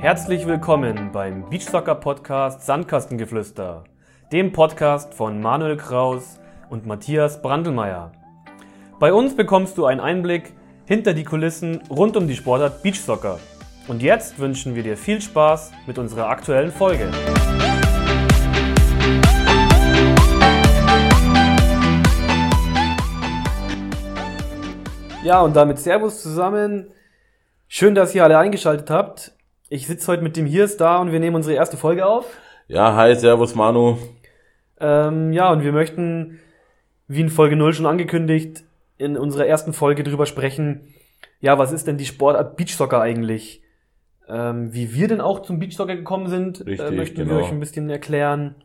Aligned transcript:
Herzlich 0.00 0.46
willkommen 0.46 1.12
beim 1.12 1.50
Beachsoccer 1.50 1.94
Podcast 1.94 2.64
Sandkastengeflüster, 2.64 3.84
dem 4.32 4.50
Podcast 4.50 5.12
von 5.12 5.42
Manuel 5.42 5.76
Kraus 5.76 6.40
und 6.70 6.86
Matthias 6.86 7.42
Brandelmeier. 7.42 8.10
Bei 8.98 9.12
uns 9.12 9.36
bekommst 9.36 9.76
du 9.76 9.84
einen 9.84 10.00
Einblick 10.00 10.54
hinter 10.86 11.12
die 11.12 11.24
Kulissen 11.24 11.82
rund 11.90 12.16
um 12.16 12.26
die 12.26 12.34
Sportart 12.34 12.82
Beachsoccer. 12.82 13.38
Und 13.88 14.00
jetzt 14.00 14.38
wünschen 14.38 14.74
wir 14.74 14.82
dir 14.82 14.96
viel 14.96 15.20
Spaß 15.20 15.72
mit 15.86 15.98
unserer 15.98 16.30
aktuellen 16.30 16.72
Folge. 16.72 17.10
Ja, 25.22 25.42
und 25.42 25.54
damit 25.54 25.78
Servus 25.78 26.22
zusammen. 26.22 26.90
Schön, 27.68 27.94
dass 27.94 28.14
ihr 28.14 28.24
alle 28.24 28.38
eingeschaltet 28.38 28.88
habt. 28.88 29.32
Ich 29.72 29.86
sitze 29.86 30.08
heute 30.10 30.24
mit 30.24 30.36
dem 30.36 30.46
Hirs 30.46 30.76
da 30.76 30.98
und 30.98 31.12
wir 31.12 31.20
nehmen 31.20 31.36
unsere 31.36 31.54
erste 31.54 31.76
Folge 31.76 32.04
auf. 32.04 32.26
Ja, 32.66 32.96
hi, 32.96 33.14
servus 33.14 33.54
Manu. 33.54 33.98
Ähm, 34.80 35.32
ja, 35.32 35.52
und 35.52 35.62
wir 35.62 35.70
möchten, 35.70 36.40
wie 37.06 37.20
in 37.20 37.28
Folge 37.28 37.54
0 37.54 37.72
schon 37.72 37.86
angekündigt, 37.86 38.64
in 38.98 39.16
unserer 39.16 39.46
ersten 39.46 39.72
Folge 39.72 40.02
drüber 40.02 40.26
sprechen, 40.26 40.92
ja, 41.38 41.56
was 41.56 41.70
ist 41.70 41.86
denn 41.86 41.98
die 41.98 42.04
Sportart 42.04 42.56
Beachsoccer 42.56 43.00
eigentlich? 43.00 43.62
Ähm, 44.28 44.74
wie 44.74 44.92
wir 44.92 45.06
denn 45.06 45.20
auch 45.20 45.38
zum 45.42 45.60
Beachsoccer 45.60 45.94
gekommen 45.94 46.26
sind, 46.26 46.66
Richtig, 46.66 46.88
äh, 46.88 46.90
möchten 46.90 47.18
genau. 47.18 47.36
wir 47.36 47.44
euch 47.44 47.52
ein 47.52 47.60
bisschen 47.60 47.88
erklären. 47.90 48.56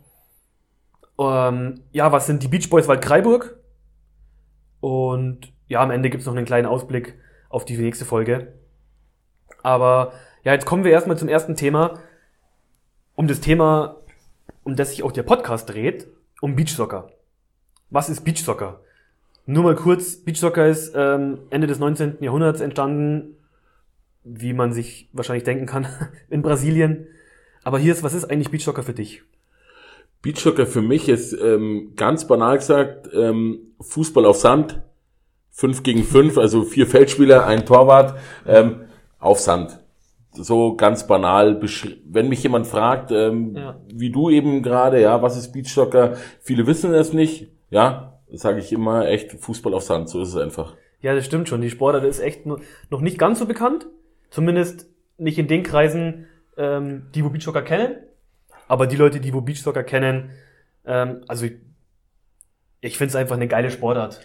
Ähm, 1.20 1.82
ja, 1.92 2.12
was 2.12 2.26
sind 2.26 2.42
die 2.42 2.48
Beach 2.48 2.72
Boys 2.72 2.88
Waldkraiburg? 2.88 3.60
Und 4.80 5.54
ja, 5.68 5.82
am 5.82 5.92
Ende 5.92 6.10
gibt's 6.10 6.26
noch 6.26 6.36
einen 6.36 6.48
kleinen 6.48 6.66
Ausblick 6.66 7.20
auf 7.50 7.64
die 7.64 7.78
nächste 7.78 8.06
Folge. 8.06 8.54
Aber 9.62 10.12
ja, 10.46 10.54
jetzt 10.54 10.66
kommen 10.66 10.84
wir 10.84 10.92
erstmal 10.92 11.18
zum 11.18 11.28
ersten 11.28 11.56
Thema. 11.56 12.00
Um 13.16 13.28
das 13.28 13.42
Thema, 13.42 13.98
um 14.64 14.76
das 14.76 14.92
sich 14.92 15.02
auch 15.02 15.12
der 15.12 15.24
Podcast 15.24 15.70
dreht, 15.70 16.08
um 16.40 16.56
Beachsoccer. 16.56 17.12
Was 17.90 18.10
ist 18.10 18.24
Beachsoccer? 18.24 18.80
Nur 19.48 19.64
mal 19.64 19.76
kurz, 19.76 20.18
Beachsoccer 20.18 20.68
ist 20.68 20.94
ähm, 20.96 21.40
Ende 21.50 21.66
des 21.66 21.80
19. 21.80 22.18
Jahrhunderts 22.20 22.62
entstanden, 22.62 23.38
wie 24.24 24.54
man 24.54 24.72
sich 24.72 25.10
wahrscheinlich 25.14 25.46
denken 25.46 25.66
kann, 25.66 25.88
in 26.30 26.44
Brasilien. 26.44 27.08
Aber 27.64 27.80
hier 27.80 27.94
ist, 27.94 28.04
was 28.04 28.14
ist 28.14 28.26
eigentlich 28.26 28.52
Beachsoccer 28.52 28.84
für 28.84 28.94
dich? 28.94 29.24
Beachsoccer 30.22 30.68
für 30.68 30.82
mich 30.84 31.10
ist 31.10 31.34
ähm, 31.34 31.94
ganz 31.96 32.28
banal 32.28 32.58
gesagt 32.58 33.10
ähm, 33.14 33.74
Fußball 33.82 34.26
auf 34.26 34.38
Sand, 34.38 34.82
5 35.52 35.82
gegen 35.82 36.04
5, 36.04 36.38
also 36.38 36.64
vier 36.64 36.86
Feldspieler, 36.86 37.48
ein 37.48 37.66
Torwart 37.66 38.20
ähm, 38.46 38.82
auf 39.20 39.40
Sand. 39.40 39.80
So 40.36 40.76
ganz 40.76 41.08
banal. 41.08 41.54
beschri- 41.60 41.98
Wenn 42.06 42.30
mich 42.30 42.44
jemand 42.44 42.68
fragt, 42.68 43.12
ähm, 43.12 43.56
Ja. 43.56 43.80
wie 43.94 44.12
du 44.12 44.30
eben 44.30 44.62
gerade, 44.64 45.02
ja, 45.02 45.22
was 45.22 45.38
ist 45.38 45.52
Beachsoccer? 45.54 46.16
Viele 46.42 46.68
wissen 46.68 46.94
es 46.94 47.14
nicht. 47.14 47.50
Ja, 47.70 48.20
sage 48.32 48.60
ich 48.60 48.72
immer, 48.74 49.08
echt 49.08 49.32
Fußball 49.32 49.74
auf 49.74 49.84
Sand. 49.84 50.10
So 50.10 50.22
ist 50.22 50.30
es 50.30 50.36
einfach. 50.38 50.76
Ja, 51.02 51.14
das 51.16 51.26
stimmt 51.26 51.48
schon. 51.50 51.62
Die 51.62 51.70
Sportart 51.70 52.04
ist 52.04 52.20
echt 52.20 52.46
no- 52.46 52.60
noch 52.90 53.02
nicht 53.02 53.18
ganz 53.18 53.40
so 53.40 53.46
bekannt. 53.46 53.88
Zumindest 54.30 54.90
nicht 55.18 55.38
in 55.38 55.48
den 55.48 55.64
Kreisen, 55.64 56.28
ähm, 56.58 57.08
die 57.16 57.24
wo 57.24 57.30
Beachsoccer 57.30 57.62
kennen. 57.62 57.96
Aber 58.68 58.88
die 58.88 58.96
Leute, 58.96 59.20
die 59.20 59.34
wo 59.34 59.42
Beachsoccer 59.42 59.84
kennen, 59.84 60.32
ähm, 60.86 61.24
also 61.28 61.46
ich, 61.46 61.54
ich 62.82 62.98
finde 62.98 63.10
es 63.10 63.16
einfach 63.16 63.36
eine 63.36 63.48
geile 63.48 63.70
Sportart. 63.72 64.20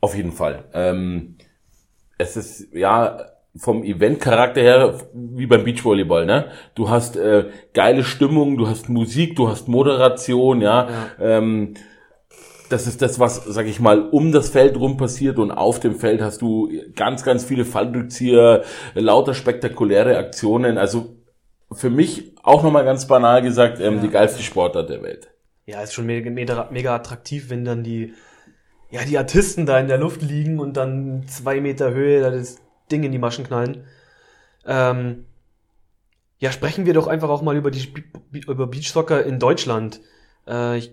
Auf 0.00 0.14
jeden 0.14 0.32
Fall. 0.32 0.64
Ähm, 0.74 1.36
es 2.18 2.36
ist 2.36 2.72
ja 2.74 3.18
vom 3.58 3.82
Event-Charakter 3.84 4.60
her 4.60 4.94
wie 5.12 5.46
beim 5.46 5.64
Beachvolleyball, 5.64 6.26
ne? 6.26 6.46
Du 6.74 6.88
hast 6.90 7.16
äh, 7.16 7.46
geile 7.74 8.04
Stimmung, 8.04 8.56
du 8.56 8.68
hast 8.68 8.88
Musik, 8.88 9.36
du 9.36 9.48
hast 9.48 9.68
Moderation, 9.68 10.60
ja. 10.60 10.88
Ähm, 11.20 11.74
das 12.70 12.86
ist 12.86 13.00
das, 13.00 13.18
was, 13.18 13.44
sag 13.44 13.66
ich 13.66 13.80
mal, 13.80 14.08
um 14.10 14.30
das 14.30 14.50
Feld 14.50 14.76
rum 14.78 14.96
passiert 14.96 15.38
und 15.38 15.50
auf 15.50 15.80
dem 15.80 15.94
Feld 15.94 16.20
hast 16.20 16.42
du 16.42 16.70
ganz, 16.94 17.24
ganz 17.24 17.44
viele 17.44 17.64
Fallrückzieher, 17.64 18.62
lauter 18.94 19.32
spektakuläre 19.34 20.18
Aktionen. 20.18 20.76
Also 20.76 21.16
für 21.72 21.88
mich 21.90 22.34
auch 22.42 22.62
nochmal 22.62 22.84
ganz 22.84 23.06
banal 23.06 23.42
gesagt, 23.42 23.80
ähm, 23.80 23.96
Ja. 23.96 24.00
die 24.02 24.08
geilste 24.10 24.42
Sportart 24.42 24.90
der 24.90 25.02
Welt. 25.02 25.30
Ja, 25.66 25.82
ist 25.82 25.94
schon 25.94 26.06
mega, 26.06 26.30
mega, 26.30 26.68
mega 26.70 26.94
attraktiv, 26.94 27.50
wenn 27.50 27.64
dann 27.64 27.82
die, 27.82 28.12
ja, 28.90 29.00
die 29.04 29.18
Artisten 29.18 29.66
da 29.66 29.78
in 29.78 29.88
der 29.88 29.98
Luft 29.98 30.22
liegen 30.22 30.60
und 30.60 30.76
dann 30.76 31.24
zwei 31.26 31.60
Meter 31.60 31.92
Höhe 31.92 32.20
da 32.20 32.30
das 32.30 32.58
Ding 32.90 33.02
in 33.04 33.12
die 33.12 33.18
Maschen 33.18 33.44
knallen. 33.44 33.84
Ähm, 34.66 35.26
ja, 36.38 36.52
sprechen 36.52 36.86
wir 36.86 36.94
doch 36.94 37.06
einfach 37.06 37.28
auch 37.28 37.42
mal 37.42 37.56
über 37.56 37.70
die 37.70 37.92
über 38.32 38.66
Beachsoccer 38.66 39.24
in 39.24 39.38
Deutschland. 39.38 40.00
Äh, 40.46 40.78
ich, 40.78 40.92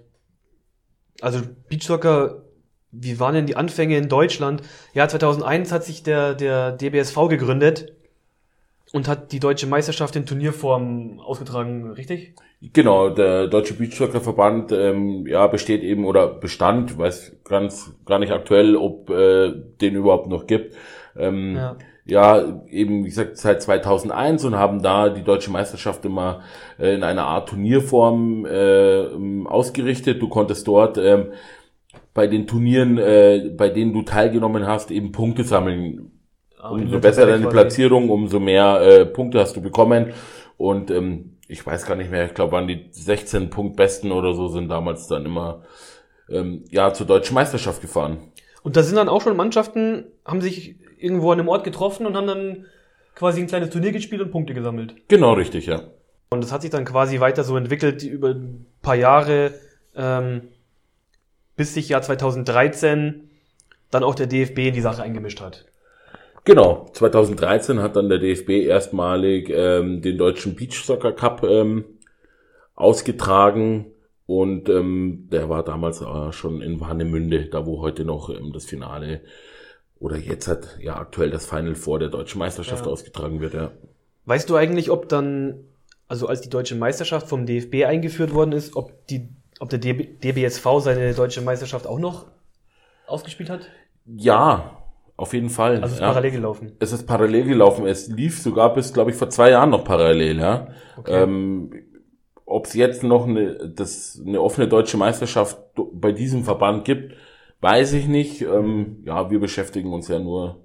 also 1.21 1.41
Beachsoccer, 1.69 2.43
wie 2.91 3.19
waren 3.19 3.35
denn 3.35 3.45
die 3.45 3.55
Anfänge 3.55 3.97
in 3.97 4.09
Deutschland? 4.09 4.61
Ja, 4.93 5.07
2001 5.07 5.71
hat 5.71 5.83
sich 5.83 6.03
der 6.03 6.33
der 6.33 6.71
DBSV 6.71 7.27
gegründet 7.29 7.93
und 8.93 9.07
hat 9.07 9.31
die 9.31 9.39
deutsche 9.39 9.67
Meisterschaft 9.67 10.15
in 10.15 10.25
Turnierform 10.25 11.19
ausgetragen, 11.19 11.91
richtig? 11.91 12.33
Genau, 12.73 13.09
der 13.09 13.47
Deutsche 13.47 13.73
Beachsoccer-Verband 13.73 14.71
ähm, 14.71 15.27
ja, 15.27 15.45
besteht 15.47 15.83
eben 15.83 16.05
oder 16.05 16.27
bestand, 16.27 16.97
weiß 16.97 17.37
ganz 17.43 17.93
gar 18.05 18.19
nicht 18.19 18.31
aktuell, 18.31 18.75
ob 18.75 19.09
äh, 19.09 19.51
den 19.81 19.95
überhaupt 19.95 20.27
noch 20.27 20.47
gibt. 20.47 20.75
Ähm, 21.17 21.55
Ja. 21.55 21.75
ja. 22.05 22.63
eben 22.69 23.03
wie 23.03 23.09
gesagt 23.09 23.37
seit 23.37 23.61
2001 23.61 24.45
und 24.45 24.55
haben 24.55 24.81
da 24.81 25.09
die 25.09 25.23
deutsche 25.23 25.51
Meisterschaft 25.51 26.05
immer 26.05 26.41
äh, 26.79 26.93
in 26.95 27.03
einer 27.03 27.25
Art 27.25 27.49
Turnierform 27.49 28.45
äh, 28.45 29.03
ähm, 29.05 29.47
ausgerichtet. 29.47 30.21
Du 30.21 30.29
konntest 30.29 30.67
dort 30.67 30.97
ähm, 30.97 31.27
bei 32.13 32.27
den 32.27 32.47
Turnieren, 32.47 32.97
äh, 32.97 33.51
bei 33.55 33.69
denen 33.69 33.93
du 33.93 34.01
teilgenommen 34.01 34.65
hast, 34.67 34.91
eben 34.91 35.11
Punkte 35.11 35.43
sammeln. 35.43 36.11
Umso 36.69 36.99
besser 36.99 37.27
deine 37.27 37.47
Platzierung, 37.47 38.09
umso 38.09 38.39
mehr 38.39 38.81
äh, 38.81 39.05
Punkte 39.05 39.39
hast 39.39 39.55
du 39.55 39.61
bekommen. 39.61 40.13
Und 40.57 40.89
ähm, 40.89 41.37
ich 41.47 41.65
weiß 41.65 41.85
gar 41.85 41.95
nicht 41.95 42.09
mehr, 42.09 42.25
ich 42.25 42.33
glaube, 42.33 42.53
waren 42.53 42.67
die 42.67 42.87
16 42.89 43.49
Punktbesten 43.49 44.11
oder 44.11 44.33
so, 44.33 44.47
sind 44.47 44.69
damals 44.69 45.07
dann 45.07 45.25
immer 45.25 45.61
ähm, 46.29 46.63
ja 46.71 46.91
zur 46.93 47.05
deutschen 47.05 47.35
Meisterschaft 47.35 47.81
gefahren. 47.81 48.17
Und 48.63 48.75
da 48.77 48.81
sind 48.81 48.95
dann 48.95 49.09
auch 49.09 49.21
schon 49.21 49.37
Mannschaften, 49.37 50.05
haben 50.25 50.41
sich 50.41 50.77
irgendwo 50.97 51.31
an 51.31 51.39
einem 51.39 51.49
Ort 51.49 51.63
getroffen 51.63 52.05
und 52.05 52.15
haben 52.15 52.27
dann 52.27 52.65
quasi 53.15 53.41
ein 53.41 53.47
kleines 53.47 53.69
Turnier 53.69 53.91
gespielt 53.91 54.21
und 54.21 54.31
Punkte 54.31 54.53
gesammelt. 54.53 54.95
Genau 55.07 55.33
richtig, 55.33 55.65
ja. 55.65 55.83
Und 56.29 56.43
das 56.43 56.51
hat 56.51 56.61
sich 56.61 56.71
dann 56.71 56.85
quasi 56.85 57.19
weiter 57.19 57.43
so 57.43 57.55
entwickelt 57.55 58.03
über 58.03 58.29
ein 58.29 58.65
paar 58.81 58.95
Jahre, 58.95 59.53
ähm, 59.95 60.49
bis 61.55 61.73
sich 61.73 61.89
Jahr 61.89 62.01
2013 62.01 63.29
dann 63.91 64.03
auch 64.03 64.15
der 64.15 64.27
DFB 64.27 64.59
in 64.59 64.73
die 64.73 64.81
Sache 64.81 65.03
eingemischt 65.03 65.41
hat. 65.41 65.65
Genau, 66.43 66.89
2013 66.93 67.79
hat 67.79 67.95
dann 67.95 68.09
der 68.09 68.19
DFB 68.19 68.49
erstmalig 68.67 69.49
ähm, 69.49 70.01
den 70.01 70.17
deutschen 70.17 70.55
Beach 70.55 70.83
Soccer 70.83 71.13
Cup 71.13 71.43
ähm, 71.43 71.85
ausgetragen 72.75 73.87
und 74.27 74.69
ähm, 74.69 75.27
der 75.31 75.49
war 75.49 75.63
damals 75.63 76.01
äh, 76.01 76.31
schon 76.31 76.61
in 76.61 76.79
Warnemünde, 76.79 77.45
da 77.45 77.65
wo 77.65 77.81
heute 77.81 78.05
noch 78.05 78.29
ähm, 78.29 78.51
das 78.53 78.65
Finale 78.65 79.21
oder 79.99 80.17
jetzt 80.17 80.47
hat 80.47 80.77
ja 80.79 80.97
aktuell 80.97 81.29
das 81.29 81.45
Final 81.45 81.75
vor 81.75 81.99
der 81.99 82.09
deutschen 82.09 82.39
Meisterschaft 82.39 82.85
Ja. 82.85 82.91
ausgetragen 82.91 83.39
wird, 83.39 83.53
ja. 83.53 83.71
Weißt 84.25 84.49
du 84.49 84.55
eigentlich, 84.55 84.89
ob 84.91 85.07
dann, 85.09 85.59
also 86.07 86.27
als 86.27 86.41
die 86.41 86.49
deutsche 86.49 86.75
Meisterschaft 86.75 87.27
vom 87.27 87.45
DFB 87.45 87.85
eingeführt 87.85 88.33
worden 88.33 88.51
ist, 88.51 88.75
ob 88.75 89.07
die, 89.07 89.29
ob 89.59 89.69
der 89.69 89.79
DB, 89.79 90.05
DBSV 90.23 90.65
seine 90.79 91.13
deutsche 91.13 91.41
Meisterschaft 91.41 91.87
auch 91.87 91.99
noch 91.99 92.25
ausgespielt 93.07 93.49
hat? 93.49 93.69
Ja, 94.05 94.77
auf 95.17 95.33
jeden 95.33 95.49
Fall. 95.49 95.81
Also 95.81 95.95
ist 95.95 96.01
ja. 96.01 96.07
parallel 96.07 96.31
gelaufen. 96.31 96.73
Es 96.79 96.91
ist 96.91 97.05
parallel 97.05 97.45
gelaufen. 97.45 97.85
Es 97.87 98.07
lief 98.07 98.41
sogar 98.41 98.73
bis, 98.73 98.93
glaube 98.93 99.11
ich, 99.11 99.17
vor 99.17 99.29
zwei 99.29 99.51
Jahren 99.51 99.69
noch 99.69 99.83
parallel, 99.85 100.39
ja. 100.39 100.67
Okay. 100.97 101.23
Ähm, 101.23 101.71
Ob 102.45 102.65
es 102.65 102.73
jetzt 102.73 103.01
noch 103.03 103.25
eine, 103.27 103.69
das, 103.69 104.21
eine 104.25 104.41
offene 104.41 104.67
deutsche 104.67 104.97
Meisterschaft 104.97 105.57
bei 105.93 106.11
diesem 106.11 106.43
Verband 106.43 106.83
gibt, 106.85 107.13
weiß 107.61 107.93
ich 107.93 108.07
nicht. 108.07 108.41
Ähm, 108.41 108.97
ja, 109.05 109.29
wir 109.29 109.39
beschäftigen 109.39 109.93
uns 109.93 110.07
ja 110.07 110.19
nur 110.19 110.57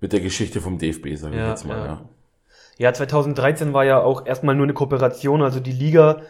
mit 0.00 0.12
der 0.12 0.20
Geschichte 0.20 0.60
vom 0.60 0.78
DFB, 0.78 1.16
sagen 1.16 1.34
wir 1.34 1.40
Ja, 1.40 1.50
jetzt 1.50 1.66
mal, 1.66 1.76
ja. 1.78 1.86
ja. 1.86 2.08
Ja, 2.78 2.92
2013 2.92 3.72
war 3.72 3.84
ja 3.86 4.02
auch 4.02 4.26
erstmal 4.26 4.54
nur 4.54 4.64
eine 4.64 4.74
Kooperation, 4.74 5.40
also 5.42 5.60
die 5.60 5.72
Liga, 5.72 6.20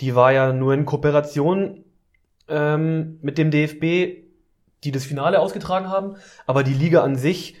die 0.00 0.16
war 0.16 0.32
ja 0.32 0.52
nur 0.52 0.74
in 0.74 0.84
Kooperation 0.86 1.84
ähm, 2.48 3.18
mit 3.22 3.38
dem 3.38 3.52
DFB, 3.52 4.24
die 4.82 4.90
das 4.90 5.04
Finale 5.04 5.38
ausgetragen 5.38 5.88
haben, 5.88 6.16
aber 6.46 6.64
die 6.64 6.74
Liga 6.74 7.02
an 7.04 7.16
sich 7.16 7.54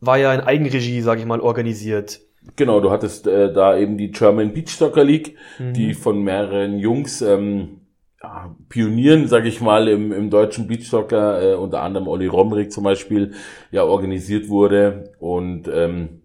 war 0.00 0.16
ja 0.16 0.32
in 0.32 0.40
Eigenregie, 0.40 1.02
sage 1.02 1.20
ich 1.20 1.26
mal, 1.26 1.40
organisiert. 1.40 2.20
Genau, 2.56 2.80
du 2.80 2.90
hattest 2.90 3.26
äh, 3.26 3.52
da 3.52 3.76
eben 3.76 3.98
die 3.98 4.10
German 4.10 4.52
Beach 4.54 4.70
Soccer 4.74 5.04
League, 5.04 5.36
Mhm. 5.58 5.74
die 5.74 5.92
von 5.94 6.22
mehreren 6.22 6.78
Jungs 6.78 7.20
ähm, 7.20 7.81
ja, 8.22 8.54
Pionieren, 8.68 9.26
sage 9.28 9.48
ich 9.48 9.60
mal, 9.60 9.88
im, 9.88 10.12
im 10.12 10.30
deutschen 10.30 10.68
Beachsoccer, 10.68 11.52
äh, 11.52 11.54
unter 11.54 11.82
anderem 11.82 12.08
Olli 12.08 12.26
Romrich 12.26 12.70
zum 12.70 12.84
Beispiel, 12.84 13.32
ja 13.70 13.84
organisiert 13.84 14.48
wurde. 14.48 15.12
Und 15.18 15.68
ähm, 15.68 16.22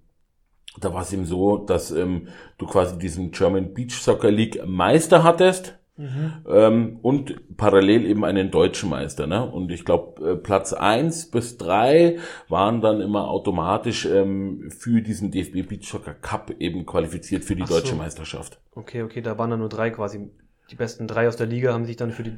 da 0.80 0.94
war 0.94 1.02
es 1.02 1.14
eben 1.14 1.26
so, 1.26 1.58
dass 1.58 1.92
ähm, 1.92 2.28
du 2.58 2.68
quasi 2.68 2.98
diesen 2.98 3.32
German 3.32 3.74
Beach 3.74 3.94
Soccer 3.94 4.32
League 4.32 4.62
Meister 4.66 5.24
hattest 5.24 5.80
mhm. 5.98 6.34
ähm, 6.48 7.00
und 7.02 7.58
parallel 7.58 8.06
eben 8.06 8.24
einen 8.24 8.52
deutschen 8.52 8.90
Meister. 8.90 9.26
Ne? 9.26 9.44
Und 9.50 9.72
ich 9.72 9.84
glaube, 9.84 10.34
äh, 10.34 10.36
Platz 10.36 10.74
eins 10.74 11.32
bis 11.32 11.58
drei 11.58 12.20
waren 12.48 12.82
dann 12.82 13.02
immer 13.02 13.28
automatisch 13.30 14.06
ähm, 14.06 14.70
für 14.70 15.02
diesen 15.02 15.32
DFB 15.32 15.68
Beach 15.68 15.90
Soccer 15.90 16.14
Cup 16.14 16.52
eben 16.60 16.86
qualifiziert 16.86 17.44
für 17.44 17.56
die 17.56 17.64
Ach 17.64 17.70
deutsche 17.70 17.94
so. 17.94 17.96
Meisterschaft. 17.96 18.60
Okay, 18.76 19.02
okay, 19.02 19.22
da 19.22 19.38
waren 19.38 19.50
dann 19.50 19.60
nur 19.60 19.70
drei 19.70 19.90
quasi. 19.90 20.30
Die 20.70 20.76
besten 20.76 21.08
drei 21.08 21.28
aus 21.28 21.38
der 21.38 21.48
Liga 21.48 21.74
haben 21.74 21.86
sich 21.86 21.96
dann 21.96 22.12
für, 22.12 22.24
die, 22.24 22.34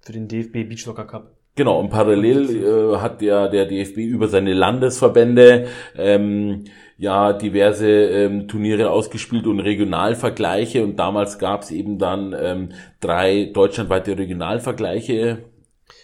für 0.00 0.12
den 0.12 0.28
DFB 0.28 0.68
Beach 0.68 0.82
Soccer 0.82 1.06
Cup 1.06 1.36
Genau, 1.56 1.80
und 1.80 1.90
parallel 1.90 2.64
äh, 2.64 2.96
hat 2.98 3.20
ja 3.22 3.48
der 3.48 3.66
DFB 3.66 3.98
über 3.98 4.28
seine 4.28 4.54
Landesverbände 4.54 5.66
ähm, 5.96 6.64
ja 6.96 7.32
diverse 7.32 7.88
ähm, 7.90 8.46
Turniere 8.46 8.90
ausgespielt 8.90 9.46
und 9.46 9.60
Regionalvergleiche 9.60 10.84
und 10.84 10.96
damals 10.96 11.38
gab 11.38 11.62
es 11.62 11.70
eben 11.70 11.98
dann 11.98 12.34
ähm, 12.40 12.68
drei 13.00 13.50
deutschlandweite 13.52 14.16
Regionalvergleiche 14.16 15.44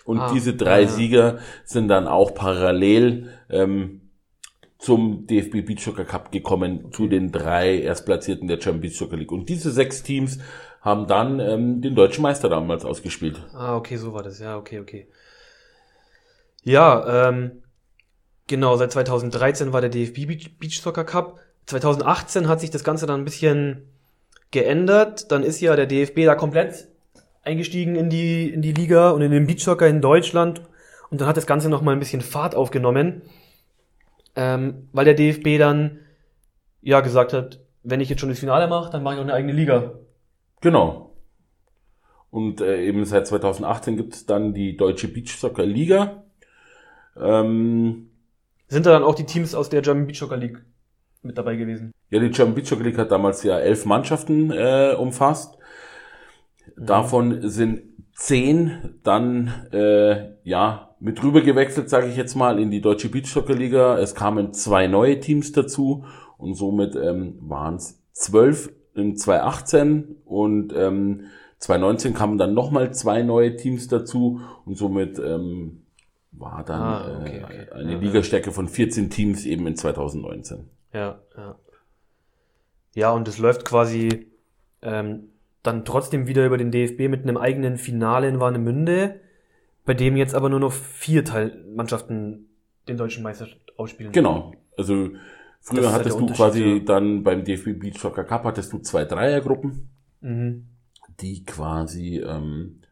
und 0.05 0.19
ah, 0.19 0.31
diese 0.33 0.55
drei 0.55 0.83
ja. 0.83 0.89
Sieger 0.89 1.39
sind 1.65 1.89
dann 1.89 2.09
auch 2.09 2.35
parallel 2.35 3.29
ähm, 3.49 4.01
zum 4.79 5.27
DFB 5.27 5.65
Beach 5.65 5.81
Soccer 5.81 6.05
Cup 6.05 6.33
gekommen, 6.33 6.93
zu 6.93 7.07
den 7.07 7.33
drei 7.33 7.79
Erstplatzierten 7.79 8.47
der 8.47 8.61
Champions 8.61 8.81
Beach 8.81 8.99
Soccer 8.99 9.17
League. 9.17 9.33
Und 9.33 9.49
diese 9.49 9.71
sechs 9.71 10.03
Teams 10.03 10.39
haben 10.87 11.09
dann 11.09 11.41
ähm, 11.41 11.83
den 11.83 11.97
deutschen 11.97 12.23
Meister 12.23 12.49
damals 12.49 12.85
ausgespielt. 12.85 13.43
Ah, 13.53 13.77
okay, 13.77 13.97
so 13.97 14.15
war 14.15 14.23
das. 14.23 14.39
Ja, 14.39 14.57
okay, 14.57 14.79
okay. 14.79 15.09
Ja, 16.63 17.29
ähm, 17.29 17.65
genau, 18.47 18.77
seit 18.77 18.93
2013 18.93 19.73
war 19.73 19.81
der 19.81 19.91
DFB 19.91 20.29
Beach 20.61 20.81
Soccer 20.81 21.03
Cup. 21.03 21.41
2018 21.67 22.47
hat 22.47 22.61
sich 22.61 22.71
das 22.71 22.85
Ganze 22.85 23.07
dann 23.07 23.21
ein 23.23 23.25
bisschen 23.25 23.83
geändert. 24.53 25.33
Dann 25.33 25.43
ist 25.43 25.61
ja 25.61 25.75
der 25.75 25.87
DFB 25.87 26.25
da 26.25 26.37
komplett 26.37 26.87
eingestiegen 27.43 27.97
in 27.97 28.09
die, 28.09 28.49
in 28.49 28.63
die 28.63 28.73
Liga 28.73 29.11
und 29.11 29.23
in 29.23 29.33
den 29.33 29.49
Beach 29.49 29.65
Soccer 29.65 29.89
in 29.89 30.01
Deutschland. 30.01 30.63
Und 31.11 31.21
dann 31.21 31.27
hat 31.27 31.37
das 31.37 31.49
Ganze 31.49 31.69
nochmal 31.69 31.97
ein 31.97 32.01
bisschen 32.01 32.21
Fahrt 32.21 32.55
aufgenommen, 32.55 33.23
ähm, 34.37 34.89
weil 34.93 35.05
der 35.05 35.15
DFB 35.15 35.59
dann 35.59 35.99
ja 36.81 37.01
gesagt 37.01 37.33
hat, 37.33 37.59
wenn 37.83 38.01
ich 38.01 38.09
jetzt 38.09 38.21
schon 38.21 38.29
das 38.29 38.39
Finale 38.39 38.69
mache, 38.69 38.93
dann 38.93 39.03
mache 39.03 39.15
ich 39.15 39.21
auch 39.21 39.25
eine 39.25 39.35
eigene 39.35 39.53
Liga. 39.53 39.95
Genau. 40.67 41.13
Und 42.31 42.61
äh, 42.61 42.85
eben 42.85 43.05
seit 43.05 43.29
2018 43.29 43.97
gibt 43.97 44.15
es 44.15 44.27
dann 44.27 44.53
die 44.53 44.77
Deutsche 44.77 45.07
Beach 45.07 45.37
Soccer 45.37 45.65
Liga. 45.65 46.25
Ähm, 47.17 48.11
Sind 48.67 48.85
da 48.85 48.91
dann 48.91 49.05
auch 49.05 49.15
die 49.15 49.27
Teams 49.27 49.55
aus 49.55 49.69
der 49.69 49.81
German 49.83 50.09
Beach 50.09 50.19
Soccer 50.19 50.39
League 50.39 50.61
mit 51.23 51.39
dabei 51.39 51.55
gewesen? 51.55 51.93
Ja, 52.11 52.19
die 52.19 52.31
German 52.31 52.57
Beach 52.57 52.67
Soccer 52.67 52.83
League 52.83 52.99
hat 52.99 53.13
damals 53.13 53.45
ja 53.45 53.61
elf 53.61 53.87
Mannschaften 53.87 54.51
äh, 54.51 54.97
umfasst. 54.99 55.57
Mhm. 56.75 56.87
Davon 56.87 57.49
sind 57.49 57.83
zehn 58.13 58.99
dann 59.05 59.69
äh, 59.71 60.33
ja 60.43 60.97
mit 60.99 61.23
rüber 61.23 61.43
gewechselt, 61.43 61.89
sage 61.89 62.09
ich 62.09 62.17
jetzt 62.17 62.35
mal, 62.35 62.59
in 62.59 62.73
die 62.73 62.81
Deutsche 62.81 63.09
Beach 63.09 63.31
Soccer 63.31 63.55
Liga. 63.55 64.01
Es 64.01 64.17
kamen 64.17 64.53
zwei 64.53 64.89
neue 64.89 65.21
Teams 65.21 65.53
dazu 65.53 66.07
und 66.39 66.55
somit 66.55 66.97
ähm, 66.97 67.39
waren 67.41 67.77
es 67.77 68.03
zwölf 68.11 68.73
in 68.97 69.17
2018 69.17 70.17
und 70.25 70.73
ähm, 70.75 71.27
2019 71.59 72.15
kamen 72.15 72.39
dann 72.39 72.55
nochmal 72.55 72.93
zwei 72.93 73.23
neue 73.23 73.57
Teams 73.57 73.89
dazu 73.89 74.41
und 74.65 74.77
somit 74.77 75.19
ähm, 75.19 75.83
war 76.33 76.65
dann 76.65 76.81
ah, 76.81 77.19
okay, 77.21 77.43
okay. 77.45 77.67
Äh, 77.71 77.75
eine 77.75 77.93
ja, 77.93 77.99
Ligastärke 77.99 78.53
von 78.53 78.69
14 78.69 79.11
Teams 79.11 79.47
eben 79.47 79.67
in 79.67 79.77
2019. 79.77 80.69
Ja, 80.93 81.19
ja. 81.37 81.57
Ja, 82.95 83.11
und 83.13 83.29
es 83.29 83.39
läuft 83.39 83.67
quasi 83.67 84.27
ähm, 84.83 85.29
dann 85.63 85.85
trotzdem 85.85 86.27
wieder 86.27 86.47
über 86.47 86.57
den 86.57 86.71
DFB 86.71 87.09
mit 87.09 87.23
einem 87.23 87.37
eigenen 87.37 87.77
Finale 87.77 88.29
in 88.29 88.41
Warnemünde, 88.41 89.21
bei 89.85 89.95
dem 89.95 90.17
jetzt 90.17 90.35
aber 90.35 90.49
nur 90.49 90.61
noch 90.61 90.73
vier 90.73 91.25
Teilmannschaften 91.25 92.49
den 92.89 92.97
deutschen 92.97 93.23
Meister 93.23 93.49
ausspielen. 93.77 94.13
Genau. 94.13 94.53
Also 94.77 95.11
früher 95.67 95.93
halt 95.93 96.01
hattest 96.01 96.21
du 96.21 96.27
quasi 96.27 96.65
ja. 96.65 96.79
dann 96.79 97.25
beim 97.25 97.45
DFB 97.45 97.79
Beach 97.79 97.99
Soccer 97.99 98.25
Cup 98.25 98.45
hattest 98.45 98.73
du 98.73 98.79
zwei 98.79 99.05
Dreiergruppen, 99.05 99.89
mhm. 100.21 100.67
die 101.21 101.45
quasi 101.45 102.19
ähm, 102.19 102.83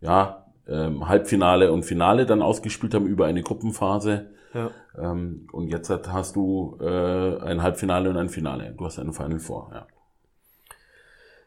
ja 0.00 0.46
ähm, 0.66 1.06
Halbfinale 1.06 1.70
und 1.70 1.84
Finale 1.84 2.24
dann 2.24 2.40
ausgespielt 2.40 2.94
haben 2.94 3.06
über 3.06 3.26
eine 3.26 3.42
Gruppenphase. 3.42 4.30
Ja. 4.54 4.70
Ähm, 4.96 5.48
und 5.52 5.68
jetzt 5.68 5.90
hast 5.90 6.36
du 6.36 6.78
äh, 6.80 7.38
ein 7.40 7.62
Halbfinale 7.62 8.08
und 8.08 8.16
ein 8.16 8.28
Finale. 8.28 8.72
Du 8.76 8.86
hast 8.86 8.98
ein 8.98 9.12
Final 9.12 9.40
vor, 9.40 9.70
ja. 9.72 9.86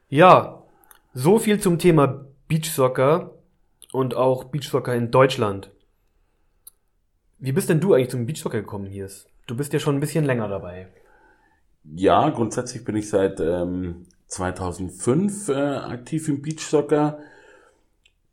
Ja, 0.09 0.63
so 1.13 1.39
viel 1.39 1.59
zum 1.59 1.79
Thema 1.79 2.25
Beachsoccer 2.47 3.31
und 3.91 4.15
auch 4.15 4.45
Beachsoccer 4.45 4.93
in 4.95 5.09
Deutschland. 5.09 5.71
Wie 7.39 7.51
bist 7.51 7.69
denn 7.69 7.79
du 7.79 7.93
eigentlich 7.93 8.09
zum 8.09 8.25
Beachsoccer 8.25 8.59
gekommen, 8.59 8.85
hier? 8.85 9.09
Du 9.47 9.55
bist 9.55 9.71
ja 9.73 9.79
schon 9.79 9.95
ein 9.95 10.01
bisschen 10.01 10.25
länger 10.25 10.49
dabei. 10.49 10.87
Ja, 11.95 12.29
grundsätzlich 12.29 12.83
bin 12.83 12.97
ich 12.97 13.09
seit 13.09 13.39
ähm, 13.39 14.05
2005 14.27 15.49
äh, 15.49 15.53
aktiv 15.53 16.27
im 16.27 16.41
Beachsoccer. 16.41 17.19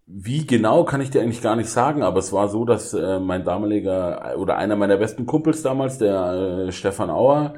Wie 0.07 0.45
genau 0.45 0.85
kann 0.85 1.01
ich 1.01 1.11
dir 1.11 1.23
eigentlich 1.23 1.41
gar 1.41 1.57
nicht 1.57 1.71
sagen, 1.71 2.03
aber 2.03 2.19
es 2.19 2.33
war 2.33 2.49
so, 2.49 2.65
dass 2.65 2.93
äh, 2.93 3.21
mein 3.21 3.45
damaliger 3.45 4.37
oder 4.37 4.59
einer 4.59 4.77
meiner 4.77 4.97
besten 4.97 5.25
Kumpels 5.25 5.63
damals, 5.63 5.99
der 5.99 6.67
äh, 6.67 6.73
Stefan 6.73 7.11
Auer, 7.11 7.55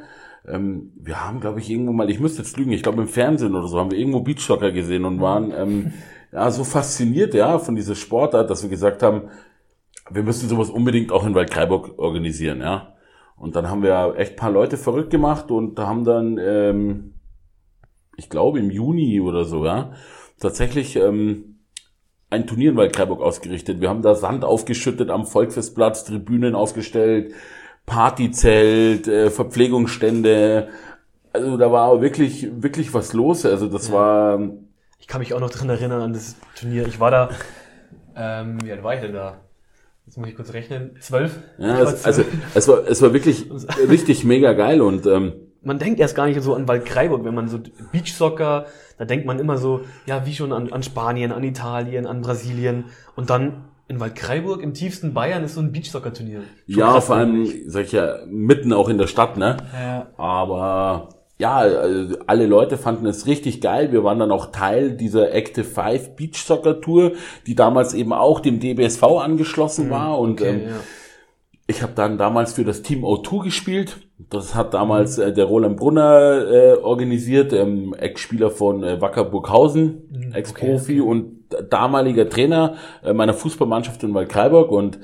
ähm, 0.46 0.92
wir 0.94 1.24
haben, 1.24 1.40
glaube 1.40 1.58
ich, 1.58 1.70
irgendwo 1.70 1.92
mal, 1.92 2.10
ich 2.10 2.20
müsste 2.20 2.42
jetzt 2.42 2.56
lügen, 2.58 2.72
ich 2.72 2.82
glaube 2.82 3.02
im 3.02 3.08
Fernsehen 3.08 3.54
oder 3.54 3.66
so, 3.66 3.80
haben 3.80 3.90
wir 3.90 3.98
irgendwo 3.98 4.20
Beachsoccer 4.20 4.70
gesehen 4.70 5.06
und 5.06 5.20
waren 5.20 5.50
ähm, 5.56 5.92
ja 6.30 6.50
so 6.50 6.62
fasziniert 6.62 7.34
ja 7.34 7.58
von 7.58 7.74
dieser 7.74 7.94
Sportart, 7.94 8.50
dass 8.50 8.62
wir 8.62 8.70
gesagt 8.70 9.02
haben, 9.02 9.30
wir 10.10 10.22
müssen 10.22 10.48
sowas 10.48 10.70
unbedingt 10.70 11.10
auch 11.10 11.26
in 11.26 11.34
Waldkraiburg 11.34 11.98
organisieren, 11.98 12.60
ja. 12.60 12.95
Und 13.36 13.54
dann 13.54 13.68
haben 13.68 13.82
wir 13.82 14.14
echt 14.16 14.36
paar 14.36 14.50
Leute 14.50 14.76
verrückt 14.76 15.10
gemacht 15.10 15.50
und 15.50 15.78
haben 15.78 16.04
dann, 16.04 16.38
ähm, 16.38 17.14
ich 18.16 18.30
glaube 18.30 18.58
im 18.58 18.70
Juni 18.70 19.20
oder 19.20 19.44
so, 19.44 19.64
ja, 19.64 19.92
tatsächlich 20.40 20.96
ähm, 20.96 21.58
ein 22.30 22.46
Turnier 22.46 22.70
in 22.70 22.76
Waldkraiburg 22.76 23.20
ausgerichtet. 23.20 23.80
Wir 23.80 23.88
haben 23.88 24.02
da 24.02 24.14
Sand 24.14 24.44
aufgeschüttet 24.44 25.10
am 25.10 25.26
Volksfestplatz, 25.26 26.04
Tribünen 26.04 26.54
aufgestellt, 26.54 27.34
Partyzelt, 27.84 29.06
äh, 29.06 29.30
Verpflegungsstände. 29.30 30.68
Also 31.32 31.56
da 31.56 31.70
war 31.70 32.00
wirklich, 32.00 32.49
wirklich 32.62 32.92
was 32.94 33.12
los. 33.12 33.44
Also 33.44 33.68
das 33.68 33.88
ja. 33.88 33.94
war. 33.94 34.40
Ich 34.99 35.06
kann 35.06 35.20
mich 35.20 35.34
auch 35.34 35.40
noch 35.40 35.50
dran 35.50 35.68
erinnern 35.68 36.00
an 36.00 36.12
das 36.14 36.37
Turnier. 36.58 36.87
Ich 36.87 36.99
war 36.99 37.11
da. 37.11 37.30
Ähm, 38.16 38.58
wie 38.64 38.72
alt 38.72 38.82
war 38.82 38.94
ich 38.94 39.00
denn 39.02 39.12
da? 39.12 39.45
Jetzt 40.06 40.18
muss 40.18 40.28
ich 40.28 40.36
kurz 40.36 40.52
rechnen. 40.52 40.92
Zwölf? 41.00 41.38
Ja, 41.58 41.80
es, 41.80 42.04
also 42.04 42.22
es 42.54 42.68
war, 42.68 42.86
es 42.86 43.02
war 43.02 43.12
wirklich 43.12 43.50
richtig 43.88 44.25
mega 44.25 44.52
geil 44.52 44.80
und 44.80 45.04
ähm, 45.06 45.32
man 45.62 45.80
denkt 45.80 45.98
erst 45.98 46.14
gar 46.14 46.26
nicht 46.26 46.40
so 46.40 46.54
an 46.54 46.68
Waldkraiburg, 46.68 47.25
wenn 47.25 47.34
man 47.34 47.48
so 47.48 47.58
Beachsoccer, 47.90 48.66
da 48.98 49.04
denkt 49.04 49.26
man 49.26 49.40
immer 49.40 49.58
so, 49.58 49.80
ja, 50.06 50.25
wie 50.25 50.32
schon 50.32 50.52
an, 50.52 50.72
an 50.72 50.84
Spanien, 50.84 51.32
an 51.32 51.42
Italien, 51.42 52.06
an 52.06 52.20
Brasilien. 52.20 52.84
Und 53.16 53.30
dann 53.30 53.64
in 53.88 53.98
Waldkraiburg, 53.98 54.62
im 54.62 54.75
tiefsten 54.75 55.12
Bayern, 55.12 55.42
ist 55.42 55.54
so 55.54 55.60
ein 55.60 55.72
Beachsoccer-Turnier. 55.72 56.42
Ja, 56.66 57.00
vor 57.00 57.16
allem, 57.16 57.48
sag 57.66 57.86
ich 57.86 57.92
ja, 57.92 58.18
mitten 58.26 58.72
auch 58.72 58.88
in 58.88 58.98
der 58.98 59.08
Stadt, 59.08 59.36
ne? 59.36 59.56
Ja. 59.75 60.06
Aber 60.16 61.08
ja, 61.38 61.57
also 61.57 62.16
alle 62.26 62.47
Leute 62.47 62.78
fanden 62.78 63.07
es 63.07 63.26
richtig 63.26 63.61
geil. 63.61 63.93
Wir 63.93 64.02
waren 64.05 64.19
dann 64.19 64.31
auch 64.31 64.52
Teil 64.52 64.93
dieser 64.93 65.35
Active 65.35 65.64
Five 65.64 66.16
Beach 66.16 66.37
Soccer 66.37 66.81
Tour, 66.81 67.12
die 67.47 67.55
damals 67.55 67.93
eben 67.93 68.12
auch 68.12 68.40
dem 68.40 68.59
DBSV 68.59 69.02
angeschlossen 69.02 69.88
mhm, 69.88 69.90
war. 69.90 70.19
Und 70.19 70.40
okay, 70.40 70.49
ähm, 70.49 70.61
ja. 70.69 70.75
ich 71.66 71.83
habe 71.83 71.93
dann 71.95 72.16
damals 72.16 72.55
für 72.55 72.64
das 72.64 72.81
Team 72.81 73.05
O2 73.05 73.45
gespielt. 73.45 73.99
Das 74.31 74.55
hat 74.55 74.73
damals 74.73 75.19
äh, 75.19 75.31
der 75.31 75.45
Roland 75.45 75.76
Brunner 75.76 76.50
äh, 76.50 76.73
organisiert, 76.78 77.52
ähm, 77.52 77.95
Ex-Spieler 77.95 78.50
von 78.50 78.83
äh, 78.83 79.00
Wacker 79.02 79.25
Burghausen, 79.25 80.09
mhm, 80.11 80.33
Ex-Profi 80.33 80.73
okay, 80.73 81.00
okay. 81.00 81.00
und 81.00 81.37
damaliger 81.69 82.31
Trainer 82.31 82.76
äh, 83.05 83.12
meiner 83.12 83.35
Fußballmannschaft 83.35 84.02
in 84.02 84.14
Waldkraiburg 84.14 84.71
und 84.71 84.99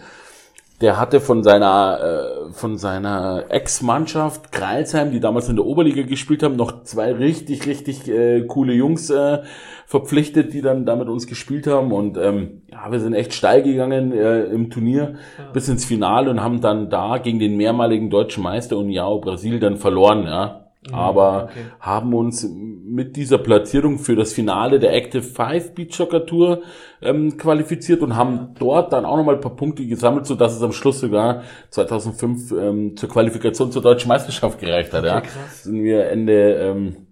der 0.82 0.98
hatte 0.98 1.20
von 1.20 1.42
seiner 1.42 2.48
äh, 2.48 2.52
von 2.52 2.76
seiner 2.76 3.44
Ex-Mannschaft 3.48 4.50
Kreilsheim, 4.50 5.12
die 5.12 5.20
damals 5.20 5.48
in 5.48 5.56
der 5.56 5.64
Oberliga 5.64 6.02
gespielt 6.02 6.42
haben, 6.42 6.56
noch 6.56 6.82
zwei 6.82 7.12
richtig 7.12 7.66
richtig 7.66 8.08
äh, 8.08 8.42
coole 8.42 8.74
Jungs 8.74 9.08
äh, 9.08 9.38
verpflichtet, 9.86 10.52
die 10.52 10.60
dann 10.60 10.84
da 10.84 10.96
mit 10.96 11.08
uns 11.08 11.26
gespielt 11.26 11.66
haben 11.66 11.92
und 11.92 12.18
ähm, 12.18 12.62
ja, 12.70 12.90
wir 12.90 12.98
sind 12.98 13.14
echt 13.14 13.32
steil 13.32 13.62
gegangen 13.62 14.12
äh, 14.12 14.44
im 14.44 14.70
Turnier 14.70 15.14
ja. 15.38 15.50
bis 15.52 15.68
ins 15.68 15.84
Finale 15.84 16.30
und 16.30 16.42
haben 16.42 16.60
dann 16.60 16.90
da 16.90 17.18
gegen 17.18 17.38
den 17.38 17.56
mehrmaligen 17.56 18.10
deutschen 18.10 18.42
Meister 18.42 18.76
Uniao 18.76 19.20
Brasil 19.20 19.60
dann 19.60 19.76
verloren, 19.76 20.24
ja. 20.24 20.61
Mhm, 20.88 20.94
aber 20.94 21.44
okay. 21.44 21.64
haben 21.78 22.12
uns 22.12 22.48
mit 22.48 23.14
dieser 23.14 23.38
Platzierung 23.38 24.00
für 24.00 24.16
das 24.16 24.32
Finale 24.32 24.80
der 24.80 24.92
Active 24.94 25.22
Five 25.22 25.74
Beach 25.74 25.94
Soccer 25.94 26.26
Tour 26.26 26.62
ähm, 27.00 27.36
qualifiziert 27.36 28.02
und 28.02 28.16
haben 28.16 28.54
dort 28.58 28.92
dann 28.92 29.04
auch 29.04 29.16
nochmal 29.16 29.36
ein 29.36 29.40
paar 29.40 29.54
Punkte 29.54 29.86
gesammelt, 29.86 30.26
so 30.26 30.34
dass 30.34 30.56
es 30.56 30.62
am 30.62 30.72
Schluss 30.72 30.98
sogar 30.98 31.44
2005 31.70 32.52
ähm, 32.52 32.96
zur 32.96 33.08
Qualifikation 33.08 33.70
zur 33.70 33.82
deutschen 33.82 34.08
Meisterschaft 34.08 34.58
gereicht 34.58 34.92
hat. 34.92 35.04
Okay, 35.04 35.08
ja. 35.08 35.20
Krass. 35.20 35.62
Sind 35.62 35.84
wir 35.84 36.06
Ende 36.06 36.54
ähm, 36.54 37.06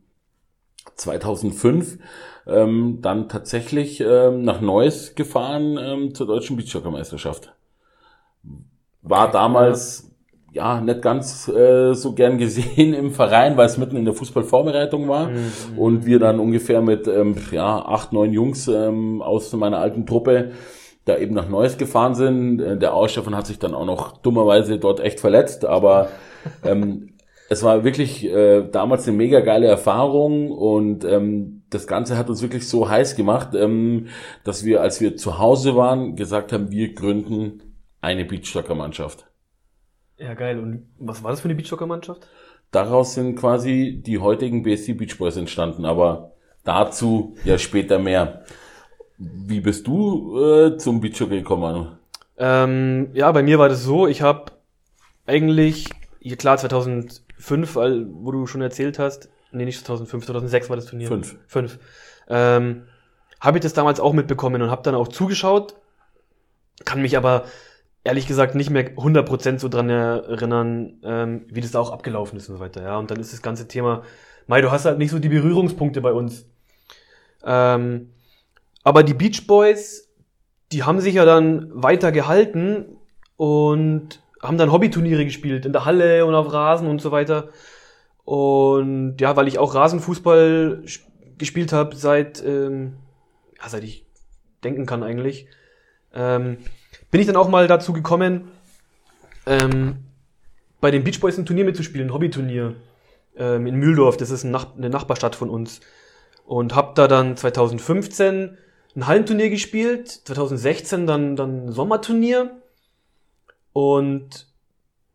2005 0.97 1.99
ähm, 2.49 2.99
dann 3.01 3.29
tatsächlich 3.29 4.01
ähm, 4.01 4.43
nach 4.43 4.61
Neuss 4.61 5.15
gefahren 5.15 5.79
ähm, 5.81 6.15
zur 6.15 6.27
deutschen 6.27 6.57
Beachsoccer-Meisterschaft. 6.57 7.53
War 9.03 9.31
damals 9.31 10.10
ja 10.53 10.81
nicht 10.81 11.03
ganz 11.03 11.49
äh, 11.49 11.95
so 11.95 12.13
gern 12.13 12.39
gesehen 12.39 12.95
im 12.95 13.13
Verein, 13.13 13.57
weil 13.57 13.67
es 13.67 13.79
mitten 13.79 13.97
in 13.97 14.05
der 14.05 14.15
Fußballvorbereitung 14.15 15.09
war 15.09 15.29
mhm. 15.29 15.79
und 15.79 16.07
wir 16.07 16.19
dann 16.19 16.41
ungefähr 16.41 16.83
mit 16.83 17.07
ähm, 17.07 17.37
ja 17.51 17.85
acht 17.85 18.13
neun 18.13 18.33
Jungs 18.33 18.69
ähm, 18.69 19.23
aus 19.23 19.53
meiner 19.53 19.79
alten 19.79 20.07
Truppe 20.07 20.53
da 21.05 21.17
eben 21.17 21.35
nach 21.35 21.49
Neuss 21.49 21.79
gefahren 21.79 22.15
sind. 22.15 22.61
Äh, 22.61 22.77
der 22.77 22.95
Ausstefan 22.95 23.37
hat 23.37 23.47
sich 23.47 23.59
dann 23.59 23.75
auch 23.75 23.87
noch 23.87 24.19
dummerweise 24.19 24.79
dort 24.79 25.01
echt 25.01 25.21
verletzt, 25.21 25.65
aber 25.65 26.09
ähm, 26.65 27.15
es 27.49 27.65
war 27.65 27.83
wirklich 27.83 28.25
äh, 28.25 28.63
damals 28.71 29.09
eine 29.09 29.17
mega 29.17 29.41
geile 29.41 29.67
Erfahrung 29.67 30.53
und 30.53 31.05
ähm, 31.05 31.63
das 31.69 31.87
Ganze 31.87 32.17
hat 32.17 32.29
uns 32.29 32.43
wirklich 32.43 32.69
so 32.69 32.89
heiß 32.89 33.17
gemacht, 33.17 33.55
ähm, 33.55 34.07
dass 34.45 34.65
wir, 34.65 34.81
als 34.81 35.01
wir 35.01 35.17
zu 35.17 35.39
Hause 35.39 35.75
waren, 35.75 36.17
gesagt 36.17 36.53
haben, 36.53 36.71
wir 36.71 36.95
gründen 36.95 37.75
eine 38.01 38.25
Beachsoccer-Mannschaft. 38.25 39.30
Ja, 40.21 40.35
geil. 40.35 40.59
Und 40.59 40.87
was 40.99 41.23
war 41.23 41.31
das 41.31 41.41
für 41.41 41.47
eine 41.47 41.55
Beachsoccer-Mannschaft? 41.55 42.27
Daraus 42.71 43.15
sind 43.15 43.37
quasi 43.37 44.01
die 44.05 44.19
heutigen 44.19 44.63
BSC 44.63 44.93
Beach 44.93 45.19
Boys 45.19 45.37
entstanden, 45.37 45.85
aber 45.85 46.33
dazu 46.63 47.35
ja 47.45 47.59
später 47.59 47.99
mehr. 47.99 48.45
Wie 49.17 49.61
bist 49.61 49.87
du 49.87 50.39
äh, 50.39 50.77
zum 50.77 51.01
Beachsoccer 51.01 51.37
gekommen? 51.37 51.99
Ähm, 52.37 53.11
ja, 53.13 53.33
bei 53.33 53.43
mir 53.43 53.59
war 53.59 53.69
das 53.69 53.83
so, 53.83 54.07
ich 54.07 54.23
habe 54.23 54.53
eigentlich, 55.27 55.87
klar 56.39 56.59
2005, 56.59 57.77
wo 57.77 58.31
du 58.31 58.47
schon 58.47 58.63
erzählt 58.63 58.99
hast, 58.99 59.31
nee, 59.53 59.65
nicht 59.65 59.85
2005, 59.85 60.27
2006 60.27 60.69
war 60.69 60.77
das 60.77 60.87
Turnier. 60.87 61.09
Fünf. 61.09 61.37
Fünf. 61.47 61.79
Ähm, 62.29 62.85
habe 63.41 63.59
ich 63.59 63.63
das 63.63 63.73
damals 63.73 64.01
auch 64.01 64.13
mitbekommen 64.13 64.61
und 64.63 64.71
habe 64.71 64.83
dann 64.83 64.95
auch 64.95 65.09
zugeschaut, 65.09 65.75
kann 66.85 67.03
mich 67.03 67.17
aber 67.17 67.45
ehrlich 68.05 68.27
gesagt 68.27 68.55
nicht 68.55 68.71
mehr 68.71 68.97
100% 68.97 69.59
so 69.59 69.69
dran 69.69 69.91
erinnern, 69.91 71.01
ähm, 71.03 71.47
wie 71.49 71.61
das 71.61 71.73
da 71.73 71.81
auch 71.81 71.93
abgelaufen 71.93 72.39
ist 72.39 72.49
und 72.49 72.57
so 72.57 72.61
weiter. 72.61 72.83
Ja, 72.83 72.99
und 72.99 73.11
dann 73.11 73.21
ist 73.21 73.33
das 73.33 73.43
ganze 73.43 73.69
Thema, 73.69 74.03
Mai, 74.47 74.63
du 74.63 74.71
hast 74.71 74.85
halt 74.85 74.99
nicht 74.99 75.11
so 75.11 75.19
die 75.19 75.29
Berührungspunkte 75.29 76.01
bei 76.01 76.13
uns. 76.13 76.47
Ähm, 77.45 78.11
aber 78.83 79.03
die 79.03 79.15
Beach 79.15 79.47
Boys, 79.47 80.09
die 80.73 80.83
haben 80.83 81.01
sich 81.01 81.15
ja 81.15 81.25
dann 81.25 81.71
weiter 81.73 82.11
gehalten 82.13 82.97
und 83.37 84.23
haben 84.43 84.59
dann 84.59 84.73
Hobbyturniere 84.73 85.25
gespielt 85.25 85.67
in 85.67 85.73
der 85.73 85.85
Halle 85.85 86.25
und 86.27 86.35
auf 86.35 86.53
Rasen 86.53 86.89
und 86.89 87.01
so 87.01 87.13
weiter. 87.13 87.51
Und 88.25 89.21
ja, 89.21 89.37
weil 89.37 89.49
ich 89.49 89.59
auch 89.59 89.75
Rasenfußball 89.75 90.85
gespielt 91.39 91.73
habe 91.73 91.97
seit 91.97 92.43
ähm, 92.45 92.95
ja, 93.61 93.69
seit 93.69 93.85
ich 93.85 94.07
denken 94.65 94.87
kann 94.87 95.03
eigentlich. 95.03 95.47
Ähm, 96.15 96.59
bin 97.11 97.21
ich 97.21 97.27
dann 97.27 97.37
auch 97.37 97.49
mal 97.49 97.67
dazu 97.67 97.93
gekommen, 97.93 98.51
ähm, 99.47 100.05
bei 100.81 100.91
den 100.91 101.05
Beach 101.05 101.21
Boys 101.21 101.39
ein 101.39 101.47
Turnier 101.47 101.65
mitzuspielen, 101.65 102.09
ein 102.09 102.15
Hobbyturnier 102.15 102.75
ähm, 103.37 103.67
in 103.67 103.77
Mühldorf. 103.77 104.17
Das 104.17 104.31
ist 104.31 104.45
ein 104.45 104.51
Nach 104.51 104.77
eine 104.77 104.91
Nachbarstadt 104.91 105.37
von 105.37 105.51
uns. 105.51 105.81
Und 106.47 106.75
habe 106.75 106.93
da 106.95 107.07
dann 107.07 107.37
2015 107.37 108.57
ein 108.97 109.07
Hallenturnier 109.07 109.51
gespielt, 109.51 110.09
2016 110.09 111.07
dann 111.07 111.37
dann 111.37 111.67
ein 111.67 111.73
Sommerturnier. 111.73 112.61
Und 113.73 114.47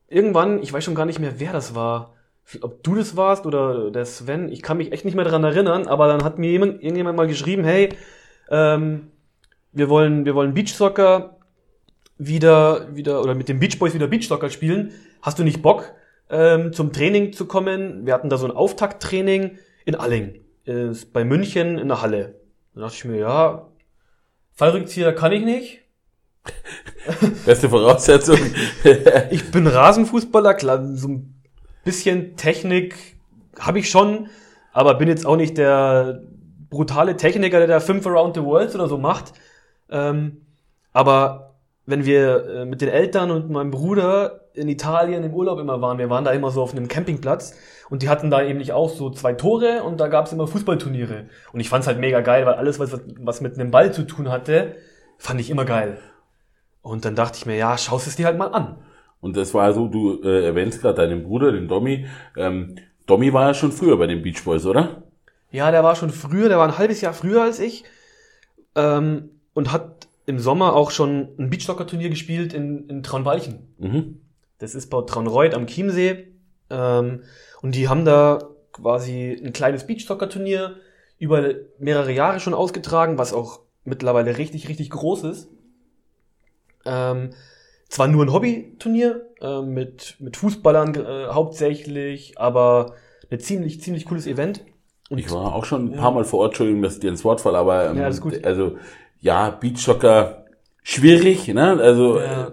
irgendwann, 0.08 0.62
ich 0.62 0.72
weiß 0.72 0.84
schon 0.84 0.96
gar 0.96 1.06
nicht 1.06 1.20
mehr, 1.20 1.40
wer 1.40 1.52
das 1.52 1.76
war. 1.76 2.14
Ob 2.62 2.84
du 2.84 2.96
das 2.96 3.18
warst 3.18 3.46
oder 3.46 3.90
der 3.90 4.06
Sven, 4.06 4.50
ich 4.50 4.62
kann 4.62 4.78
mich 4.78 4.92
echt 4.92 5.04
nicht 5.04 5.16
mehr 5.16 5.26
dran 5.26 5.44
erinnern, 5.44 5.88
aber 5.88 6.08
dann 6.08 6.24
hat 6.24 6.38
mir 6.38 6.52
jemand, 6.52 6.82
irgendjemand 6.84 7.18
mal 7.18 7.28
geschrieben, 7.28 7.64
hey, 7.64 7.90
ähm, 8.50 9.12
wir 9.76 9.90
wollen, 9.90 10.26
wir 10.26 10.34
wollen 10.36 10.54
Beachsoccer 10.54 11.38
wieder, 12.18 12.96
wieder, 12.96 13.22
oder 13.22 13.36
mit 13.36 13.50
den 13.50 13.60
Beach 13.60 13.78
Boys 13.78 13.94
wieder 13.94 14.08
Beachsoccer 14.08 14.50
spielen. 14.50 14.94
Hast 15.22 15.38
du 15.38 15.44
nicht 15.44 15.62
Bock, 15.62 15.94
ähm, 16.30 16.74
zum 16.74 16.94
Training 16.94 17.34
zu 17.34 17.46
kommen? 17.46 18.06
Wir 18.06 18.14
hatten 18.14 18.30
da 18.30 18.38
so 18.38 18.46
ein 18.46 18.52
Auftakttraining 18.52 19.58
in 19.86 19.96
Alling, 19.96 20.40
äh, 20.66 20.88
bei 21.12 21.26
München 21.26 21.78
in 21.78 21.90
der 21.90 22.02
Halle. 22.02 22.40
Da 22.74 22.82
dachte 22.82 22.96
ich 22.96 23.06
mir, 23.06 23.18
ja, 23.18 23.68
Fallrückzieher 24.54 25.14
kann 25.14 25.34
ich 25.34 25.44
nicht. 25.44 25.82
Beste 27.46 27.70
Voraussetzung. 27.70 28.40
ich 29.30 29.52
bin 29.52 29.68
Rasenfußballer, 29.68 30.54
klar, 30.54 30.86
so 30.96 31.10
ein 31.10 31.44
bisschen 31.84 32.38
Technik 32.38 32.96
habe 33.60 33.80
ich 33.80 33.90
schon, 33.90 34.30
aber 34.72 34.96
bin 34.96 35.10
jetzt 35.10 35.26
auch 35.26 35.36
nicht 35.36 35.58
der 35.58 36.24
brutale 36.70 37.18
Techniker, 37.18 37.60
der 37.60 37.68
da 37.68 37.80
fünf 37.80 38.08
Around 38.08 38.36
the 38.36 38.44
World 38.44 38.74
oder 38.76 38.88
so 38.88 38.98
macht. 38.98 39.34
Ähm, 39.90 40.46
aber 40.94 41.56
wenn 41.86 42.06
wir 42.06 42.46
äh, 42.46 42.66
mit 42.66 42.82
den 42.82 42.90
Eltern 42.90 43.32
und 43.32 43.50
meinem 43.50 43.72
Bruder 43.72 44.42
in 44.54 44.70
Italien 44.70 45.24
im 45.24 45.34
Urlaub 45.34 45.60
immer 45.60 45.82
waren, 45.82 45.98
wir 45.98 46.10
waren 46.10 46.24
da 46.26 46.32
immer 46.32 46.52
so 46.52 46.62
auf 46.62 46.72
einem 46.72 46.88
Campingplatz 46.88 47.56
und 47.90 48.02
die 48.02 48.10
hatten 48.10 48.32
da 48.32 48.42
eben 48.42 48.60
nicht 48.60 48.72
auch 48.72 48.90
so 48.90 49.10
zwei 49.10 49.34
Tore 49.34 49.84
und 49.84 50.00
da 50.00 50.08
gab's 50.08 50.32
immer 50.32 50.48
Fußballturniere. 50.48 51.26
Und 51.52 51.60
ich 51.60 51.70
fand's 51.70 51.88
halt 51.88 52.00
mega 52.00 52.22
geil, 52.22 52.46
weil 52.46 52.56
alles, 52.56 52.80
was, 52.80 53.00
was 53.20 53.42
mit 53.42 53.60
einem 53.60 53.72
Ball 53.72 53.94
zu 53.94 54.04
tun 54.04 54.30
hatte, 54.30 54.76
fand 55.18 55.40
ich 55.40 55.50
immer 55.50 55.66
geil. 55.66 55.98
Und 56.82 57.06
dann 57.06 57.16
dachte 57.16 57.38
ich 57.38 57.46
mir, 57.46 57.58
ja, 57.58 57.78
schaust 57.78 58.08
es 58.08 58.16
dir 58.16 58.26
halt 58.26 58.38
mal 58.38 58.48
an. 58.48 58.78
Und 59.20 59.38
das 59.38 59.54
war 59.54 59.74
so, 59.74 59.88
du 59.88 60.22
äh, 60.24 60.46
erwähnst 60.46 60.82
gerade 60.82 60.96
deinen 60.96 61.24
Bruder, 61.24 61.52
den 61.52 61.68
Domi. 61.68 62.06
Ähm, 62.38 62.76
Domi 63.08 63.34
war 63.34 63.48
ja 63.48 63.54
schon 63.54 63.72
früher 63.72 63.98
bei 63.98 64.08
den 64.08 64.22
Beach 64.22 64.44
Boys, 64.44 64.66
oder? 64.66 65.04
Ja, 65.52 65.72
der 65.72 65.84
war 65.84 65.96
schon 65.96 66.10
früher, 66.10 66.50
der 66.50 66.58
war 66.58 66.68
ein 66.68 66.78
halbes 66.78 67.02
Jahr 67.02 67.14
früher 67.14 67.44
als 67.44 67.60
ich 67.60 67.86
ähm, 68.76 69.30
und 69.56 69.72
hat 69.72 70.08
im 70.28 70.38
Sommer 70.38 70.76
auch 70.76 70.92
schon 70.92 71.30
ein 71.40 71.50
Beachsoccer-Turnier 71.50 72.10
gespielt 72.10 72.54
in, 72.54 72.88
in 72.88 73.02
Traunwalchen. 73.02 73.60
Mhm. 73.80 74.22
Das 74.60 74.76
ist 74.76 74.90
bei 74.90 75.02
Traunreuth 75.02 75.56
am 75.56 75.66
Chiemsee. 75.66 76.28
Ähm, 76.70 77.24
und 77.62 77.74
die 77.74 77.88
haben 77.88 78.06
da 78.06 78.40
quasi 78.72 79.40
ein 79.44 79.54
kleines 79.54 79.88
Beachsoccer-Turnier 79.88 80.76
über 81.18 81.54
mehrere 81.80 82.12
Jahre 82.12 82.40
schon 82.40 82.54
ausgetragen, 82.54 83.18
was 83.18 83.34
auch 83.34 83.62
mittlerweile 83.86 84.38
richtig, 84.38 84.68
richtig 84.68 84.90
groß 84.90 85.24
ist. 85.24 85.50
Ähm, 86.86 87.30
zwar 87.88 88.08
nur 88.08 88.26
ein 88.26 88.34
Hobbyturnier 88.34 89.26
äh, 89.42 89.62
mit, 89.62 90.18
mit 90.20 90.38
Fußballern 90.38 90.96
äh, 90.96 91.28
hauptsächlich, 91.28 92.38
aber 92.38 92.96
ein 93.32 93.40
ziemlich, 93.40 93.82
ziemlich 93.82 94.06
cooles 94.06 94.28
Event. 94.28 94.66
Und 95.10 95.20
ich 95.20 95.32
war 95.32 95.54
auch 95.54 95.66
schon 95.66 95.94
ein 95.94 95.98
paar 95.98 96.12
Mal 96.12 96.26
vor 96.26 96.40
Ort, 96.40 96.52
Entschuldigung, 96.52 96.82
dass 96.82 96.96
ich 96.96 97.00
dir 97.00 97.12
ins 97.12 97.24
Wort 97.24 97.40
falle, 97.40 97.60
aber 97.60 97.92
ähm, 97.92 97.98
ja, 97.98 98.06
also 98.44 98.78
ja, 99.26 99.50
Beachsoccer 99.50 100.46
schwierig, 100.84 101.48
ne? 101.48 101.80
Also 101.82 102.20
ja. 102.20 102.50
äh, 102.50 102.52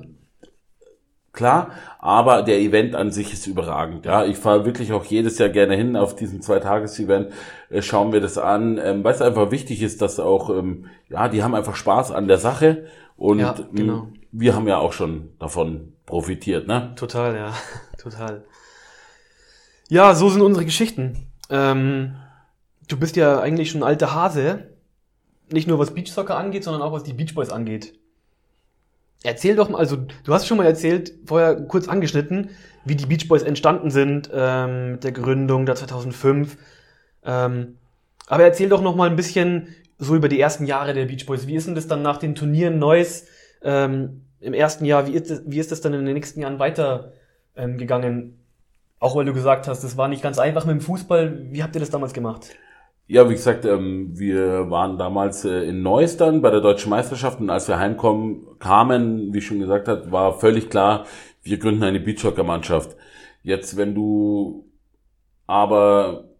klar, 1.34 1.72
aber 1.98 2.42
der 2.42 2.60
Event 2.60 2.94
an 2.94 3.10
sich 3.10 3.30
ist 3.34 3.46
überragend. 3.46 4.06
Ja, 4.06 4.24
ich 4.24 4.38
fahre 4.38 4.64
wirklich 4.64 4.94
auch 4.94 5.04
jedes 5.04 5.36
Jahr 5.36 5.50
gerne 5.50 5.76
hin 5.76 5.96
auf 5.96 6.16
diesen 6.16 6.40
Zweitages-Event, 6.40 7.30
äh, 7.68 7.82
schauen 7.82 8.14
wir 8.14 8.22
das 8.22 8.38
an, 8.38 8.80
ähm, 8.82 9.04
weil 9.04 9.14
es 9.14 9.20
einfach 9.20 9.50
wichtig 9.50 9.82
ist, 9.82 10.00
dass 10.00 10.18
auch, 10.18 10.48
ähm, 10.48 10.86
ja, 11.10 11.28
die 11.28 11.42
haben 11.42 11.54
einfach 11.54 11.76
Spaß 11.76 12.10
an 12.10 12.26
der 12.26 12.38
Sache 12.38 12.86
und 13.18 13.40
ja, 13.40 13.54
ähm, 13.58 13.74
genau. 13.74 14.08
wir 14.30 14.54
haben 14.54 14.66
ja 14.66 14.78
auch 14.78 14.94
schon 14.94 15.28
davon 15.38 15.92
profitiert, 16.06 16.66
ne? 16.66 16.94
Total, 16.96 17.36
ja, 17.36 17.52
total. 18.02 18.44
Ja, 19.90 20.14
so 20.14 20.30
sind 20.30 20.40
unsere 20.40 20.64
Geschichten. 20.64 21.26
Ähm, 21.50 22.14
du 22.88 22.98
bist 22.98 23.16
ja 23.16 23.40
eigentlich 23.40 23.70
schon 23.70 23.82
ein 23.82 23.88
alter 23.88 24.14
Hase 24.14 24.71
nicht 25.52 25.68
nur 25.68 25.78
was 25.78 25.94
Beachsoccer 25.94 26.36
angeht, 26.36 26.64
sondern 26.64 26.82
auch 26.82 26.92
was 26.92 27.04
die 27.04 27.12
Beach 27.12 27.34
Boys 27.34 27.50
angeht. 27.50 27.94
Erzähl 29.24 29.54
doch 29.54 29.68
mal, 29.68 29.78
also 29.78 29.96
du 29.96 30.34
hast 30.34 30.46
schon 30.46 30.58
mal 30.58 30.66
erzählt, 30.66 31.12
vorher 31.26 31.54
kurz 31.62 31.88
angeschnitten, 31.88 32.50
wie 32.84 32.96
die 32.96 33.06
Beach 33.06 33.28
Boys 33.28 33.42
entstanden 33.42 33.90
sind, 33.90 34.30
ähm, 34.32 34.92
mit 34.92 35.04
der 35.04 35.12
Gründung 35.12 35.64
da 35.64 35.74
2005. 35.76 36.56
Ähm, 37.24 37.78
aber 38.26 38.44
erzähl 38.44 38.68
doch 38.68 38.82
noch 38.82 38.96
mal 38.96 39.08
ein 39.08 39.16
bisschen 39.16 39.68
so 39.98 40.16
über 40.16 40.28
die 40.28 40.40
ersten 40.40 40.66
Jahre 40.66 40.94
der 40.94 41.06
Beach 41.06 41.26
Boys. 41.26 41.46
Wie 41.46 41.54
ist 41.54 41.68
denn 41.68 41.76
das 41.76 41.86
dann 41.86 42.02
nach 42.02 42.16
den 42.16 42.34
Turnieren 42.34 42.78
Neues 42.78 43.26
ähm, 43.62 44.22
im 44.40 44.54
ersten 44.54 44.84
Jahr? 44.84 45.06
Wie 45.06 45.12
ist, 45.12 45.30
das, 45.30 45.42
wie 45.46 45.60
ist 45.60 45.70
das 45.70 45.80
dann 45.80 45.94
in 45.94 46.04
den 46.04 46.14
nächsten 46.14 46.40
Jahren 46.40 46.58
weiter 46.58 47.12
ähm? 47.56 48.34
Auch 48.98 49.16
weil 49.16 49.24
du 49.24 49.34
gesagt 49.34 49.68
hast, 49.68 49.82
das 49.82 49.96
war 49.96 50.08
nicht 50.08 50.22
ganz 50.22 50.38
einfach 50.38 50.64
mit 50.64 50.74
dem 50.74 50.80
Fußball. 50.80 51.52
Wie 51.52 51.62
habt 51.62 51.74
ihr 51.74 51.80
das 51.80 51.90
damals 51.90 52.12
gemacht? 52.12 52.50
Ja, 53.06 53.28
wie 53.28 53.34
gesagt, 53.34 53.64
ähm, 53.64 54.18
wir 54.18 54.70
waren 54.70 54.96
damals 54.96 55.44
äh, 55.44 55.64
in 55.64 55.82
Neuss 55.82 56.16
dann 56.16 56.40
bei 56.40 56.50
der 56.50 56.60
Deutschen 56.60 56.90
Meisterschaft 56.90 57.40
und 57.40 57.50
als 57.50 57.68
wir 57.68 57.78
heimkommen, 57.78 58.58
kamen, 58.58 59.34
wie 59.34 59.40
schon 59.40 59.58
gesagt 59.58 59.88
hat, 59.88 60.10
war 60.10 60.38
völlig 60.38 60.70
klar, 60.70 61.06
wir 61.42 61.58
gründen 61.58 61.82
eine 61.82 62.00
Beachhocker-Mannschaft. 62.00 62.96
Jetzt, 63.42 63.76
wenn 63.76 63.94
du 63.94 64.70
aber 65.46 66.31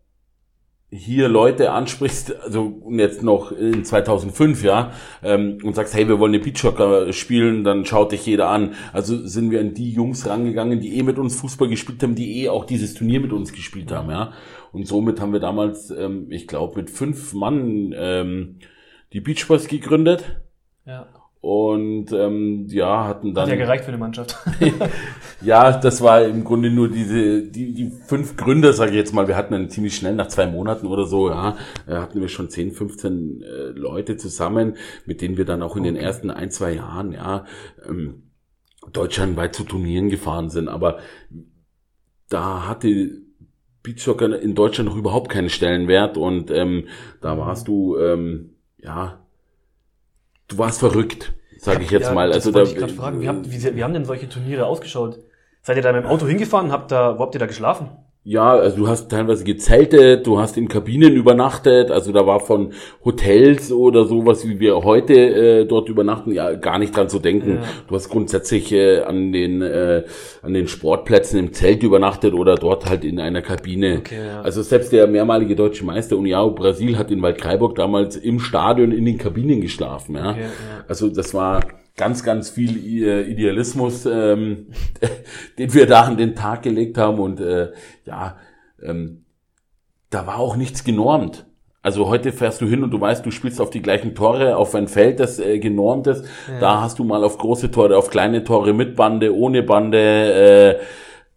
hier 0.95 1.29
Leute 1.29 1.73
ansprichst, 1.73 2.43
also 2.43 2.83
jetzt 2.91 3.23
noch 3.23 3.51
in 3.51 3.83
2005, 3.83 4.63
ja, 4.63 4.93
ähm, 5.23 5.59
und 5.63 5.75
sagst, 5.75 5.95
hey, 5.95 6.07
wir 6.07 6.19
wollen 6.19 6.35
den 6.35 6.43
Beachhocker 6.43 7.13
spielen, 7.15 7.65
dann 7.65 7.87
schaut 7.87 8.13
dich 8.13 8.27
jeder 8.27 8.51
an. 8.51 8.75
Also 8.93 9.27
sind 9.27 9.51
wir 9.51 9.61
an 9.61 9.73
die 9.73 9.91
Jungs 9.91 10.27
rangegangen, 10.29 10.81
die 10.81 10.99
eh 10.99 11.03
mit 11.03 11.19
uns 11.19 11.41
Fußball 11.41 11.69
gespielt 11.69 12.03
haben, 12.03 12.15
die 12.15 12.43
eh 12.43 12.51
auch 12.51 12.67
dieses 12.67 12.93
Turnier 12.93 13.21
mit 13.21 13.33
uns 13.33 13.53
gespielt 13.55 13.91
haben, 13.91 14.11
ja. 14.11 14.33
Und 14.71 14.87
somit 14.87 15.19
haben 15.19 15.33
wir 15.33 15.41
damals, 15.41 15.91
ähm, 15.91 16.27
ich 16.31 16.47
glaube, 16.47 16.81
mit 16.81 16.91
fünf 16.91 17.33
Mann 17.33 17.95
ähm, 17.97 18.59
die 19.15 19.21
Beach 19.21 19.47
Boys 19.49 19.69
gegründet. 19.69 20.43
Ja. 20.85 21.09
Und 21.43 22.13
ähm, 22.13 22.69
ja, 22.69 23.09
hatten 23.09 23.35
dann. 23.35 23.47
Hat 23.47 23.51
ja 23.51 23.57
gereicht 23.57 23.83
für 23.83 23.89
eine 23.89 23.99
Mannschaft. 23.99 24.37
ja, 25.41 25.77
das 25.77 26.01
war 26.01 26.25
im 26.25 26.45
Grunde 26.45 26.71
nur 26.71 26.89
diese, 26.89 27.43
die, 27.43 27.75
die 27.75 27.91
fünf 28.07 28.37
Gründer, 28.37 28.73
sage 28.73 28.93
ich 28.93 28.97
jetzt 28.97 29.13
mal. 29.13 29.27
Wir 29.27 29.35
hatten 29.35 29.53
dann 29.53 29.69
ziemlich 29.69 29.97
schnell, 29.97 30.15
nach 30.15 30.29
zwei 30.29 30.47
Monaten 30.47 30.87
oder 30.87 31.05
so, 31.05 31.31
ja, 31.31 31.57
äh, 31.89 31.97
hatten 31.97 32.21
wir 32.21 32.29
schon 32.29 32.49
10, 32.49 32.71
15 32.71 33.43
äh, 33.43 33.47
Leute 33.71 34.17
zusammen, 34.17 34.77
mit 35.05 35.21
denen 35.21 35.37
wir 35.37 35.45
dann 35.45 35.63
auch 35.63 35.75
in 35.75 35.83
okay. 35.83 35.95
den 35.95 35.97
ersten 35.97 36.31
ein, 36.31 36.53
zwei 36.53 36.75
Jahren, 36.75 37.11
ja, 37.11 37.45
ähm, 37.89 38.31
deutschlandweit 38.93 39.57
zu 39.57 39.65
Turnieren 39.65 40.11
gefahren 40.11 40.49
sind. 40.49 40.69
Aber 40.69 41.01
da 42.29 42.69
hatte 42.69 43.21
Beachsoccer 43.83 44.41
in 44.41 44.55
Deutschland 44.55 44.89
noch 44.89 44.97
überhaupt 44.97 45.29
keinen 45.29 45.49
Stellenwert 45.49 46.17
und 46.17 46.53
ähm, 46.53 46.87
da 47.21 47.37
warst 47.37 47.67
du, 47.67 47.97
ähm, 47.99 48.55
ja, 48.79 49.22
du 50.53 50.59
warst 50.59 50.81
verrückt, 50.81 51.33
sage 51.59 51.83
ich 51.83 51.91
jetzt 51.91 52.09
ja, 52.09 52.15
mal. 52.15 52.33
Also 52.33 52.51
da, 52.51 52.63
ich 52.63 52.75
gerade 52.75 52.93
fragen, 52.93 53.21
wie, 53.21 53.29
habt, 53.29 53.51
wie, 53.51 53.77
wie 53.77 53.85
haben 53.85 53.95
denn 53.95 54.05
solche 54.05 54.29
Turniere 54.29 54.67
ausgeschaut? 54.67 55.19
Seid 55.63 55.77
ihr 55.77 55.83
da 55.83 55.93
mit 55.93 56.05
dem 56.05 56.11
Auto 56.11 56.27
hingefahren? 56.27 56.73
Habt 56.73 56.91
da, 56.91 57.19
wo 57.19 57.23
habt 57.23 57.35
ihr 57.35 57.39
da 57.39 57.47
geschlafen? 57.47 57.89
Ja, 58.25 58.53
also 58.53 58.77
du 58.77 58.89
hast 58.89 59.11
teilweise 59.11 59.43
gezeltet, 59.43 60.29
du 60.29 60.39
hast 60.39 60.57
in 60.57 60.69
Kabinen 60.69 61.15
übernachtet, 61.15 61.91
also 61.91 62.13
da 62.13 62.25
war 62.25 62.39
von 62.39 62.73
Hotels 63.05 63.73
oder 63.73 64.05
sowas, 64.05 64.47
wie 64.47 64.61
wir 64.61 64.85
heute 64.85 65.15
äh, 65.15 65.65
dort 65.65 65.89
übernachten, 65.89 66.31
ja 66.31 66.53
gar 66.53 66.79
nicht 66.79 66.97
dran 66.97 67.09
zu 67.09 67.19
denken. 67.19 67.57
Ja. 67.57 67.63
Du 67.89 67.97
hast 67.97 68.11
grundsätzlich 68.11 68.71
äh, 68.71 69.01
an 69.01 69.33
den 69.33 69.61
äh, 69.61 70.05
an 70.41 70.55
den 70.55 70.69
Sportplätzen 70.69 71.41
im 71.41 71.53
Zelt 71.53 71.83
übernachtet 71.83 72.35
oder 72.35 72.55
dort 72.55 72.89
halt 72.89 73.05
in 73.05 73.19
einer 73.19 73.43
Kabine. 73.43 73.99
Okay, 73.99 74.25
ja. 74.25 74.43
Also 74.43 74.63
selbst 74.63 74.93
der 74.93 75.09
mehrmalige 75.09 75.57
deutsche 75.57 75.85
Meister 75.85 76.17
Uniao 76.17 76.53
Brasil 76.53 76.99
hat 76.99 77.11
in 77.11 77.21
Waldkraiburg 77.23 77.75
damals 77.75 78.15
im 78.15 78.39
Stadion 78.39 78.93
in 78.93 79.05
den 79.05 79.19
Kabinen 79.19 79.61
geschlafen. 79.61 80.15
Ja, 80.15 80.31
okay, 80.31 80.43
ja. 80.43 80.85
also 80.87 81.09
das 81.09 81.35
war 81.35 81.61
ganz, 81.97 82.23
ganz 82.23 82.51
viel 82.51 83.05
äh, 83.05 83.23
Idealismus, 83.23 84.07
ähm, 84.07 84.69
den 85.59 85.75
wir 85.75 85.87
da 85.87 86.03
an 86.03 86.17
den 86.17 86.35
Tag 86.35 86.63
gelegt 86.63 86.99
haben. 86.99 87.19
Und 87.19 87.41
äh, 87.41 87.73
ja, 88.05 88.37
ähm, 88.83 89.25
da 90.11 90.27
war 90.27 90.39
auch 90.39 90.57
nichts 90.57 90.85
genormt. 90.85 91.47
Also 91.85 92.09
heute 92.09 92.31
fährst 92.31 92.61
du 92.61 92.67
hin 92.67 92.85
und 92.85 92.93
du 92.93 93.01
weißt, 93.01 93.27
du 93.27 93.33
spielst 93.33 93.61
auf 93.61 93.71
die 93.71 93.83
gleichen 93.83 94.15
Tore, 94.15 94.57
auf 94.57 94.75
ein 94.77 94.87
Feld, 94.87 95.19
das 95.19 95.41
äh, 95.41 95.59
genormt 95.59 96.07
ist. 96.07 96.25
Ja. 96.49 96.61
Da 96.61 96.81
hast 96.81 97.01
du 97.01 97.05
mal 97.05 97.25
auf 97.25 97.39
große 97.39 97.73
Tore, 97.73 97.97
auf 97.97 98.09
kleine 98.09 98.45
Tore 98.45 98.73
mit 98.73 98.95
Bande, 98.95 99.35
ohne 99.35 99.65
Bande. 99.65 100.79
Äh, 100.79 100.81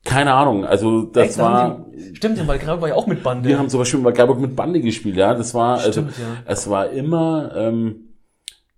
keine 0.04 0.36
Ahnung, 0.36 0.64
also 0.64 1.02
das 1.02 1.30
Echt, 1.30 1.38
war. 1.40 1.88
Die, 1.92 2.16
stimmt, 2.16 2.38
in 2.38 2.48
Waldgrauburg 2.48 2.82
war 2.82 2.90
ja 2.90 2.96
auch 2.96 3.08
mit 3.08 3.24
Bande. 3.24 3.50
Wir 3.50 3.58
haben 3.58 3.70
zum 3.70 3.80
Beispiel 3.80 4.00
in 4.00 4.06
Waldgrauburg 4.06 4.40
mit 4.40 4.56
Bande 4.56 4.80
gespielt, 4.80 5.18
ja. 5.18 5.34
Das 5.34 5.56
war, 5.56 5.80
also, 5.80 5.92
stimmt, 5.92 6.12
ja. 6.20 6.44
es 6.46 6.70
war 6.70 6.92
immer, 6.92 7.52
ähm, 7.56 8.05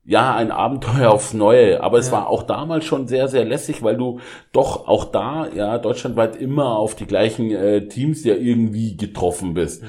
ja, 0.08 0.34
ein 0.34 0.52
Abenteuer 0.52 1.12
aufs 1.12 1.34
Neue. 1.34 1.84
Aber 1.84 2.00
es 2.00 2.08
ja. 2.08 2.14
war 2.14 2.30
auch 2.30 2.44
damals 2.44 2.86
schon 2.86 3.08
sehr, 3.08 3.28
sehr 3.28 3.44
lässig, 3.44 3.84
weil 3.84 3.98
du 3.98 4.20
doch 4.54 4.88
auch 4.88 5.06
da, 5.06 5.48
ja, 5.54 5.78
deutschlandweit 5.78 6.38
immer 6.38 6.78
auf 6.78 6.96
die 6.96 7.06
gleichen 7.06 7.52
äh, 7.52 7.88
Teams 7.88 8.24
ja 8.24 8.34
irgendwie 8.34 8.96
getroffen 8.96 9.54
bist. 9.54 9.84
Mhm. 9.84 9.88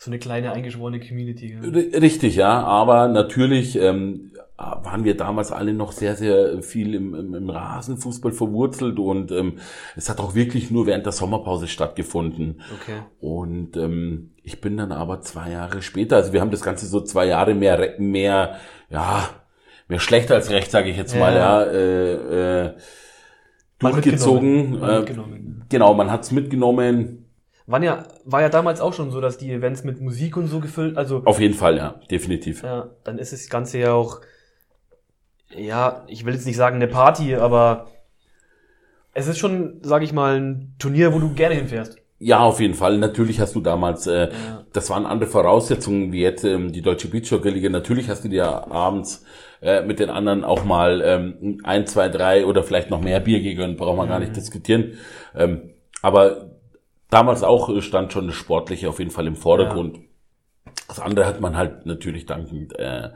So 0.00 0.10
eine 0.10 0.18
kleine 0.18 0.52
eingeschworene 0.52 1.00
Community. 1.00 1.54
Ja. 1.54 1.60
Richtig, 1.98 2.34
ja. 2.34 2.62
Aber 2.64 3.06
natürlich 3.06 3.76
ähm, 3.76 4.32
waren 4.56 5.04
wir 5.04 5.16
damals 5.16 5.52
alle 5.52 5.74
noch 5.74 5.92
sehr, 5.92 6.16
sehr 6.16 6.60
viel 6.62 6.92
im, 6.94 7.14
im, 7.14 7.34
im 7.34 7.48
Rasenfußball 7.48 8.32
verwurzelt 8.32 8.98
und 8.98 9.30
ähm, 9.30 9.58
es 9.96 10.10
hat 10.10 10.20
auch 10.20 10.34
wirklich 10.34 10.70
nur 10.72 10.86
während 10.86 11.06
der 11.06 11.12
Sommerpause 11.12 11.68
stattgefunden. 11.68 12.60
Okay. 12.82 12.98
Und 13.20 13.76
ähm, 13.76 14.33
ich 14.44 14.60
bin 14.60 14.76
dann 14.76 14.92
aber 14.92 15.22
zwei 15.22 15.50
Jahre 15.50 15.82
später, 15.82 16.16
also 16.16 16.32
wir 16.32 16.40
haben 16.40 16.50
das 16.50 16.60
Ganze 16.60 16.86
so 16.86 17.00
zwei 17.00 17.24
Jahre 17.24 17.54
mehr, 17.54 17.94
mehr 17.98 18.56
ja, 18.90 19.30
mehr 19.88 19.98
schlecht 19.98 20.30
als 20.30 20.50
recht, 20.50 20.70
sage 20.70 20.90
ich 20.90 20.96
jetzt 20.96 21.14
ja. 21.14 21.20
mal, 21.20 21.34
ja, 21.34 21.62
äh, 21.64 22.66
äh, 22.66 22.74
durchgezogen. 23.78 24.78
Man 24.78 24.98
mitgenommen. 24.98 25.62
Äh, 25.62 25.66
genau, 25.68 25.94
man 25.94 26.10
hat's 26.10 26.30
mitgenommen. 26.30 27.26
War 27.66 27.82
ja, 27.82 28.06
war 28.26 28.42
ja 28.42 28.50
damals 28.50 28.82
auch 28.82 28.92
schon 28.92 29.10
so, 29.10 29.22
dass 29.22 29.38
die 29.38 29.50
Events 29.50 29.84
mit 29.84 29.98
Musik 29.98 30.36
und 30.36 30.48
so 30.48 30.60
gefüllt, 30.60 30.98
also. 30.98 31.22
Auf 31.24 31.40
jeden 31.40 31.54
Fall, 31.54 31.78
ja, 31.78 32.00
definitiv. 32.10 32.62
Ja, 32.62 32.90
dann 33.04 33.18
ist 33.18 33.32
das 33.32 33.48
Ganze 33.48 33.78
ja 33.78 33.92
auch, 33.92 34.20
ja, 35.56 36.04
ich 36.06 36.26
will 36.26 36.34
jetzt 36.34 36.46
nicht 36.46 36.56
sagen 36.56 36.76
eine 36.76 36.88
Party, 36.88 37.34
aber 37.34 37.88
es 39.14 39.26
ist 39.26 39.38
schon, 39.38 39.80
sag 39.82 40.02
ich 40.02 40.12
mal, 40.12 40.38
ein 40.38 40.74
Turnier, 40.78 41.14
wo 41.14 41.18
du 41.18 41.32
gerne 41.32 41.54
hinfährst. 41.54 42.03
Ja, 42.24 42.38
auf 42.38 42.58
jeden 42.58 42.72
Fall. 42.72 42.96
Natürlich 42.96 43.38
hast 43.38 43.54
du 43.54 43.60
damals, 43.60 44.06
äh, 44.06 44.30
ja. 44.32 44.64
das 44.72 44.88
waren 44.88 45.04
andere 45.04 45.28
Voraussetzungen 45.28 46.10
wie 46.10 46.22
jetzt 46.22 46.42
ähm, 46.42 46.72
die 46.72 46.80
Deutsche 46.80 47.08
Beachhockey-Liga. 47.08 47.68
Natürlich 47.68 48.08
hast 48.08 48.24
du 48.24 48.30
dir 48.30 48.46
abends 48.46 49.26
äh, 49.60 49.82
mit 49.82 49.98
den 49.98 50.08
anderen 50.08 50.42
auch 50.42 50.64
mal 50.64 51.02
ähm, 51.04 51.60
ein, 51.64 51.86
zwei, 51.86 52.08
drei 52.08 52.46
oder 52.46 52.64
vielleicht 52.64 52.88
noch 52.88 53.02
mehr 53.02 53.20
Bier 53.20 53.42
gegönnt. 53.42 53.76
Brauchen 53.76 53.98
wir 53.98 54.04
mhm. 54.04 54.08
gar 54.08 54.20
nicht 54.20 54.30
mhm. 54.30 54.36
diskutieren. 54.36 54.92
Ähm, 55.34 55.74
aber 56.00 56.52
damals 57.10 57.42
auch 57.42 57.82
stand 57.82 58.14
schon 58.14 58.28
das 58.28 58.36
Sportliche 58.36 58.88
auf 58.88 59.00
jeden 59.00 59.10
Fall 59.10 59.26
im 59.26 59.36
Vordergrund. 59.36 59.98
Ja. 59.98 60.72
Das 60.88 61.00
andere 61.00 61.26
hat 61.26 61.42
man 61.42 61.58
halt 61.58 61.84
natürlich 61.84 62.24
dankend 62.24 62.74
äh, 62.78 63.10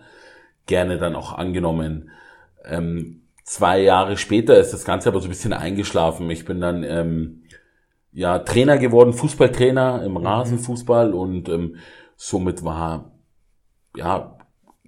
gerne 0.67 0.99
dann 0.99 1.17
auch 1.17 1.33
angenommen. 1.33 2.11
Ähm, 2.63 3.23
zwei 3.43 3.81
Jahre 3.81 4.19
später 4.19 4.59
ist 4.59 4.75
das 4.75 4.85
Ganze 4.85 5.09
aber 5.09 5.21
so 5.21 5.29
ein 5.29 5.31
bisschen 5.31 5.55
eingeschlafen. 5.55 6.29
Ich 6.29 6.45
bin 6.45 6.61
dann 6.61 6.85
ähm, 6.85 7.45
ja 8.13 8.39
Trainer 8.41 8.79
geworden, 8.79 9.13
Fußballtrainer 9.13 10.03
im 10.05 10.13
mhm. 10.13 10.19
Rasenfußball 10.19 11.15
und 11.15 11.49
ähm, 11.49 11.77
somit 12.17 12.65
war 12.65 13.13
ja 13.97 14.39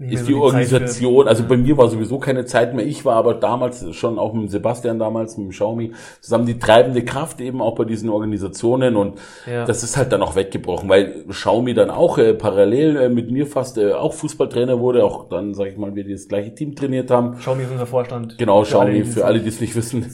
ist 0.08 0.28
die, 0.28 0.34
Organisation, 0.34 1.28
also 1.28 1.44
bei 1.46 1.58
mir 1.58 1.76
war 1.76 1.88
sowieso 1.88 2.18
keine 2.18 2.46
Zeit 2.46 2.74
mehr. 2.74 2.86
Ich 2.86 3.04
war 3.04 3.16
aber 3.16 3.34
damals 3.34 3.94
schon 3.94 4.18
auch 4.18 4.32
mit 4.32 4.50
Sebastian 4.50 4.98
damals, 4.98 5.36
mit 5.36 5.48
dem 5.48 5.50
Xiaomi, 5.50 5.92
zusammen 6.22 6.46
die 6.46 6.58
treibende 6.58 7.04
Kraft 7.04 7.40
eben 7.42 7.60
auch 7.60 7.74
bei 7.74 7.84
diesen 7.84 8.08
Organisationen 8.08 8.96
und 8.96 9.18
ja. 9.46 9.66
das 9.66 9.82
ist 9.82 9.98
halt 9.98 10.10
dann 10.12 10.22
auch 10.22 10.36
weggebrochen, 10.36 10.88
weil 10.88 11.26
Xiaomi 11.28 11.74
dann 11.74 11.90
auch 11.90 12.16
äh, 12.16 12.32
parallel 12.32 12.96
äh, 12.96 13.08
mit 13.10 13.30
mir 13.30 13.46
fast 13.46 13.76
äh, 13.76 13.92
auch 13.92 14.14
Fußballtrainer 14.14 14.80
wurde, 14.80 15.04
auch 15.04 15.28
dann, 15.28 15.52
sag 15.52 15.66
ich 15.66 15.76
mal, 15.76 15.94
wir 15.94 16.08
das 16.08 16.28
gleiche 16.28 16.54
Team 16.54 16.74
trainiert 16.74 17.10
haben. 17.10 17.36
Xiaomi 17.36 17.64
ist 17.64 17.70
unser 17.70 17.86
Vorstand. 17.86 18.38
Genau, 18.38 18.62
Xiaomi, 18.62 19.04
für 19.04 19.26
alle, 19.26 19.40
die 19.40 19.50
es 19.50 19.60
nicht 19.60 19.76
wissen, 19.76 20.06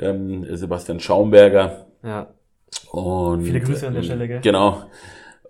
ja. 0.00 0.08
ähm, 0.08 0.46
Sebastian 0.50 0.98
Schaumberger. 0.98 1.86
Ja. 2.02 2.26
Und, 2.90 3.44
Viele 3.44 3.60
Grüße 3.60 3.86
an 3.86 3.94
der 3.94 4.02
Stelle, 4.02 4.28
gell? 4.28 4.40
Genau. 4.40 4.84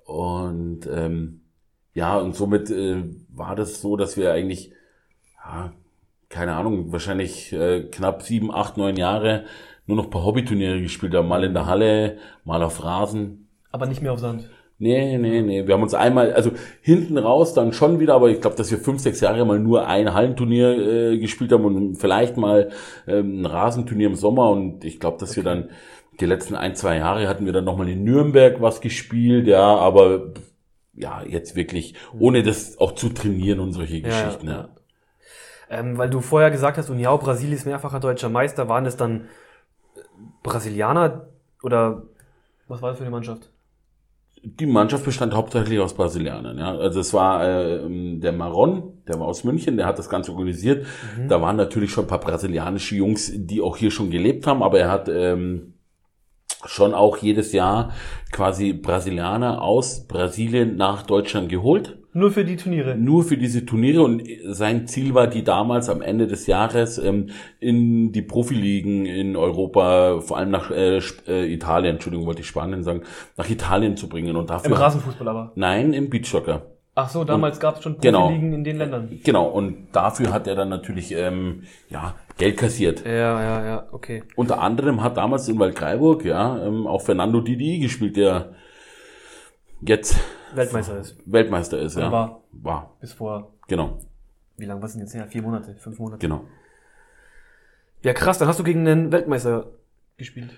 Und 0.05 0.89
ähm, 0.93 1.41
ja, 1.95 2.19
und 2.19 2.35
somit 2.35 2.71
äh, 2.71 3.05
war 3.29 3.57
das 3.57 3.81
so, 3.81 3.97
dass 3.97 4.17
wir 4.17 4.33
eigentlich, 4.33 4.73
ja, 5.45 5.73
keine 6.29 6.55
Ahnung, 6.55 6.93
wahrscheinlich 6.93 7.53
äh, 7.53 7.83
knapp 7.91 8.23
sieben, 8.23 8.53
acht, 8.53 8.77
neun 8.77 8.97
Jahre 8.97 9.45
nur 9.89 9.97
noch 9.97 10.11
paar 10.11 10.25
Hobbyturniere 10.25 10.81
gespielt 10.83 11.15
haben. 11.15 11.29
Mal 11.29 11.45
in 11.45 11.55
der 11.55 11.67
Halle, 11.67 12.19
mal 12.45 12.63
auf 12.63 12.85
Rasen. 12.85 13.49
Aber 13.73 13.87
nicht 13.87 14.03
mehr 14.03 14.13
auf 14.13 14.21
Sand. 14.21 14.49
Nee, 14.81 15.19
nee, 15.19 15.41
nee. 15.41 15.67
Wir 15.67 15.75
haben 15.75 15.83
uns 15.83 15.95
einmal, 15.95 16.33
also 16.35 16.53
hinten 16.83 17.19
raus 17.19 17.53
dann 17.53 17.73
schon 17.73 17.99
wieder, 17.99 18.15
aber 18.15 18.31
ich 18.31 18.41
glaube, 18.41 18.55
dass 18.55 18.71
wir 18.71 18.79
fünf, 18.79 19.01
sechs 19.01 19.21
Jahre 19.21 19.45
mal 19.45 19.59
nur 19.59 19.89
ein 19.89 20.15
Hallenturnier 20.15 20.69
äh, 21.13 21.19
gespielt 21.19 21.51
haben 21.51 21.65
und 21.65 21.97
vielleicht 21.97 22.37
mal 22.37 22.71
ähm, 23.09 23.41
ein 23.41 23.47
Rasenturnier 23.47 24.07
im 24.07 24.15
Sommer 24.15 24.51
und 24.51 24.85
ich 24.85 25.01
glaube, 25.01 25.19
dass 25.19 25.31
okay. 25.33 25.39
wir 25.39 25.45
dann 25.45 25.71
die 26.21 26.27
letzten 26.27 26.55
ein, 26.55 26.75
zwei 26.75 26.99
Jahre 26.99 27.29
hatten 27.29 27.47
wir 27.47 27.53
dann 27.53 27.65
nochmal 27.65 27.89
in 27.89 28.05
Nürnberg 28.05 28.61
was 28.61 28.81
gespielt, 28.81 29.47
ja, 29.47 29.77
aber 29.77 30.33
ja, 30.95 31.23
jetzt 31.23 31.55
wirklich, 31.55 31.95
ohne 32.19 32.43
das 32.43 32.79
auch 32.79 32.93
zu 32.93 33.09
trainieren 33.11 33.61
und 33.61 33.73
solche 33.73 33.99
ja, 33.99 34.09
Geschichten, 34.09 34.49
ja. 34.49 34.53
ja. 34.53 34.69
Ähm, 35.71 35.99
weil 35.99 36.11
du 36.11 36.21
vorher 36.21 36.51
gesagt 36.51 36.79
hast, 36.79 36.91
Uniao 36.91 37.19
Brasil 37.19 37.53
ist 37.53 37.67
mehrfacher 37.67 38.01
deutscher 38.01 38.31
Meister, 38.31 38.69
waren 38.69 38.87
es 38.87 38.97
dann 38.97 39.29
äh, 39.95 40.01
Brasilianer 40.43 41.29
oder 41.63 42.03
was 42.69 42.83
war 42.83 42.91
das 42.91 42.99
für 42.99 43.05
eine 43.05 43.11
Mannschaft? 43.11 43.51
Die 44.43 44.67
Mannschaft 44.67 45.05
bestand 45.05 45.35
hauptsächlich 45.35 45.81
aus 45.81 45.95
Brasilianern. 45.95 46.59
Ja. 46.59 46.77
Also 46.77 47.01
es 47.01 47.13
war 47.13 47.45
äh, 47.45 48.19
der 48.19 48.33
Maron, 48.33 49.03
der 49.09 49.19
war 49.19 49.27
aus 49.27 49.43
München, 49.43 49.77
der 49.77 49.87
hat 49.87 49.99
das 49.99 50.09
Ganze 50.09 50.33
organisiert. 50.33 50.87
Mhm. 51.17 51.29
Da 51.29 51.43
waren 51.43 51.57
natürlich 51.57 51.91
schon 51.91 52.05
ein 52.05 52.09
paar 52.09 52.21
brasilianische 52.21 52.95
Jungs, 52.95 53.33
die 53.35 53.61
auch 53.61 53.77
hier 53.77 53.91
schon 53.91 54.11
gelebt 54.11 54.47
haben, 54.47 54.63
aber 54.63 54.79
er 54.79 54.91
hat 54.91 55.09
ähm, 55.09 55.75
schon 56.69 56.95
auch 56.95 57.17
jedes 57.17 57.53
Jahr 57.53 57.93
quasi 58.31 58.73
Brasilianer 58.73 59.63
aus 59.63 60.07
Brasilien 60.07 60.77
nach 60.77 61.03
Deutschland 61.03 61.49
geholt. 61.49 61.99
Nur 62.13 62.31
für 62.31 62.45
die 62.45 62.57
Turniere. 62.57 62.97
Nur 62.97 63.23
für 63.25 63.37
diese 63.37 63.65
Turniere 63.65 64.03
und 64.03 64.23
sein 64.45 64.87
Ziel 64.87 65.15
war, 65.15 65.27
die 65.27 65.45
damals 65.45 65.89
am 65.89 66.03
Ende 66.03 66.27
des 66.27 66.47
Jahres 66.47 66.99
ähm, 66.99 67.31
in 67.61 68.13
die 68.13 68.23
Profiligen 68.23 69.07
in 69.07 69.37
Europa, 69.37 70.21
vor 70.21 70.37
allem 70.39 70.51
nach 70.51 70.71
äh, 70.71 71.01
äh, 71.27 71.53
Italien, 71.53 71.95
Entschuldigung, 71.95 72.27
wollte 72.27 72.41
ich 72.41 72.49
Spanien 72.49 72.83
sagen, 72.83 73.03
nach 73.37 73.49
Italien 73.49 73.97
zu 73.97 74.09
bringen 74.09 74.37
und 74.37 74.51
dafür. 74.51 74.73
Im 74.73 74.77
Rasenfußball 74.77 75.29
aber. 75.29 75.53
Nein, 75.55 75.93
im 75.93 76.11
Beachsoccer. 76.11 76.78
Ach 77.01 77.09
so, 77.09 77.23
damals 77.23 77.61
gab 77.61 77.77
es 77.77 77.85
schon 77.85 78.01
genau. 78.01 78.23
Profiligen 78.23 78.53
in 78.53 78.65
den 78.65 78.77
Ländern. 78.77 79.21
Genau, 79.23 79.47
und 79.47 79.87
dafür 79.93 80.33
hat 80.33 80.49
er 80.49 80.57
dann 80.57 80.69
natürlich 80.69 81.13
ähm, 81.13 81.63
ja, 81.89 82.17
Geld 82.39 82.57
kassiert. 82.57 83.07
Ja, 83.07 83.41
ja, 83.41 83.65
ja, 83.65 83.89
okay. 83.93 84.25
Unter 84.35 84.61
anderem 84.61 85.01
hat 85.01 85.17
damals 85.17 85.47
in 85.47 85.61
Waldkraiburg 85.61 86.25
ja 86.25 86.61
ähm, 86.61 86.89
auch 86.89 87.03
Fernando 87.03 87.41
Didi 87.41 87.79
gespielt, 87.79 88.17
der 88.17 88.53
jetzt 89.81 90.19
Weltmeister 90.57 90.99
ist. 90.99 91.17
Weltmeister 91.25 91.79
ist, 91.79 91.97
ja. 91.97 92.11
War. 92.11 92.43
War. 92.51 92.97
Bis 93.01 93.13
vor, 93.13 93.53
Genau, 93.69 93.99
wie 94.57 94.65
lange 94.65 94.81
war 94.81 94.87
es 94.87 94.95
denn 94.95 95.03
jetzt 95.03 95.15
her? 95.15 95.29
Vier 95.29 95.43
Monate, 95.43 95.77
fünf 95.77 96.01
Monate. 96.01 96.19
genau. 96.19 96.47
Ja, 98.03 98.13
krass, 98.13 98.39
dann 98.39 98.49
hast 98.49 98.59
du 98.59 98.65
gegen 98.65 98.89
einen 98.89 99.13
Weltmeister 99.13 99.67
gespielt. 100.17 100.51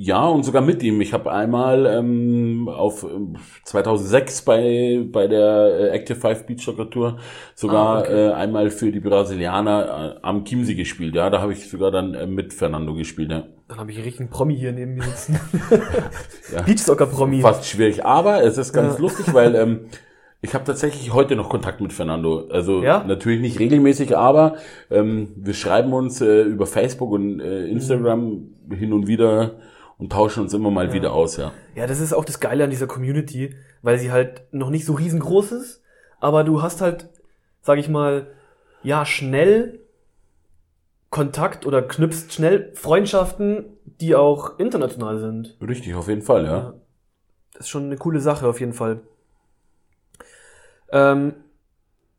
Ja, 0.00 0.26
und 0.28 0.44
sogar 0.44 0.62
mit 0.62 0.80
ihm. 0.84 1.00
Ich 1.00 1.12
habe 1.12 1.32
einmal 1.32 1.84
ähm, 1.86 2.68
auf 2.68 3.02
ähm, 3.02 3.34
2006 3.64 4.42
bei 4.42 5.04
bei 5.10 5.26
der 5.26 5.76
äh, 5.80 5.88
Active 5.88 6.16
Five 6.20 6.46
Beach 6.46 6.62
Soccer 6.64 6.88
Tour 6.88 7.18
sogar 7.56 7.96
Ah, 7.96 8.00
okay. 8.02 8.28
äh, 8.28 8.32
einmal 8.32 8.70
für 8.70 8.92
die 8.92 9.00
Brasilianer 9.00 10.14
äh, 10.18 10.20
am 10.22 10.44
Chiemsee 10.44 10.74
gespielt. 10.76 11.16
Ja, 11.16 11.30
da 11.30 11.40
habe 11.40 11.52
ich 11.52 11.68
sogar 11.68 11.90
dann 11.90 12.14
äh, 12.14 12.28
mit 12.28 12.54
Fernando 12.54 12.94
gespielt. 12.94 13.32
Ja. 13.32 13.42
Dann 13.66 13.78
habe 13.80 13.90
ich 13.90 13.96
einen 13.96 14.04
richtigen 14.04 14.30
Promi 14.30 14.56
hier 14.56 14.70
neben 14.70 14.94
mir 14.94 15.02
sitzen. 15.02 15.40
Ja. 16.54 16.62
Beachsoccer-Promi. 16.62 17.40
Fast 17.42 17.66
schwierig, 17.66 18.04
aber 18.06 18.42
es 18.44 18.56
ist 18.56 18.72
ganz 18.72 18.94
Ja. 18.94 19.00
lustig, 19.00 19.34
weil 19.34 19.54
ähm, 19.56 19.80
ich 20.40 20.54
habe 20.54 20.64
tatsächlich 20.64 21.12
heute 21.12 21.34
noch 21.34 21.48
Kontakt 21.50 21.80
mit 21.80 21.92
Fernando. 21.92 22.46
Also 22.50 22.82
Ja? 22.84 23.02
natürlich 23.04 23.40
nicht 23.40 23.58
regelmäßig, 23.58 24.16
aber 24.16 24.54
ähm, 24.90 25.32
wir 25.36 25.54
schreiben 25.54 25.92
uns 25.92 26.20
äh, 26.20 26.42
über 26.42 26.66
Facebook 26.66 27.10
und 27.10 27.40
äh, 27.40 27.66
Instagram 27.66 28.44
hin 28.70 28.92
und 28.92 29.08
wieder 29.08 29.56
und 29.98 30.12
tauschen 30.12 30.44
uns 30.44 30.54
immer 30.54 30.70
mal 30.70 30.92
wieder 30.92 31.12
aus. 31.12 31.36
Ja. 31.36 31.52
Ja, 31.74 31.86
das 31.86 32.00
ist 32.00 32.12
auch 32.12 32.24
das 32.24 32.40
Geile 32.40 32.64
an 32.64 32.70
dieser 32.70 32.86
Community, 32.86 33.54
weil 33.82 33.98
sie 33.98 34.10
halt 34.10 34.42
noch 34.52 34.70
nicht 34.70 34.84
so 34.84 34.94
riesengroß 34.94 35.52
ist, 35.52 35.82
aber 36.20 36.44
du 36.44 36.62
hast 36.62 36.80
halt, 36.80 37.08
sag 37.60 37.78
ich 37.78 37.88
mal, 37.88 38.28
ja, 38.82 39.04
schnell 39.04 39.80
Kontakt 41.10 41.66
oder 41.66 41.82
knüpfst 41.82 42.32
schnell 42.32 42.72
Freundschaften, 42.74 43.64
die 43.84 44.14
auch 44.14 44.58
international 44.58 45.18
sind. 45.18 45.56
Richtig, 45.60 45.94
auf 45.94 46.08
jeden 46.08 46.22
Fall, 46.22 46.44
ja. 46.44 46.56
Ja. 46.56 46.74
Das 47.52 47.62
ist 47.62 47.70
schon 47.70 47.86
eine 47.86 47.96
coole 47.96 48.20
Sache, 48.20 48.46
auf 48.46 48.60
jeden 48.60 48.74
Fall. 48.74 49.00
Ähm, 50.92 51.34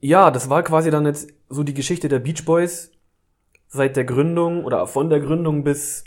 ja, 0.01 0.31
das 0.31 0.49
war 0.49 0.63
quasi 0.63 0.91
dann 0.91 1.05
jetzt 1.05 1.31
so 1.49 1.63
die 1.63 1.73
Geschichte 1.73 2.09
der 2.09 2.19
Beach 2.19 2.45
Boys 2.45 2.91
seit 3.67 3.95
der 3.95 4.05
Gründung 4.05 4.65
oder 4.65 4.85
von 4.87 5.09
der 5.09 5.19
Gründung 5.19 5.63
bis, 5.63 6.03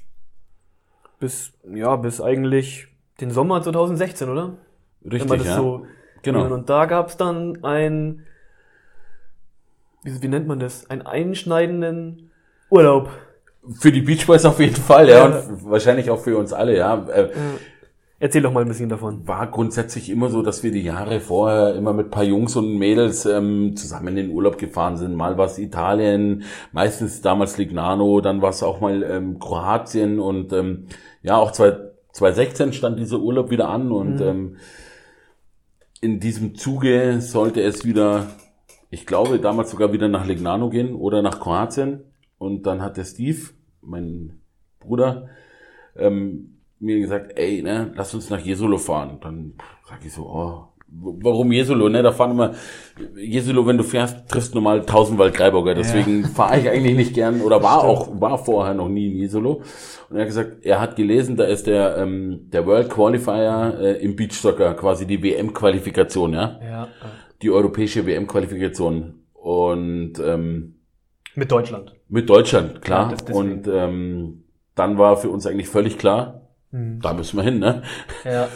bis, 1.22 1.52
ja, 1.72 1.94
bis 1.94 2.20
eigentlich 2.20 2.88
den 3.20 3.30
Sommer 3.30 3.62
2016, 3.62 4.28
oder? 4.28 4.54
Wenn 5.00 5.18
man 5.18 5.30
Richtig, 5.30 5.38
das 5.38 5.46
ja. 5.46 5.56
so 5.56 5.86
genau. 6.22 6.52
und 6.52 6.68
da 6.68 6.86
gab's 6.86 7.16
dann 7.16 7.62
ein, 7.62 8.26
wie, 10.02 10.20
wie 10.20 10.28
nennt 10.28 10.48
man 10.48 10.58
das? 10.58 10.90
Einen 10.90 11.02
einschneidenden 11.02 12.32
Urlaub. 12.70 13.08
Für 13.78 13.92
die 13.92 14.00
Beach 14.00 14.26
Boys 14.26 14.44
auf 14.44 14.58
jeden 14.58 14.74
Fall, 14.74 15.08
ja, 15.08 15.28
Ja. 15.28 15.38
und 15.38 15.70
wahrscheinlich 15.70 16.10
auch 16.10 16.18
für 16.18 16.36
uns 16.36 16.52
alle, 16.52 16.76
ja. 16.76 17.06
Äh, 17.06 17.28
Erzähl 18.18 18.42
doch 18.42 18.52
mal 18.52 18.62
ein 18.62 18.68
bisschen 18.68 18.88
davon. 18.88 19.26
war 19.26 19.48
grundsätzlich 19.48 20.10
immer 20.10 20.28
so, 20.28 20.42
dass 20.42 20.62
wir 20.64 20.70
die 20.72 20.82
Jahre 20.82 21.20
vorher 21.20 21.74
immer 21.76 21.92
mit 21.92 22.10
paar 22.10 22.22
Jungs 22.24 22.54
und 22.56 22.78
Mädels 22.78 23.26
ähm, 23.26 23.76
zusammen 23.76 24.08
in 24.08 24.16
den 24.16 24.30
Urlaub 24.30 24.58
gefahren 24.58 24.96
sind. 24.96 25.14
Mal 25.14 25.38
war 25.38 25.46
es 25.46 25.58
Italien, 25.58 26.42
meistens 26.72 27.20
damals 27.20 27.58
Lignano, 27.58 28.20
dann 28.20 28.40
war 28.42 28.50
es 28.50 28.62
auch 28.64 28.80
mal 28.80 29.02
ähm, 29.04 29.38
Kroatien 29.40 30.18
und 30.20 30.52
ähm, 30.52 30.86
ja, 31.22 31.36
auch 31.36 31.52
zwei- 31.52 31.90
2016 32.12 32.72
stand 32.74 32.98
dieser 32.98 33.20
Urlaub 33.20 33.50
wieder 33.50 33.68
an 33.70 33.90
und 33.90 34.20
ähm, 34.20 34.56
in 36.02 36.20
diesem 36.20 36.54
Zuge 36.56 37.20
sollte 37.20 37.62
es 37.62 37.84
wieder, 37.84 38.26
ich 38.90 39.06
glaube, 39.06 39.38
damals 39.38 39.70
sogar 39.70 39.92
wieder 39.92 40.08
nach 40.08 40.26
Lignano 40.26 40.68
gehen 40.68 40.94
oder 40.94 41.22
nach 41.22 41.40
Kroatien. 41.40 42.04
Und 42.38 42.66
dann 42.66 42.82
hat 42.82 42.96
der 42.96 43.04
Steve, 43.04 43.50
mein 43.80 44.40
Bruder, 44.80 45.28
ähm, 45.96 46.58
mir 46.80 46.98
gesagt, 46.98 47.38
ey, 47.38 47.62
ne, 47.62 47.92
lass 47.94 48.12
uns 48.14 48.28
nach 48.30 48.40
Jesolo 48.40 48.78
fahren. 48.78 49.18
Dann 49.20 49.54
sag 49.88 50.04
ich 50.04 50.12
so, 50.12 50.26
oh, 50.26 50.64
warum 50.94 51.50
Jesolo, 51.52 51.88
ne? 51.88 52.02
Da 52.02 52.12
fahren 52.12 52.32
immer, 52.32 52.52
Jesolo, 53.16 53.66
wenn 53.66 53.78
du 53.78 53.84
fährst, 53.84 54.28
triffst 54.28 54.54
normal 54.54 54.80
1000 54.80 55.18
Waldgreiburger. 55.18 55.74
Deswegen 55.74 56.24
fahre 56.24 56.60
ich 56.60 56.68
eigentlich 56.68 56.96
nicht 56.96 57.14
gern 57.14 57.40
oder 57.40 57.62
war 57.62 57.84
auch, 57.84 58.20
war 58.20 58.38
vorher 58.38 58.74
noch 58.74 58.88
nie 58.88 59.10
in 59.12 59.18
Jesolo. 59.18 59.62
Und 60.10 60.16
er 60.16 60.20
hat 60.22 60.28
gesagt, 60.28 60.64
er 60.64 60.80
hat 60.80 60.96
gelesen, 60.96 61.36
da 61.36 61.44
ist 61.44 61.66
der, 61.66 61.96
ähm, 61.96 62.48
der 62.52 62.66
World 62.66 62.90
Qualifier 62.90 63.78
äh, 63.80 64.04
im 64.04 64.16
Beachsoccer, 64.16 64.74
quasi 64.74 65.06
die 65.06 65.22
WM-Qualifikation, 65.22 66.34
ja? 66.34 66.60
Ja. 66.62 66.88
Die 67.40 67.50
europäische 67.50 68.06
WM-Qualifikation. 68.06 69.14
Und 69.32 70.12
ähm, 70.24 70.74
Mit 71.34 71.50
Deutschland. 71.50 71.94
mit 72.08 72.28
Deutschland, 72.30 72.82
klar. 72.82 73.14
Ja, 73.28 73.34
und 73.34 73.66
ähm, 73.66 74.44
dann 74.74 74.98
war 74.98 75.16
für 75.16 75.30
uns 75.30 75.46
eigentlich 75.46 75.68
völlig 75.68 75.98
klar, 75.98 76.38
Mhm. 76.74 77.00
da 77.02 77.12
müssen 77.12 77.36
wir 77.36 77.42
hin, 77.44 77.58
ne? 77.58 77.82
Ja. 78.24 78.48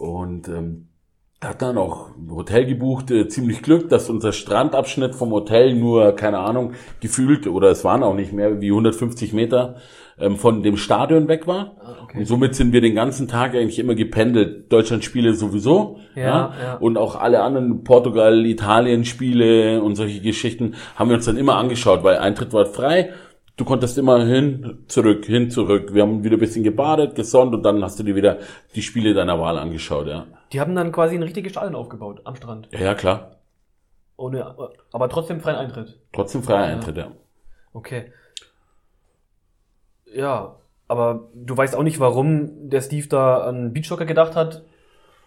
Und 0.00 0.48
ähm, 0.48 0.88
hat 1.42 1.62
dann 1.62 1.78
auch 1.78 2.10
ein 2.16 2.30
Hotel 2.30 2.66
gebucht, 2.66 3.10
äh, 3.10 3.26
ziemlich 3.28 3.62
Glück, 3.62 3.88
dass 3.88 4.10
unser 4.10 4.32
Strandabschnitt 4.32 5.14
vom 5.14 5.30
Hotel 5.30 5.74
nur, 5.74 6.12
keine 6.12 6.38
Ahnung, 6.38 6.72
gefühlt, 7.00 7.46
oder 7.46 7.70
es 7.70 7.82
waren 7.82 8.02
auch 8.02 8.14
nicht 8.14 8.32
mehr 8.32 8.60
wie 8.60 8.68
150 8.68 9.32
Meter 9.32 9.76
ähm, 10.18 10.36
von 10.36 10.62
dem 10.62 10.76
Stadion 10.76 11.28
weg 11.28 11.46
war. 11.46 11.76
Ah, 11.82 11.96
okay. 12.04 12.18
Und 12.18 12.26
somit 12.26 12.54
sind 12.54 12.74
wir 12.74 12.82
den 12.82 12.94
ganzen 12.94 13.26
Tag 13.26 13.54
eigentlich 13.54 13.78
immer 13.78 13.94
gependelt. 13.94 14.70
Deutschland-Spiele 14.70 15.32
sowieso. 15.32 15.98
Ja, 16.14 16.52
ja. 16.62 16.74
Und 16.78 16.98
auch 16.98 17.16
alle 17.16 17.42
anderen 17.42 17.84
Portugal, 17.84 18.44
Italien-Spiele 18.44 19.82
und 19.82 19.94
solche 19.96 20.20
Geschichten 20.20 20.74
haben 20.96 21.08
wir 21.08 21.16
uns 21.16 21.24
dann 21.24 21.38
immer 21.38 21.56
angeschaut, 21.56 22.04
weil 22.04 22.18
Eintritt 22.18 22.52
war 22.52 22.66
frei. 22.66 23.14
Du 23.60 23.66
konntest 23.66 23.98
immer 23.98 24.24
hin, 24.24 24.84
zurück, 24.88 25.26
hin, 25.26 25.50
zurück. 25.50 25.92
Wir 25.92 26.00
haben 26.00 26.24
wieder 26.24 26.38
ein 26.38 26.40
bisschen 26.40 26.64
gebadet, 26.64 27.14
gesonnt 27.14 27.52
und 27.52 27.62
dann 27.62 27.84
hast 27.84 27.98
du 27.98 28.02
dir 28.02 28.16
wieder 28.16 28.38
die 28.74 28.80
Spiele 28.80 29.12
deiner 29.12 29.38
Wahl 29.38 29.58
angeschaut, 29.58 30.06
ja. 30.06 30.24
Die 30.50 30.60
haben 30.60 30.74
dann 30.74 30.92
quasi 30.92 31.14
ein 31.14 31.22
richtiges 31.22 31.52
Stadion 31.52 31.74
aufgebaut 31.74 32.22
am 32.24 32.34
Strand. 32.36 32.70
Ja, 32.72 32.80
ja, 32.80 32.94
klar. 32.94 33.36
Ohne, 34.16 34.56
aber 34.92 35.08
trotzdem 35.10 35.42
freien 35.42 35.58
Eintritt. 35.58 36.00
Trotzdem 36.10 36.42
freier 36.42 36.72
Eintritt, 36.72 36.96
ja. 36.96 37.12
Okay. 37.74 38.14
Ja, 40.06 40.56
aber 40.88 41.28
du 41.34 41.54
weißt 41.54 41.76
auch 41.76 41.82
nicht, 41.82 42.00
warum 42.00 42.70
der 42.70 42.80
Steve 42.80 43.08
da 43.08 43.42
an 43.42 43.74
Beachsoccer 43.74 44.06
gedacht 44.06 44.36
hat. 44.36 44.64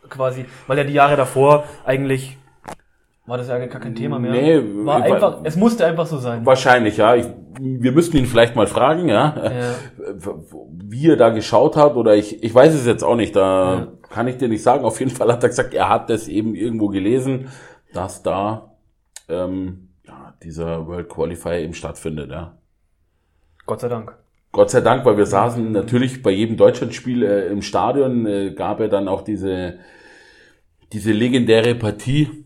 Quasi, 0.10 0.46
weil 0.66 0.80
er 0.80 0.86
die 0.86 0.94
Jahre 0.94 1.18
davor 1.18 1.66
eigentlich 1.86 2.40
war 3.26 3.38
das 3.38 3.48
ja 3.48 3.58
gar 3.58 3.80
kein 3.80 3.96
Thema 3.96 4.20
mehr. 4.20 4.32
Nee, 4.32 4.86
war 4.86 5.02
einfach, 5.02 5.42
es 5.44 5.56
musste 5.56 5.86
einfach 5.86 6.06
so 6.06 6.18
sein. 6.18 6.46
Wahrscheinlich, 6.46 6.98
ja. 6.98 7.16
Ich, 7.16 7.28
wir 7.60 7.92
müssten 7.92 8.18
ihn 8.18 8.26
vielleicht 8.26 8.56
mal 8.56 8.68
fragen, 8.68 9.10
ja. 9.10 9.36
Ja. 9.52 9.76
Wie 10.72 11.08
er 11.10 11.18
da 11.18 11.30
geschaut 11.30 11.76
hat, 11.76 11.96
oder 11.96 12.16
ich, 12.16 12.44
ich 12.44 12.54
weiß 12.54 12.74
es 12.74 12.86
jetzt 12.86 13.04
auch 13.04 13.16
nicht, 13.16 13.36
da 13.36 13.76
Ja. 13.76 13.88
kann 14.10 14.28
ich 14.28 14.38
dir 14.38 14.48
nicht 14.50 14.64
sagen. 14.64 14.86
Auf 14.86 15.00
jeden 15.00 15.12
Fall 15.12 15.32
hat 15.32 15.44
er 15.44 15.50
gesagt, 15.50 15.74
er 15.74 15.90
hat 15.90 16.10
das 16.10 16.28
eben 16.28 16.56
irgendwo 16.56 16.88
gelesen, 16.90 17.50
dass 17.94 18.24
da 18.24 18.76
ähm, 19.30 19.90
ja, 20.06 20.34
dieser 20.44 20.88
World 20.88 21.10
Qualifier 21.10 21.60
eben 21.60 21.74
stattfindet, 21.74 22.30
ja. 22.32 22.58
Gott 23.66 23.82
sei 23.82 23.88
Dank. 23.88 24.16
Gott 24.52 24.70
sei 24.70 24.82
Dank, 24.82 25.04
weil 25.06 25.18
wir 25.18 25.26
saßen 25.26 25.72
natürlich 25.72 26.22
bei 26.22 26.30
jedem 26.32 26.58
Deutschlandspiel 26.58 27.24
äh, 27.24 27.48
im 27.48 27.62
Stadion, 27.62 28.26
äh, 28.28 28.52
gab 28.52 28.80
er 28.82 28.88
dann 28.90 29.08
auch 29.08 29.22
diese, 29.22 29.80
diese 30.92 31.12
legendäre 31.12 31.74
Partie 31.74 32.46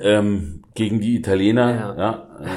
ähm, 0.00 0.62
gegen 0.74 1.00
die 1.00 1.16
Italiener, 1.16 1.74
Ja. 1.74 1.96
ja, 1.98 2.28
äh, 2.42 2.48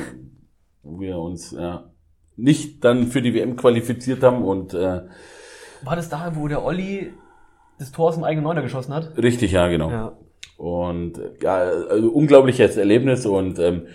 wo 0.83 0.99
wir 0.99 1.17
uns 1.17 1.51
ja, 1.51 1.91
nicht 2.35 2.83
dann 2.83 3.07
für 3.07 3.21
die 3.21 3.33
WM 3.33 3.55
qualifiziert 3.55 4.23
haben 4.23 4.43
und 4.43 4.73
äh, 4.73 5.01
War 5.83 5.95
das 5.95 6.09
da, 6.09 6.35
wo 6.35 6.47
der 6.47 6.63
Olli 6.63 7.13
das 7.79 7.91
Tor 7.91 8.09
aus 8.09 8.15
dem 8.15 8.23
eigenen 8.23 8.43
Neuner 8.43 8.61
geschossen 8.61 8.93
hat? 8.93 9.17
richtig, 9.17 9.51
ja, 9.51 9.67
genau. 9.67 9.89
Ja. 9.89 10.17
Und 10.57 11.17
äh, 11.17 11.31
ja, 11.41 11.55
also 11.57 12.09
unglaubliches 12.11 12.77
Erlebnis 12.77 13.25
und 13.25 13.59
ähm, 13.59 13.87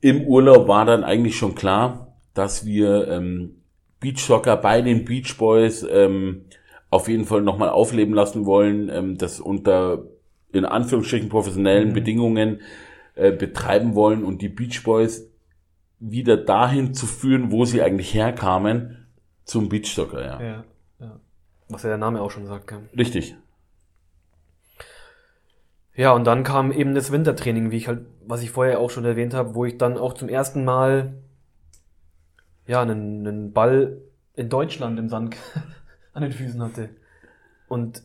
im 0.00 0.26
Urlaub 0.26 0.68
war 0.68 0.84
dann 0.84 1.02
eigentlich 1.04 1.36
schon 1.36 1.54
klar, 1.54 2.14
dass 2.34 2.66
wir 2.66 3.08
ähm, 3.08 3.62
Beachsoccer 4.00 4.56
bei 4.58 4.82
den 4.82 5.06
Beach 5.06 5.38
Boys 5.38 5.86
ähm, 5.90 6.44
auf 6.90 7.08
jeden 7.08 7.24
Fall 7.24 7.40
nochmal 7.40 7.70
aufleben 7.70 8.14
lassen 8.14 8.44
wollen, 8.44 8.90
ähm, 8.90 9.16
das 9.16 9.40
unter 9.40 10.04
in 10.52 10.64
Anführungsstrichen 10.64 11.30
professionellen 11.30 11.94
Bedingungen 11.94 12.60
äh, 13.14 13.32
betreiben 13.32 13.94
wollen 13.94 14.24
und 14.24 14.42
die 14.42 14.48
Beach 14.48 14.82
Boys 14.84 15.30
wieder 16.10 16.36
dahin 16.36 16.94
zu 16.94 17.06
führen, 17.06 17.50
wo 17.50 17.64
sie 17.64 17.82
eigentlich 17.82 18.12
herkamen, 18.14 19.06
zum 19.44 19.68
Beachsoccer, 19.68 20.24
ja. 20.24 20.40
Ja, 20.40 20.64
ja. 21.00 21.20
Was 21.68 21.82
ja 21.82 21.90
der 21.90 21.98
Name 21.98 22.20
auch 22.20 22.30
schon 22.30 22.46
sagt. 22.46 22.68
gell? 22.68 22.88
Richtig. 22.96 23.36
Ja, 25.94 26.12
und 26.12 26.24
dann 26.24 26.42
kam 26.42 26.72
eben 26.72 26.94
das 26.94 27.12
Wintertraining, 27.12 27.70
wie 27.70 27.76
ich 27.76 27.88
halt, 27.88 28.06
was 28.26 28.42
ich 28.42 28.50
vorher 28.50 28.80
auch 28.80 28.90
schon 28.90 29.04
erwähnt 29.04 29.32
habe, 29.32 29.54
wo 29.54 29.64
ich 29.64 29.78
dann 29.78 29.96
auch 29.96 30.14
zum 30.14 30.28
ersten 30.28 30.64
Mal 30.64 31.14
ja 32.66 32.82
einen, 32.82 33.26
einen 33.26 33.52
Ball 33.52 34.00
in 34.34 34.48
Deutschland 34.48 34.98
im 34.98 35.08
Sand 35.08 35.36
an 36.12 36.22
den 36.22 36.32
Füßen 36.32 36.62
hatte. 36.62 36.90
Und 37.68 38.02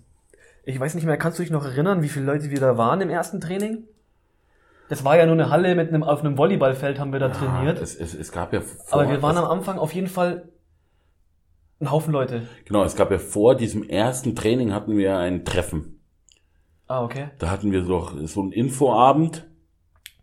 ich 0.63 0.79
weiß 0.79 0.93
nicht 0.93 1.05
mehr, 1.05 1.17
kannst 1.17 1.39
du 1.39 1.43
dich 1.43 1.51
noch 1.51 1.65
erinnern, 1.65 2.03
wie 2.03 2.09
viele 2.09 2.25
Leute 2.25 2.51
wir 2.51 2.59
da 2.59 2.77
waren 2.77 3.01
im 3.01 3.09
ersten 3.09 3.41
Training? 3.41 3.85
Das 4.89 5.05
war 5.05 5.15
ja 5.17 5.25
nur 5.25 5.33
eine 5.33 5.49
Halle 5.49 5.75
mit 5.75 5.89
einem, 5.89 6.03
auf 6.03 6.21
einem 6.21 6.37
Volleyballfeld 6.37 6.99
haben 6.99 7.13
wir 7.13 7.19
da 7.19 7.29
trainiert. 7.29 7.79
Es, 7.79 7.95
es, 7.95 8.13
es 8.15 8.31
gab 8.31 8.51
ja 8.53 8.61
vor, 8.61 9.01
Aber 9.01 9.09
wir 9.09 9.21
waren 9.21 9.37
am 9.37 9.45
Anfang 9.45 9.77
auf 9.77 9.93
jeden 9.93 10.07
Fall 10.07 10.49
ein 11.79 11.91
Haufen 11.91 12.11
Leute. 12.11 12.41
genau, 12.65 12.83
es 12.83 12.95
gab 12.95 13.11
ja 13.11 13.19
vor 13.19 13.55
diesem 13.55 13.83
ersten 13.87 14.35
Training 14.35 14.73
hatten 14.73 14.97
wir 14.97 15.17
ein 15.17 15.45
Treffen. 15.45 16.01
Ah, 16.87 17.03
okay. 17.03 17.29
Da 17.37 17.51
hatten 17.51 17.71
wir 17.71 17.83
doch 17.83 18.13
so 18.25 18.41
einen 18.41 18.51
Infoabend, 18.51 19.47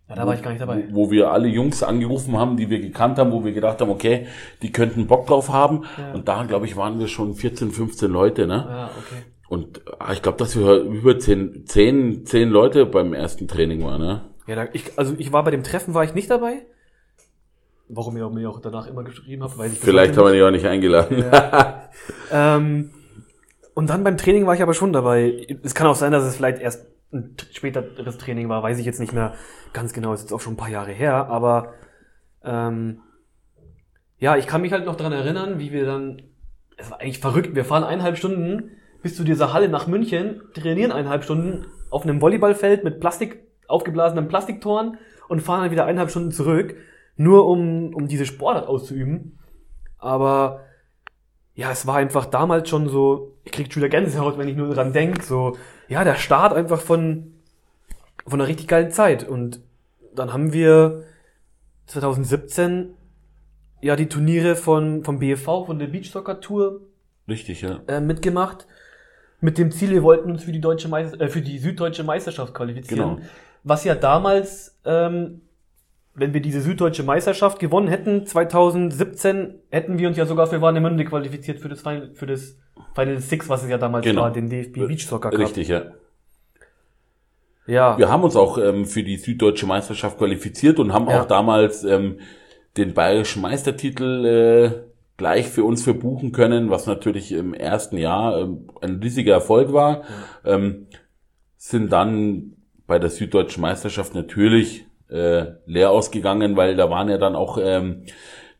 Ja, 0.09 0.17
da 0.17 0.27
war 0.27 0.35
ich 0.35 0.43
gar 0.43 0.51
nicht 0.51 0.61
dabei. 0.61 0.89
wo 0.91 1.11
wir 1.13 1.31
alle 1.31 1.47
Jungs 1.47 1.83
angerufen 1.85 2.37
haben, 2.37 2.57
die 2.57 2.69
wir 2.69 2.81
gekannt 2.81 3.19
haben, 3.19 3.31
wo 3.31 3.45
wir 3.45 3.53
gedacht 3.53 3.81
haben, 3.81 3.91
okay, 3.91 4.27
die 4.63 4.73
könnten 4.73 5.07
Bock 5.07 5.29
drauf 5.29 5.49
haben. 5.49 5.85
Ja. 5.97 6.13
Und 6.13 6.27
da, 6.29 6.43
glaube 6.43 6.67
ich, 6.67 6.77
waren 6.77 6.99
wir 6.99 7.07
schon 7.07 7.35
14, 7.35 7.71
15 7.71 8.11
Leute, 8.11 8.47
ne? 8.49 8.67
Ja, 8.69 8.91
okay. 8.99 9.23
Und 9.49 9.81
ah, 10.01 10.13
ich 10.13 10.23
glaube, 10.23 10.39
dass 10.39 10.57
wir 10.59 10.75
über 10.81 11.19
10, 11.19 11.67
10, 11.67 12.27
10 12.27 12.49
Leute 12.51 12.85
beim 12.85 13.15
ersten 13.15 13.47
Training 13.47 13.85
waren, 13.85 14.01
ne? 14.03 14.23
Ja, 14.47 14.55
da, 14.55 14.69
ich, 14.73 14.99
also 14.99 15.15
ich 15.19 15.33
war 15.33 15.45
bei 15.45 15.51
dem 15.51 15.63
Treffen 15.63 15.95
war 15.95 16.05
ich 16.05 16.15
nicht 16.15 16.31
dabei. 16.31 16.67
Warum 17.89 18.17
ihr 18.17 18.29
mir 18.31 18.51
auch 18.51 18.61
danach 18.61 18.87
immer 18.87 19.05
geschrieben 19.05 19.43
habt, 19.45 19.59
weil 19.59 19.73
ich 19.73 19.79
Vielleicht 19.79 20.17
haben 20.17 20.27
wir 20.27 20.33
die 20.33 20.43
auch 20.43 20.51
nicht 20.51 20.67
eingeladen. 20.67 21.25
Ähm, 22.31 22.91
und 23.75 23.91
dann 23.91 24.05
beim 24.05 24.17
Training 24.17 24.47
war 24.47 24.55
ich 24.55 24.63
aber 24.63 24.75
schon 24.75 24.93
dabei. 24.93 25.47
Es 25.63 25.75
kann 25.75 25.87
auch 25.87 25.95
sein, 25.95 26.13
dass 26.13 26.25
es 26.25 26.37
vielleicht 26.37 26.61
erst 26.61 26.87
ein 27.13 27.37
späteres 27.53 28.19
Training 28.19 28.49
war, 28.49 28.63
weiß 28.63 28.79
ich 28.79 28.87
jetzt 28.87 29.01
nicht 29.01 29.13
mehr 29.13 29.35
ganz 29.73 29.93
genau, 29.93 30.13
ist 30.13 30.23
jetzt 30.23 30.33
auch 30.33 30.41
schon 30.41 30.55
ein 30.55 30.59
paar 30.59 30.69
Jahre 30.69 30.93
her, 30.93 31.27
aber 31.29 31.75
ähm, 32.45 33.01
ja, 34.19 34.37
ich 34.37 34.47
kann 34.47 34.63
mich 34.63 34.73
halt 34.73 34.87
noch 34.87 34.97
dran 34.97 35.13
erinnern, 35.13 35.59
wie 35.59 35.73
wir 35.73 35.85
dann, 35.85 36.23
es 36.77 36.91
war 36.91 37.01
eigentlich 37.01 37.19
verrückt, 37.21 37.55
wir 37.55 37.65
fahren 37.65 37.85
eineinhalb 37.85 38.17
Stunden 38.17 38.71
bis 39.03 39.15
zu 39.17 39.25
dieser 39.25 39.53
Halle 39.53 39.69
nach 39.69 39.87
München, 39.87 40.43
trainieren 40.55 40.91
eineinhalb 40.91 41.23
Stunden 41.23 41.67
auf 41.91 42.03
einem 42.03 42.21
Volleyballfeld 42.21 42.83
mit 42.83 42.99
Plastik, 42.99 43.46
aufgeblasenen 43.69 44.29
Plastiktoren 44.29 44.99
und 45.29 45.43
fahren 45.43 45.63
dann 45.63 45.71
wieder 45.71 45.85
eineinhalb 45.85 46.11
Stunden 46.11 46.33
zurück, 46.33 46.77
nur 47.17 47.47
um, 47.47 47.95
um 47.95 48.09
diese 48.09 48.27
Sportart 48.27 48.67
auszuüben. 48.67 49.39
Aber 49.99 50.61
ja, 51.55 51.71
es 51.71 51.87
war 51.87 51.97
einfach 51.97 52.27
damals 52.27 52.69
schon 52.69 52.89
so, 52.89 53.35
ich 53.45 53.53
krieg 53.53 53.73
schon 53.73 53.83
wieder 53.83 53.91
Gänsehaut, 53.91 54.39
wenn 54.39 54.49
ich 54.49 54.57
nur 54.57 54.75
dran 54.75 54.93
denk, 54.93 55.23
so, 55.23 55.57
ja, 55.89 56.05
der 56.05 56.17
Start 56.17 56.53
einfach 56.53 56.81
von, 56.81 57.33
von 58.27 58.41
einer 58.41 58.49
richtig 58.49 58.69
geilen 58.69 58.91
Zeit. 58.91 59.27
Und 59.27 59.61
dann 60.15 60.33
haben 60.33 60.53
wir 60.53 61.05
2017 61.87 62.91
ja 63.81 63.97
die 63.97 64.09
Turniere 64.09 64.57
von, 64.57 65.03
vom 65.05 65.19
BFV, 65.19 65.67
von 65.67 65.79
der 65.79 65.87
Beach 65.87 66.11
Soccer 66.11 66.41
Tour 66.41 66.81
Richtig, 67.29 67.63
ja. 67.63 67.81
äh, 67.89 68.01
mitgemacht. 68.01 68.67
Mit 69.41 69.59
dem 69.59 69.71
Ziel, 69.71 69.91
wir 69.91 70.03
wollten 70.03 70.31
uns 70.31 70.45
für 70.45 70.53
die 70.53 70.61
deutsche 70.61 70.89
Meister 70.89 71.21
äh, 71.21 71.29
für 71.29 71.43
die 71.43 71.59
süddeutsche 71.59 72.05
Meisterschaft 72.05 72.55
qualifizieren. 72.55 73.17
Genau. 73.17 73.29
Was 73.69 73.83
ja 73.83 73.97
damals, 73.97 74.79
ähm, 74.85 75.41
wenn 76.15 76.33
wir 76.33 76.41
diese 76.41 76.61
süddeutsche 76.61 77.03
Meisterschaft 77.03 77.59
gewonnen 77.59 77.89
hätten, 77.89 78.25
2017, 78.25 79.57
hätten 79.71 79.99
wir 79.99 80.07
uns 80.07 80.17
ja 80.17 80.25
sogar 80.25 80.47
für 80.47 80.61
Warnemünde 80.61 81.05
qualifiziert 81.05 81.59
für 81.59 81.69
das 81.69 81.81
Final, 81.81 82.13
für 82.15 82.27
das 82.27 82.57
Final 82.95 83.19
Six, 83.21 83.49
was 83.49 83.65
es 83.65 83.69
ja 83.69 83.77
damals 83.77 84.05
Genau. 84.05 84.23
war, 84.23 84.31
den 84.33 84.49
DFB 84.49 84.87
Beach 84.87 85.05
Soccer 85.07 85.31
Cup. 85.31 85.41
Richtig, 85.41 85.67
ja. 85.69 85.83
Ja. 87.67 87.99
Wir 87.99 88.09
haben 88.09 88.23
uns 88.23 88.37
auch 88.37 88.59
ähm, 88.59 88.85
für 88.87 89.03
die 89.03 89.17
süddeutsche 89.17 89.67
Meisterschaft 89.67 90.19
qualifiziert 90.19 90.79
und 90.79 90.93
haben 90.93 91.09
Ja. 91.11 91.23
auch 91.23 91.27
damals 91.27 91.83
ähm, 91.83 92.21
den 92.77 92.95
bayerischen 92.95 93.43
Meistertitel 93.43 94.25
äh, 94.25 94.71
gleich 95.17 95.49
für 95.49 95.65
uns 95.65 95.83
verbuchen 95.83 96.31
können, 96.31 96.71
was 96.71 96.87
natürlich 96.87 97.33
im 97.33 97.53
ersten 97.53 97.97
Jahr 97.99 98.39
ähm, 98.39 98.69
ein 98.81 99.01
riesiger 99.03 99.35
Erfolg 99.35 99.73
war. 99.73 100.03
Ähm, 100.45 100.87
sind 101.57 101.91
dann 101.91 102.53
bei 102.87 102.99
der 102.99 103.11
süddeutschen 103.11 103.61
Meisterschaft 103.61 104.15
natürlich 104.15 104.87
äh, 105.09 105.47
leer 105.67 105.91
ausgegangen, 105.91 106.57
weil 106.57 106.77
da 106.77 106.91
waren 106.91 107.09
ja 107.09 107.19
dann 107.19 107.37
auch 107.37 107.59
ähm, 107.61 108.03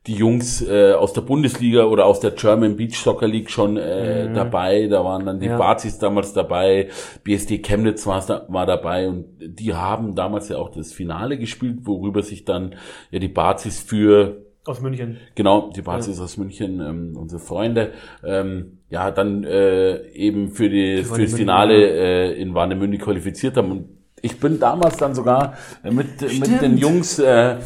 die 0.07 0.15
Jungs 0.15 0.63
äh, 0.63 0.93
aus 0.93 1.13
der 1.13 1.23
Bundesliga 1.23 1.85
oder 1.85 2.07
aus 2.07 2.21
der 2.21 2.31
German 2.31 2.77
Beach 2.77 2.97
Soccer 2.97 3.27
League 3.27 3.51
schon 3.51 3.77
äh, 3.77 4.33
dabei. 4.33 4.87
Da 4.87 5.05
waren 5.05 5.27
dann 5.27 5.41
die 5.41 5.47
Ja. 5.47 5.57
Bazis 5.59 5.99
damals 5.99 6.33
dabei, 6.33 6.91
BSD 7.25 7.59
Chemnitz 7.59 8.07
war, 8.07 8.25
war 8.49 8.67
dabei 8.67 9.09
und 9.09 9.27
die 9.41 9.75
haben 9.75 10.15
damals 10.15 10.49
ja 10.49 10.59
auch 10.59 10.71
das 10.71 10.93
Finale 10.93 11.39
gespielt, 11.39 11.79
worüber 11.83 12.23
sich 12.23 12.45
dann 12.45 12.77
ja 13.11 13.19
die 13.19 13.29
Bazis 13.29 13.81
für 13.81 14.45
Aus 14.65 14.81
München. 14.81 15.19
Genau, 15.35 15.71
die 15.75 15.83
Basis 15.83 16.21
aus 16.21 16.37
München, 16.37 16.81
ähm, 16.81 17.17
unsere 17.17 17.41
Freunde, 17.41 17.93
ähm, 18.25 18.79
ja, 18.91 19.11
dann 19.11 19.43
äh, 19.43 20.07
eben 20.11 20.51
für 20.51 20.69
die 20.69 20.99
Für 20.99 21.17
fürs 21.17 21.33
Warnemünde, 21.33 21.37
Finale 21.37 21.75
äh, 21.75 22.41
in 22.41 22.55
Warnemünde 22.55 22.99
qualifiziert 22.99 23.57
haben. 23.57 23.71
Und 23.73 23.96
ich 24.27 24.39
bin 24.39 24.59
damals 24.59 24.97
dann 24.97 25.15
sogar 25.15 25.55
äh, 25.83 25.91
mit, 25.91 26.21
mit 26.21 26.61
den 26.61 26.77
Jungs 26.77 27.19
äh, 27.19 27.59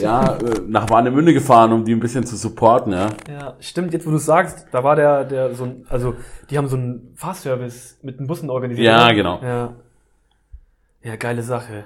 ja, 0.00 0.36
äh, 0.38 0.60
nach 0.66 0.88
Warnemünde 0.90 1.32
gefahren, 1.32 1.72
um 1.72 1.84
die 1.84 1.92
ein 1.92 2.00
bisschen 2.00 2.24
zu 2.24 2.36
supporten, 2.36 2.92
ja. 2.92 3.08
Ja, 3.28 3.56
stimmt, 3.60 3.92
jetzt 3.92 4.06
wo 4.06 4.10
du 4.10 4.18
sagst, 4.18 4.66
da 4.72 4.82
war 4.82 4.96
der, 4.96 5.24
der 5.24 5.54
so 5.54 5.64
ein, 5.64 5.86
also 5.88 6.14
die 6.50 6.58
haben 6.58 6.68
so 6.68 6.76
einen 6.76 7.12
Fahrservice 7.14 7.98
mit 8.02 8.18
den 8.18 8.26
Bussen 8.26 8.50
organisiert. 8.50 8.86
Ja, 8.86 9.04
oder? 9.04 9.14
genau. 9.14 9.40
Ja. 9.42 9.74
Ja, 11.02 11.16
geile 11.16 11.42
Sache. 11.42 11.84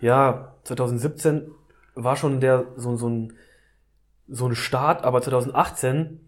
Ja, 0.00 0.54
2017 0.64 1.50
war 1.94 2.16
schon 2.16 2.40
der 2.40 2.66
so, 2.76 2.96
so 2.96 3.08
ein 3.08 3.32
so 4.28 4.46
ein 4.46 4.54
Start, 4.54 5.04
aber 5.04 5.20
2018 5.20 6.20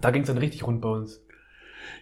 da 0.00 0.10
ging 0.10 0.22
es 0.22 0.28
dann 0.28 0.38
richtig 0.38 0.66
rund 0.66 0.80
bei 0.80 0.88
uns. 0.88 1.20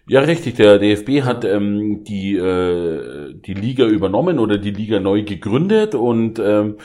Ja, 0.08 0.20
richtig. 0.20 0.54
Der 0.54 0.78
DFB 0.78 1.22
hat 1.22 1.44
ähm, 1.44 2.04
die, 2.04 2.36
äh, 2.36 3.34
die 3.34 3.54
Liga 3.54 3.86
übernommen 3.86 4.38
oder 4.38 4.56
die 4.56 4.70
Liga 4.70 5.00
neu 5.00 5.24
gegründet 5.24 5.94
und 5.94 6.38
ähm, 6.38 6.76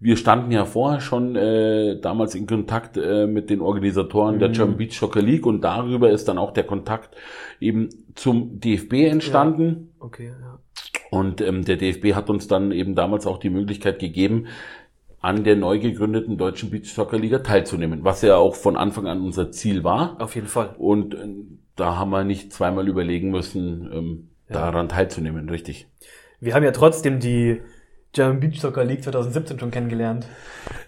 wir 0.00 0.16
standen 0.16 0.50
ja 0.50 0.64
vorher 0.64 1.00
schon 1.00 1.36
äh, 1.36 2.00
damals 2.00 2.34
in 2.34 2.46
Kontakt 2.46 2.96
äh, 2.96 3.26
mit 3.26 3.48
den 3.48 3.60
Organisatoren 3.60 4.38
der 4.38 4.50
German 4.50 4.76
Beach 4.76 4.98
Soccer 4.98 5.22
League 5.22 5.46
und 5.46 5.62
darüber 5.62 6.10
ist 6.10 6.26
dann 6.26 6.36
auch 6.36 6.52
der 6.52 6.64
Kontakt 6.64 7.16
eben 7.60 7.88
zum 8.14 8.60
DFB 8.60 8.92
entstanden. 9.04 9.94
Okay, 10.00 10.32
ja. 10.38 10.58
Und 11.10 11.40
ähm, 11.40 11.64
der 11.64 11.76
DFB 11.76 12.14
hat 12.14 12.28
uns 12.28 12.48
dann 12.48 12.72
eben 12.72 12.96
damals 12.96 13.26
auch 13.26 13.38
die 13.38 13.50
Möglichkeit 13.50 14.00
gegeben, 14.00 14.48
an 15.20 15.44
der 15.44 15.56
neu 15.56 15.78
gegründeten 15.78 16.36
Deutschen 16.36 16.70
Beach 16.70 16.92
Soccer 16.92 17.18
Liga 17.18 17.38
teilzunehmen, 17.38 18.04
was 18.04 18.20
ja 18.20 18.36
auch 18.36 18.56
von 18.56 18.76
Anfang 18.76 19.06
an 19.06 19.22
unser 19.22 19.52
Ziel 19.52 19.84
war. 19.84 20.20
Auf 20.20 20.34
jeden 20.34 20.48
Fall. 20.48 20.74
Und 20.76 21.14
äh, 21.14 21.28
da 21.76 21.96
haben 21.96 22.10
wir 22.10 22.24
nicht 22.24 22.52
zweimal 22.52 22.88
überlegen 22.88 23.30
müssen, 23.30 23.90
ähm, 23.92 24.28
daran 24.48 24.88
teilzunehmen, 24.88 25.48
richtig. 25.48 25.88
Wir 26.40 26.54
haben 26.54 26.62
ja 26.64 26.70
trotzdem 26.72 27.20
die 27.20 27.60
German 28.12 28.38
Beach 28.38 28.60
Soccer 28.60 28.84
League 28.84 29.02
2017 29.02 29.58
schon 29.58 29.70
kennengelernt. 29.70 30.26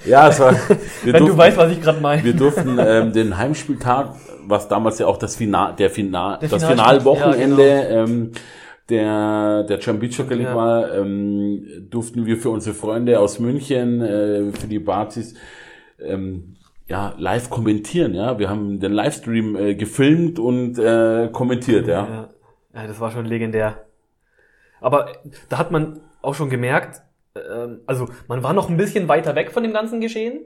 Ja, 0.05 0.29
es 0.29 0.39
war. 0.39 0.53
Wir 1.03 1.13
Wenn 1.13 1.21
durften, 1.21 1.27
du 1.27 1.37
weißt, 1.37 1.57
was 1.57 1.73
ich 1.73 1.83
gerade 1.83 2.01
meine. 2.01 2.23
wir 2.23 2.35
durften 2.35 2.79
ähm, 2.79 3.13
den 3.13 3.37
Heimspieltag, 3.37 4.15
was 4.47 4.69
damals 4.69 4.99
ja 5.01 5.07
auch 5.07 5.17
das 5.17 5.35
Final, 5.37 5.75
der 5.75 5.91
Final, 5.91 6.39
das 6.41 6.65
Finalwochenende 6.65 7.69
ja, 7.69 7.83
genau. 7.83 8.05
ähm, 8.05 8.33
der 8.89 9.65
der 9.65 9.79
German 9.79 10.01
Beach 10.01 10.15
Soccer 10.17 10.37
League 10.37 10.47
Ja. 10.47 10.55
war, 10.55 10.95
ähm, 10.95 11.67
durften 11.91 12.27
wir 12.27 12.37
für 12.37 12.51
unsere 12.51 12.75
Freunde 12.77 13.19
aus 13.19 13.41
München, 13.41 14.01
äh, 14.03 14.53
für 14.53 14.69
die 14.69 14.79
Bazis, 14.79 15.35
ähm, 16.01 16.55
ja, 16.89 17.15
live 17.19 17.51
kommentieren, 17.51 18.15
ja. 18.15 18.39
Wir 18.39 18.49
haben 18.49 18.79
den 18.79 18.93
Livestream 18.93 19.57
äh, 19.57 19.75
gefilmt 19.75 20.39
und 20.39 20.79
äh, 20.79 21.29
kommentiert, 21.33 21.89
ja. 21.89 22.07
Ja. 22.07 22.31
ja, 22.75 22.87
das 22.87 23.01
war 23.01 23.11
schon 23.11 23.27
legendär. 23.27 23.85
Aber 24.81 25.13
da 25.49 25.59
hat 25.59 25.71
man 25.71 26.01
auch 26.23 26.35
schon 26.35 26.51
gemerkt, 26.51 27.03
ähm, 27.35 27.81
also 27.87 28.09
man 28.29 28.43
war 28.43 28.53
noch 28.53 28.69
ein 28.69 28.77
bisschen 28.77 29.09
weiter 29.09 29.35
weg 29.35 29.51
von 29.51 29.63
dem 29.63 29.73
ganzen 29.73 30.01
Geschehen, 30.01 30.45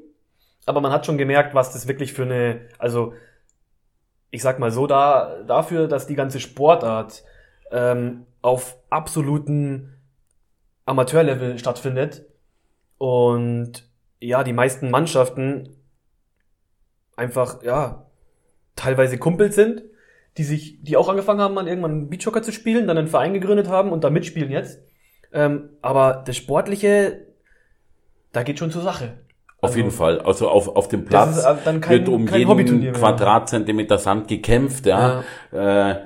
aber 0.67 0.81
man 0.81 0.93
hat 0.93 1.05
schon 1.05 1.19
gemerkt, 1.19 1.55
was 1.55 1.73
das 1.73 1.89
wirklich 1.89 2.13
für 2.13 2.23
eine, 2.23 2.69
also 2.79 3.13
ich 4.31 4.43
sag 4.43 4.59
mal 4.59 4.71
so, 4.71 4.87
da 4.87 5.43
dafür, 5.47 5.89
dass 5.89 6.07
die 6.07 6.15
ganze 6.15 6.41
Sportart 6.41 7.25
ähm, 7.71 8.27
auf 8.41 8.79
absoluten 8.89 9.95
Amateurlevel 10.87 11.59
stattfindet 11.59 12.25
und 12.97 13.89
ja, 14.21 14.45
die 14.45 14.53
meisten 14.53 14.91
Mannschaften 14.91 15.80
einfach, 17.17 17.63
ja, 17.63 18.07
teilweise 18.77 19.19
Kumpels 19.19 19.55
sind, 19.55 19.83
die 20.37 20.45
sich, 20.45 20.79
die 20.83 20.97
auch 20.97 21.09
angefangen 21.09 21.41
haben, 21.41 21.55
mal 21.55 21.69
irgendwann 21.69 22.09
Beachhocker 22.09 22.43
zu 22.43 22.53
spielen, 22.53 22.87
dann 22.87 22.97
einen 22.99 23.09
Verein 23.09 23.35
gegründet 23.35 23.69
haben 23.69 23.93
und 23.93 24.05
da 24.05 24.11
mitspielen 24.11 24.51
jetzt. 24.51 24.81
Ähm, 25.33 25.71
aber 25.83 26.23
das 26.27 26.37
Sportliche, 26.37 27.27
da 28.33 28.43
geht 28.43 28.59
schon 28.59 28.71
zur 28.71 28.83
Sache. 28.83 29.19
Auf 29.63 29.71
Also, 29.71 29.77
jeden 29.79 29.91
Fall. 29.91 30.21
Also 30.21 30.49
auf, 30.49 30.69
auf 30.75 30.89
dem 30.89 31.05
Platz 31.05 31.45
äh, 31.45 31.55
dann 31.65 31.81
kein, 31.81 31.99
wird 31.99 32.09
um 32.09 32.27
jeden. 32.27 32.93
Quadratzentimeter 32.95 33.99
Sand 33.99 34.29
gekämpft, 34.29 34.87
ja. 34.87 35.23
Äh, 35.53 35.97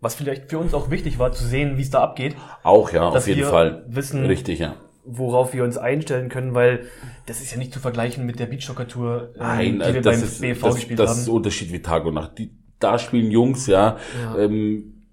was 0.00 0.14
vielleicht 0.14 0.50
für 0.50 0.58
uns 0.58 0.72
auch 0.74 0.90
wichtig 0.90 1.18
war, 1.18 1.30
zu 1.32 1.44
sehen, 1.44 1.76
wie 1.76 1.82
es 1.82 1.90
da 1.90 2.00
abgeht. 2.02 2.34
Auch 2.62 2.90
ja, 2.90 3.08
auf 3.08 3.26
jeden 3.28 3.44
Fall. 3.44 3.84
wissen- 3.86 4.24
Richtig, 4.26 4.58
ja. 4.58 4.74
Worauf 5.04 5.52
wir 5.52 5.64
uns 5.64 5.78
einstellen 5.78 6.28
können, 6.28 6.54
weil 6.54 6.86
das 7.26 7.40
ist 7.40 7.52
ja 7.52 7.58
nicht 7.58 7.72
zu 7.72 7.80
vergleichen 7.80 8.26
mit 8.26 8.38
der 8.38 8.46
Beachsoccer-Tour, 8.46 9.30
ähm, 9.34 9.38
Nein, 9.38 9.74
die 9.76 9.82
also 9.82 9.94
wir 9.94 10.02
das 10.02 10.16
beim 10.16 10.28
ist, 10.28 10.40
BFV 10.40 10.62
das, 10.62 10.74
gespielt 10.74 10.98
das 10.98 11.10
haben. 11.10 11.18
ist 11.20 11.28
Unterschied 11.28 11.72
wie 11.72 11.82
Tag 11.82 12.04
und 12.04 12.14
Nacht. 12.14 12.38
Die, 12.38 12.50
da 12.78 12.98
spielen 12.98 13.30
Jungs, 13.30 13.66
ja. 13.66 13.98
Ja. 14.22 14.38
Ähm, 14.38 15.06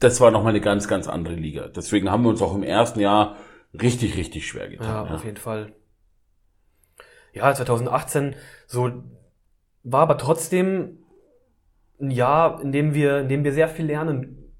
das 0.00 0.20
war 0.20 0.30
nochmal 0.30 0.50
eine 0.50 0.60
ganz, 0.60 0.88
ganz 0.88 1.08
andere 1.08 1.34
Liga. 1.34 1.68
Deswegen 1.68 2.10
haben 2.10 2.22
wir 2.22 2.30
uns 2.30 2.42
auch 2.42 2.54
im 2.54 2.62
ersten 2.62 3.00
Jahr 3.00 3.36
richtig, 3.72 4.16
richtig 4.16 4.46
schwer 4.46 4.64
ja, 4.64 4.70
getan. 4.70 5.06
Ja, 5.06 5.14
auf 5.14 5.24
jeden 5.24 5.36
Fall. 5.36 5.72
Ja, 7.32 7.52
2018, 7.52 8.34
so 8.66 8.90
war 9.82 10.02
aber 10.02 10.18
trotzdem 10.18 10.98
ein 12.00 12.10
Jahr, 12.10 12.60
in 12.60 12.72
dem 12.72 12.94
wir, 12.94 13.20
in 13.20 13.28
dem 13.28 13.44
wir 13.44 13.52
sehr 13.52 13.68
viel 13.68 13.86
lernen 13.86 14.52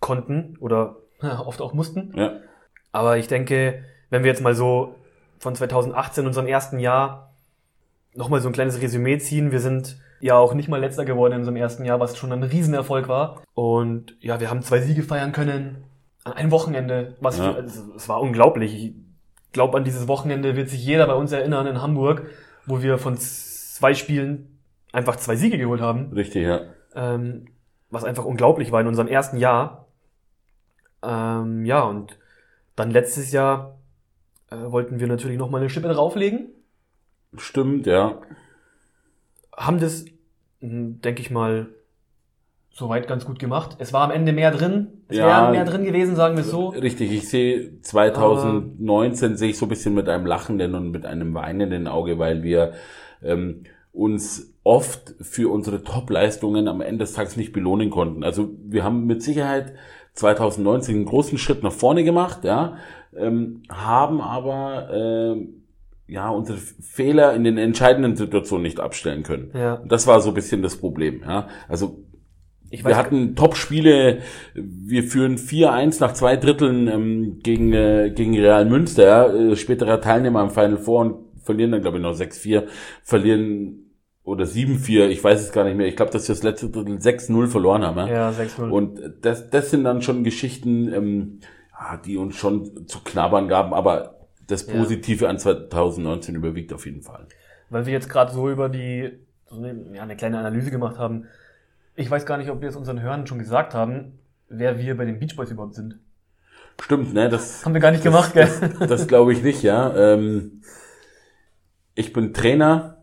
konnten 0.00 0.56
oder 0.58 0.96
ja, 1.22 1.40
oft 1.46 1.60
auch 1.60 1.74
mussten. 1.74 2.12
ja. 2.16 2.40
Aber 2.92 3.18
ich 3.18 3.28
denke, 3.28 3.84
wenn 4.10 4.22
wir 4.22 4.30
jetzt 4.30 4.42
mal 4.42 4.54
so 4.54 4.94
von 5.38 5.54
2018, 5.54 6.26
unserem 6.26 6.46
ersten 6.46 6.78
Jahr, 6.78 7.34
nochmal 8.14 8.40
so 8.40 8.48
ein 8.48 8.52
kleines 8.54 8.80
Resümee 8.80 9.18
ziehen, 9.18 9.52
wir 9.52 9.60
sind 9.60 9.98
ja 10.20 10.36
auch 10.36 10.54
nicht 10.54 10.68
mal 10.68 10.80
letzter 10.80 11.04
geworden 11.04 11.34
in 11.34 11.38
unserem 11.40 11.56
ersten 11.56 11.84
Jahr, 11.84 12.00
was 12.00 12.16
schon 12.16 12.32
ein 12.32 12.42
Riesenerfolg 12.42 13.08
war. 13.08 13.42
Und 13.54 14.16
ja, 14.20 14.40
wir 14.40 14.50
haben 14.50 14.62
zwei 14.62 14.80
Siege 14.80 15.02
feiern 15.02 15.32
können 15.32 15.84
an 16.24 16.32
einem 16.32 16.50
Wochenende. 16.50 17.16
Was 17.20 17.38
Ja. 17.38 17.52
für, 17.52 17.56
also, 17.56 17.94
es 17.94 18.08
war 18.08 18.20
unglaublich. 18.20 18.74
Ich 18.74 18.94
glaube, 19.52 19.76
an 19.76 19.84
dieses 19.84 20.08
Wochenende 20.08 20.56
wird 20.56 20.68
sich 20.68 20.84
jeder 20.84 21.06
bei 21.06 21.14
uns 21.14 21.30
erinnern 21.32 21.66
in 21.66 21.80
Hamburg, 21.80 22.26
wo 22.66 22.82
wir 22.82 22.98
von 22.98 23.16
zwei 23.16 23.94
Spielen 23.94 24.58
einfach 24.92 25.16
zwei 25.16 25.36
Siege 25.36 25.58
geholt 25.58 25.80
haben 25.80 26.12
Richtig, 26.12 26.42
ja. 26.44 26.62
ähm, 26.94 27.46
was 27.90 28.04
einfach 28.04 28.24
unglaublich 28.24 28.72
war 28.72 28.80
in 28.80 28.86
unserem 28.86 29.08
ersten 29.08 29.36
Jahr. 29.36 29.86
Ähm, 31.02 31.64
ja, 31.64 31.82
und 31.82 32.18
dann 32.78 32.90
letztes 32.90 33.32
Jahr 33.32 33.78
äh, 34.50 34.56
wollten 34.56 35.00
wir 35.00 35.06
natürlich 35.06 35.38
noch 35.38 35.50
mal 35.50 35.58
eine 35.58 35.70
Schippe 35.70 35.88
drauflegen. 35.88 36.48
Stimmt, 37.36 37.86
ja. 37.86 38.20
Haben 39.56 39.80
das, 39.80 40.04
mh, 40.60 40.98
denke 41.04 41.20
ich 41.20 41.30
mal, 41.30 41.68
soweit 42.70 43.08
ganz 43.08 43.24
gut 43.24 43.38
gemacht. 43.40 43.76
Es 43.80 43.92
war 43.92 44.02
am 44.04 44.10
Ende 44.12 44.32
mehr 44.32 44.52
drin. 44.52 44.88
Es 45.08 45.16
Ja. 45.16 45.26
wäre 45.26 45.50
mehr 45.50 45.64
drin 45.64 45.84
gewesen, 45.84 46.14
sagen 46.14 46.36
wir 46.36 46.42
es 46.44 46.50
so. 46.50 46.68
Richtig, 46.68 47.10
ich 47.12 47.28
sehe 47.28 47.80
2019 47.80 49.36
sehe 49.36 49.50
ich 49.50 49.58
so 49.58 49.66
ein 49.66 49.68
bisschen 49.68 49.94
mit 49.94 50.08
einem 50.08 50.26
lachenden 50.26 50.74
und 50.74 50.90
mit 50.92 51.04
einem 51.04 51.34
weinenden 51.34 51.88
Auge, 51.88 52.18
weil 52.18 52.42
wir 52.44 52.74
ähm, 53.22 53.64
uns 53.92 54.54
oft 54.62 55.14
für 55.20 55.50
unsere 55.50 55.82
Top-Leistungen 55.82 56.68
am 56.68 56.80
Ende 56.80 56.98
des 57.04 57.14
Tages 57.14 57.36
nicht 57.36 57.52
belohnen 57.52 57.90
konnten. 57.90 58.22
Also 58.22 58.50
wir 58.64 58.84
haben 58.84 59.06
mit 59.06 59.22
Sicherheit 59.22 59.72
2019 60.14 60.96
einen 60.96 61.04
großen 61.04 61.38
Schritt 61.38 61.62
nach 61.62 61.72
vorne 61.72 62.04
gemacht, 62.04 62.44
ja, 62.44 62.76
ähm, 63.16 63.62
haben 63.70 64.20
aber 64.20 64.88
ähm, 64.92 65.64
ja 66.06 66.28
unsere 66.30 66.58
Fehler 66.58 67.34
in 67.34 67.44
den 67.44 67.58
entscheidenden 67.58 68.16
Situationen 68.16 68.62
nicht 68.62 68.80
abstellen 68.80 69.22
können. 69.22 69.50
Ja. 69.54 69.74
Und 69.74 69.92
das 69.92 70.06
war 70.06 70.20
so 70.20 70.30
ein 70.30 70.34
bisschen 70.34 70.62
das 70.62 70.76
Problem, 70.76 71.22
ja. 71.22 71.48
Also 71.68 72.04
Ich 72.70 72.84
wir 72.84 72.96
hatten 72.96 73.34
Top-Spiele. 73.34 74.18
Wir 74.54 75.02
führen 75.04 75.36
4-1 75.36 76.00
nach 76.00 76.12
zwei 76.14 76.36
Dritteln 76.36 76.88
ähm, 76.88 77.38
gegen, 77.42 77.72
äh, 77.72 78.10
gegen 78.14 78.34
Real 78.38 78.64
Münster, 78.64 79.34
äh, 79.34 79.56
späterer 79.56 80.00
Teilnehmer 80.00 80.40
am 80.40 80.50
Final 80.50 80.78
Four 80.78 81.00
und 81.00 81.14
verlieren 81.42 81.72
dann, 81.72 81.80
glaube 81.80 81.96
ich, 81.96 82.02
noch 82.02 82.14
6-4, 82.14 82.64
verlieren 83.02 83.87
oder 84.28 84.44
7-4, 84.44 85.08
ich 85.08 85.24
weiß 85.24 85.40
es 85.40 85.52
gar 85.52 85.64
nicht 85.64 85.76
mehr. 85.76 85.86
Ich 85.86 85.96
glaube, 85.96 86.12
dass 86.12 86.28
wir 86.28 86.34
das 86.34 86.42
letzte 86.42 86.68
Drittel 86.68 86.96
6-0 86.96 87.46
verloren 87.48 87.82
haben. 87.82 87.98
Ja? 87.98 88.08
ja, 88.08 88.30
6-0. 88.30 88.68
Und 88.68 89.00
das, 89.22 89.48
das 89.48 89.70
sind 89.70 89.84
dann 89.84 90.02
schon 90.02 90.22
Geschichten, 90.22 90.92
ähm, 90.92 91.40
ja, 91.72 91.96
die 91.96 92.18
uns 92.18 92.36
schon 92.36 92.86
zu 92.86 93.00
knabbern 93.02 93.48
gaben, 93.48 93.72
aber 93.72 94.18
das 94.46 94.66
Ja. 94.66 94.74
Positive 94.74 95.28
an 95.28 95.38
2019 95.38 96.34
überwiegt 96.34 96.72
auf 96.74 96.84
jeden 96.84 97.02
Fall. 97.02 97.26
Weil 97.70 97.86
wir 97.86 97.92
jetzt 97.94 98.10
gerade 98.10 98.30
so 98.30 98.50
über 98.50 98.68
die, 98.68 99.18
so 99.46 99.56
eine, 99.56 99.94
ja, 99.94 100.02
eine 100.02 100.16
kleine 100.16 100.38
Analyse 100.38 100.70
gemacht 100.70 100.98
haben. 100.98 101.24
Ich 101.94 102.10
weiß 102.10 102.26
gar 102.26 102.36
nicht, 102.36 102.50
ob 102.50 102.60
wir 102.60 102.68
es 102.68 102.76
unseren 102.76 103.00
Hörern 103.00 103.26
schon 103.26 103.38
gesagt 103.38 103.72
haben, 103.72 104.18
wer 104.48 104.78
wir 104.78 104.96
bei 104.96 105.06
den 105.06 105.18
Beach 105.18 105.36
Boys 105.36 105.50
überhaupt 105.50 105.74
sind. 105.74 105.98
Stimmt, 106.80 107.14
ne? 107.14 107.28
Das, 107.30 107.64
Haben 107.64 107.74
wir 107.74 107.80
gar 107.80 107.90
nicht 107.90 108.04
gemacht, 108.04 108.34
gell? 108.34 108.48
Das 108.78 109.08
glaube 109.08 109.32
ich 109.32 109.42
nicht, 109.42 109.62
ja. 109.62 109.94
Ähm, 109.96 110.60
ich 111.94 112.12
bin 112.12 112.32
Trainer 112.32 112.97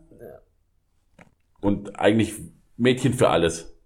und 1.60 1.98
eigentlich 1.98 2.34
Mädchen 2.76 3.14
für 3.14 3.28
alles 3.28 3.76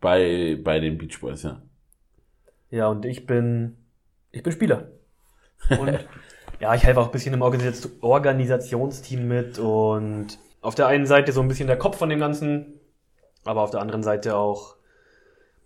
bei, 0.00 0.58
bei 0.62 0.80
den 0.80 0.98
Beach 0.98 1.20
Boys, 1.20 1.42
ja. 1.42 1.62
Ja, 2.70 2.88
und 2.88 3.04
ich 3.04 3.26
bin, 3.26 3.76
ich 4.32 4.42
bin 4.42 4.52
Spieler. 4.52 4.88
Und 5.80 6.06
ja, 6.60 6.74
ich 6.74 6.84
helfe 6.84 7.00
auch 7.00 7.06
ein 7.06 7.12
bisschen 7.12 7.34
im 7.34 7.42
Organis 7.42 7.88
Organisationsteam 8.00 9.26
mit 9.26 9.58
und 9.58 10.38
auf 10.60 10.74
der 10.74 10.86
einen 10.86 11.06
Seite 11.06 11.32
so 11.32 11.40
ein 11.40 11.48
bisschen 11.48 11.66
der 11.66 11.78
Kopf 11.78 11.96
von 11.96 12.08
dem 12.08 12.18
Ganzen, 12.18 12.80
aber 13.44 13.62
auf 13.62 13.70
der 13.70 13.80
anderen 13.80 14.02
Seite 14.02 14.36
auch 14.36 14.76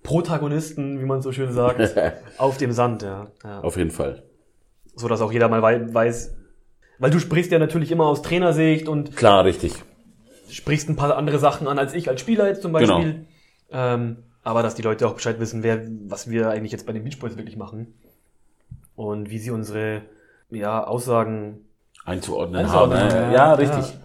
Protagonisten, 0.02 1.00
wie 1.00 1.04
man 1.04 1.22
so 1.22 1.32
schön 1.32 1.52
sagt, 1.52 1.94
auf 2.38 2.56
dem 2.56 2.72
Sand, 2.72 3.02
ja. 3.02 3.28
ja. 3.44 3.60
Auf 3.60 3.76
jeden 3.76 3.90
Fall. 3.90 4.22
So 4.94 5.08
dass 5.08 5.20
auch 5.20 5.32
jeder 5.32 5.48
mal 5.48 5.62
wei 5.62 5.92
weiß, 5.92 6.36
weil 6.98 7.10
du 7.10 7.18
sprichst 7.18 7.52
ja 7.52 7.58
natürlich 7.58 7.90
immer 7.92 8.06
aus 8.06 8.22
Trainersicht 8.22 8.88
und 8.88 9.16
Klar, 9.16 9.44
richtig. 9.44 9.74
Sprichst 10.54 10.88
ein 10.88 10.96
paar 10.96 11.16
andere 11.16 11.38
Sachen 11.38 11.66
an 11.68 11.78
als 11.78 11.94
ich 11.94 12.08
als 12.08 12.20
Spieler 12.20 12.46
jetzt 12.48 12.62
zum 12.62 12.72
Genau. 12.72 12.96
Beispiel. 12.96 13.26
Ähm, 13.70 14.16
aber 14.42 14.62
dass 14.62 14.74
die 14.74 14.82
Leute 14.82 15.06
auch 15.06 15.14
Bescheid 15.14 15.38
wissen, 15.38 15.62
wer, 15.62 15.82
was 16.06 16.28
wir 16.30 16.48
eigentlich 16.50 16.72
jetzt 16.72 16.86
bei 16.86 16.92
den 16.92 17.04
Beach 17.04 17.18
Boys 17.18 17.36
wirklich 17.36 17.56
machen. 17.56 17.94
Und 18.96 19.30
wie 19.30 19.38
sie 19.38 19.50
unsere 19.50 20.02
ja, 20.50 20.84
Aussagen. 20.84 21.60
Einzuordnen, 22.04 22.60
Einzuordnen, 22.64 22.98
haben. 22.98 23.10
ja, 23.10 23.22
Ja, 23.26 23.32
ja, 23.32 23.54
richtig. 23.54 23.94
ja. 23.94 24.00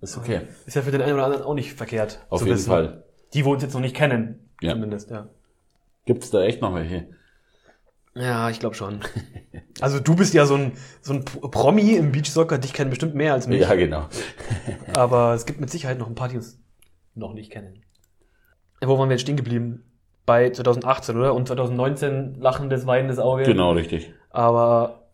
Ist 0.00 0.16
okay. 0.16 0.42
Ist 0.66 0.76
ja 0.76 0.82
für 0.82 0.90
den 0.92 1.02
einen 1.02 1.14
oder 1.14 1.24
anderen 1.24 1.44
auch 1.44 1.54
nicht 1.54 1.72
verkehrt. 1.72 2.24
Auf 2.28 2.42
jeden 2.42 2.54
wissen. 2.54 2.68
Fall. 2.68 3.04
Die, 3.34 3.44
wo 3.44 3.52
uns 3.52 3.62
jetzt 3.62 3.74
noch 3.74 3.80
nicht 3.80 3.96
kennen. 3.96 4.48
Ja. 4.60 4.72
Zumindest, 4.72 5.10
ja. 5.10 5.28
Gibt's 6.04 6.30
da 6.30 6.42
echt 6.42 6.62
noch 6.62 6.74
welche? 6.74 7.08
Ja, 8.14 8.50
ich 8.50 8.60
glaube 8.60 8.74
schon. 8.74 9.00
Also 9.80 10.00
du 10.00 10.16
bist 10.16 10.34
ja 10.34 10.44
so 10.44 10.56
ein, 10.56 10.72
so 11.00 11.12
ein 11.12 11.24
Promi 11.24 11.92
im 11.92 12.10
Beachsoccer, 12.10 12.58
dich 12.58 12.72
kennen 12.72 12.90
bestimmt 12.90 13.14
mehr 13.14 13.32
als 13.32 13.46
mich. 13.46 13.60
Ja, 13.60 13.76
genau. 13.76 14.08
Aber 14.94 15.34
es 15.34 15.46
gibt 15.46 15.60
mit 15.60 15.70
Sicherheit 15.70 16.00
noch 16.00 16.08
ein 16.08 16.16
paar, 16.16 16.28
die 16.28 16.34
uns 16.34 16.58
noch 17.14 17.32
nicht 17.32 17.52
kennen. 17.52 17.84
Wo 18.80 18.98
waren 18.98 19.08
wir 19.08 19.14
jetzt 19.14 19.22
stehen 19.22 19.36
geblieben? 19.36 19.84
Bei 20.26 20.50
2018, 20.50 21.16
oder? 21.16 21.32
Und 21.32 21.46
2019 21.46 22.40
lachendes, 22.40 22.86
weinendes 22.86 23.20
Auge. 23.20 23.44
Genau, 23.44 23.70
richtig. 23.70 24.12
Aber 24.30 25.06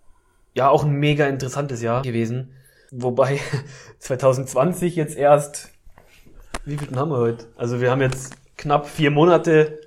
ja, 0.54 0.70
auch 0.70 0.84
ein 0.84 0.92
mega 0.92 1.26
interessantes 1.26 1.82
Jahr 1.82 2.00
gewesen. 2.00 2.54
Wobei 2.90 3.38
2020 3.98 4.96
jetzt 4.96 5.16
erst, 5.16 5.70
wie 6.64 6.78
viel 6.78 6.96
haben 6.96 7.10
wir 7.10 7.18
heute? 7.18 7.46
Also 7.56 7.82
wir 7.82 7.90
haben 7.90 8.00
jetzt 8.00 8.34
knapp 8.56 8.86
vier 8.86 9.10
Monate 9.10 9.78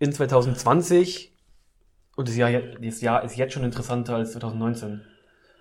in 0.00 0.12
2020 0.12 1.33
und 2.16 2.28
das 2.28 2.36
Jahr, 2.36 2.50
das 2.52 3.00
Jahr 3.00 3.24
ist 3.24 3.36
jetzt 3.36 3.52
schon 3.52 3.64
interessanter 3.64 4.16
als 4.16 4.32
2019. 4.32 5.02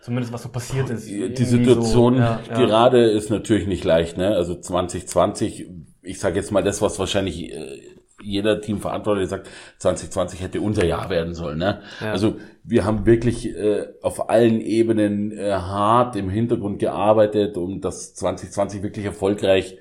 Zumindest 0.01 0.33
was 0.33 0.43
so 0.43 0.49
passiert 0.49 0.89
ist. 0.89 1.07
Die 1.07 1.45
Situation 1.45 2.15
so, 2.15 2.19
ja, 2.19 2.41
ja. 2.49 2.53
gerade 2.55 3.09
ist 3.09 3.29
natürlich 3.29 3.67
nicht 3.67 3.85
leicht, 3.85 4.17
ne? 4.17 4.35
Also 4.35 4.53
2020, 4.53 5.69
ich 6.01 6.19
sage 6.19 6.35
jetzt 6.35 6.51
mal 6.51 6.61
das, 6.61 6.81
was 6.81 6.99
wahrscheinlich 6.99 7.53
äh, 7.53 7.79
jeder 8.21 8.59
Teamverantwortliche 8.59 9.29
sagt, 9.29 9.49
2020 9.77 10.41
hätte 10.41 10.59
unser 10.59 10.83
Jahr 10.83 11.09
werden 11.09 11.33
sollen, 11.33 11.57
ne? 11.57 11.81
Ja. 12.01 12.11
Also 12.11 12.35
wir 12.65 12.83
haben 12.83 13.05
wirklich 13.05 13.55
äh, 13.55 13.87
auf 14.01 14.29
allen 14.29 14.59
Ebenen 14.59 15.31
äh, 15.31 15.53
hart 15.53 16.17
im 16.17 16.29
Hintergrund 16.29 16.79
gearbeitet, 16.79 17.55
um 17.55 17.79
dass 17.79 18.13
2020 18.13 18.83
wirklich 18.83 19.05
erfolgreich 19.05 19.77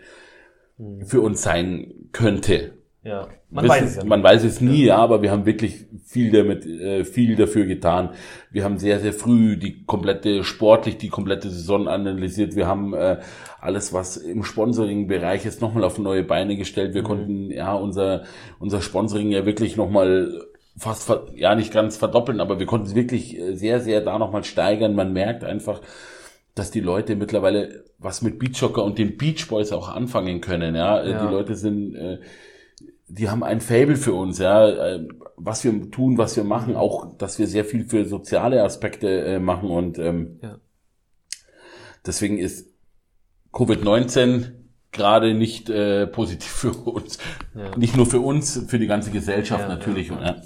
Hm. 0.83 1.07
für 1.07 1.21
uns 1.21 1.43
sein 1.43 1.95
könnte. 2.13 2.73
Ja, 3.05 3.27
man 3.51 3.65
Wissen- 3.65 3.75
weiß 3.75 3.83
es 3.91 3.97
ja. 3.97 4.05
Man 4.05 4.23
weiß 4.23 4.45
es 4.45 4.61
nie, 4.61 4.85
ja, 4.85 4.97
aber 4.99 5.23
wir 5.23 5.33
haben 5.33 5.45
wirklich 5.45 5.87
viel 6.07 6.31
damit, 6.31 6.65
äh, 6.65 7.05
viel 7.05 7.35
dafür 7.35 7.67
getan. 7.67 8.11
Wir 8.53 8.63
haben 8.63 8.79
sehr, 8.79 9.01
sehr 9.01 9.13
früh 9.13 9.57
die 9.57 9.85
komplette, 9.85 10.45
sportlich 10.45 10.99
die 10.99 11.09
komplette 11.09 11.51
Saison 11.51 11.89
analysiert. 11.89 12.55
Wir 12.55 12.69
haben 12.69 12.95
äh, 12.95 13.19
alles, 13.61 13.93
was 13.93 14.17
im 14.19 14.45
Sponsoring-Bereich 14.45 15.45
ist, 15.47 15.61
nochmal 15.61 15.83
auf 15.83 15.99
neue 15.99 16.23
Beine 16.23 16.57
gestellt. 16.57 16.91
Mhm. 16.91 16.95
Wir 16.95 17.03
konnten 17.03 17.51
ja 17.51 17.75
unser, 17.75 18.23
unser 18.61 18.81
Sponsoring 18.81 19.31
ja 19.33 19.45
wirklich 19.47 19.77
nochmal 19.77 20.41
fast, 20.79 21.13
ja 21.35 21.57
nicht 21.57 21.73
ganz 21.73 21.97
verdoppeln, 21.97 22.41
aber 22.41 22.61
wir 22.61 22.67
konnten 22.67 22.87
es 22.87 22.95
wirklich 22.95 23.37
äh, 23.37 23.57
sehr, 23.57 23.81
sehr 23.81 24.01
da 24.01 24.17
nochmal 24.19 24.45
steigern. 24.45 24.95
Man 24.95 25.13
merkt 25.13 25.43
einfach, 25.43 25.81
dass 26.55 26.71
die 26.71 26.81
Leute 26.81 27.17
mittlerweile 27.17 27.83
was 27.99 28.23
mit 28.23 28.39
Beachsoccer 28.39 28.85
und 28.85 28.99
den 28.99 29.17
Beach 29.17 29.49
Boys 29.49 29.73
auch 29.73 29.89
anfangen 29.89 30.41
können. 30.41 30.77
Ja, 30.77 31.01
Äh, 31.03 31.11
Ja. 31.11 31.27
die 31.27 31.33
Leute 31.33 31.57
sind, 31.57 31.97
äh, 31.97 32.19
die 33.15 33.29
haben 33.29 33.43
ein 33.45 33.61
Fable 33.61 33.97
für 33.97 34.15
uns. 34.15 34.39
Ja, 34.39 34.69
äh, 34.69 35.07
was 35.37 35.65
wir 35.65 35.91
tun, 35.91 36.17
was 36.19 36.37
wir 36.37 36.45
machen, 36.45 36.77
auch, 36.77 37.17
dass 37.19 37.39
wir 37.39 37.47
sehr 37.47 37.65
viel 37.65 37.85
für 37.85 38.05
soziale 38.07 38.63
Aspekte 38.63 39.09
äh, 39.25 39.39
machen 39.39 39.71
und 39.71 39.99
ähm, 39.99 40.39
Ja. 40.43 40.59
deswegen 42.07 42.39
ist 42.39 42.69
Covid-19 43.53 44.53
gerade 44.93 45.35
nicht 45.35 45.69
äh, 45.69 46.07
positiv 46.07 46.51
für 46.63 46.73
uns. 46.73 47.19
Ja. 47.55 47.77
Nicht 47.77 47.97
nur 47.97 48.07
für 48.07 48.21
uns, 48.21 48.65
für 48.69 48.79
die 48.79 48.87
ganze 48.87 49.11
Gesellschaft 49.11 49.63
Ja, 49.63 49.69
natürlich. 49.69 50.09
ja. 50.09 50.37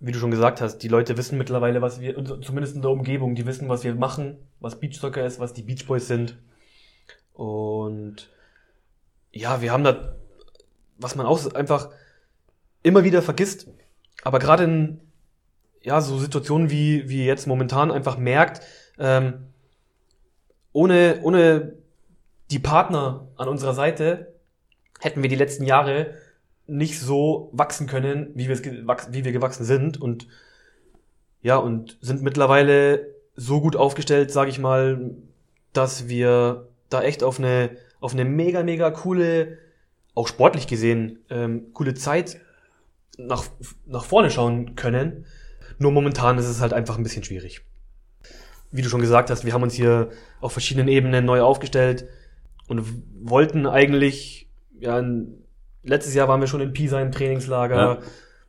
Wie 0.00 0.12
du 0.12 0.18
schon 0.18 0.30
gesagt 0.30 0.60
hast, 0.60 0.78
die 0.78 0.88
Leute 0.88 1.16
wissen 1.16 1.38
mittlerweile, 1.38 1.82
was 1.82 2.00
wir, 2.00 2.14
zumindest 2.40 2.76
in 2.76 2.82
der 2.82 2.90
Umgebung, 2.92 3.34
die 3.34 3.46
wissen, 3.46 3.68
was 3.68 3.82
wir 3.82 3.94
machen, 3.96 4.36
was 4.60 4.78
Beachsoccer 4.80 5.26
ist, 5.26 5.40
was 5.40 5.54
die 5.54 5.62
Beach 5.62 5.86
Boys 5.86 6.06
sind. 6.06 6.38
Und 7.32 8.30
ja, 9.32 9.60
wir 9.60 9.72
haben 9.72 9.82
da, 9.84 10.16
was 10.98 11.14
man 11.14 11.26
auch 11.26 11.54
einfach 11.54 11.90
immer 12.82 13.04
wieder 13.04 13.22
vergisst, 13.22 13.68
aber 14.22 14.38
gerade 14.38 14.64
in 14.64 15.00
ja, 15.82 16.00
so 16.00 16.18
Situationen 16.18 16.70
wie, 16.70 17.08
wie 17.08 17.24
jetzt 17.24 17.46
momentan 17.46 17.90
einfach 17.90 18.18
merkt, 18.18 18.62
ähm, 18.98 19.46
ohne, 20.72 21.20
ohne 21.22 21.74
die 22.50 22.58
Partner 22.58 23.28
an 23.36 23.48
unserer 23.48 23.74
Seite 23.74 24.34
hätten 25.00 25.22
wir 25.22 25.30
die 25.30 25.36
letzten 25.36 25.64
Jahre 25.64 26.14
nicht 26.66 27.00
so 27.00 27.50
wachsen 27.52 27.86
können, 27.86 28.30
wie 28.34 28.48
wie 28.48 29.24
wir 29.24 29.32
gewachsen 29.32 29.64
sind 29.64 30.00
und 30.00 30.28
ja, 31.40 31.56
und 31.56 31.96
sind 32.00 32.22
mittlerweile 32.22 33.06
so 33.36 33.60
gut 33.60 33.76
aufgestellt, 33.76 34.30
sage 34.30 34.50
ich 34.50 34.58
mal, 34.58 35.12
dass 35.72 36.08
wir 36.08 36.68
da 36.90 37.02
echt 37.02 37.22
auf 37.22 37.38
eine, 37.38 37.70
auf 38.00 38.12
eine 38.12 38.24
mega, 38.24 38.62
mega 38.62 38.90
coole, 38.90 39.58
auch 40.18 40.28
sportlich 40.28 40.66
gesehen, 40.66 41.20
ähm, 41.30 41.72
coole 41.72 41.94
Zeit 41.94 42.40
nach, 43.16 43.44
nach 43.86 44.04
vorne 44.04 44.30
schauen 44.30 44.74
können. 44.74 45.24
Nur 45.78 45.92
momentan 45.92 46.38
ist 46.38 46.46
es 46.48 46.60
halt 46.60 46.72
einfach 46.72 46.96
ein 46.98 47.02
bisschen 47.04 47.24
schwierig. 47.24 47.62
Wie 48.70 48.82
du 48.82 48.88
schon 48.88 49.00
gesagt 49.00 49.30
hast, 49.30 49.44
wir 49.44 49.52
haben 49.54 49.62
uns 49.62 49.74
hier 49.74 50.10
auf 50.40 50.52
verschiedenen 50.52 50.88
Ebenen 50.88 51.24
neu 51.24 51.40
aufgestellt 51.40 52.06
und 52.66 52.84
wollten 53.22 53.66
eigentlich, 53.66 54.48
ja, 54.78 55.02
letztes 55.82 56.14
Jahr 56.14 56.28
waren 56.28 56.40
wir 56.40 56.48
schon 56.48 56.60
in 56.60 56.72
Pisa 56.72 57.00
im 57.00 57.12
Trainingslager, 57.12 57.76
Ja. 57.76 57.98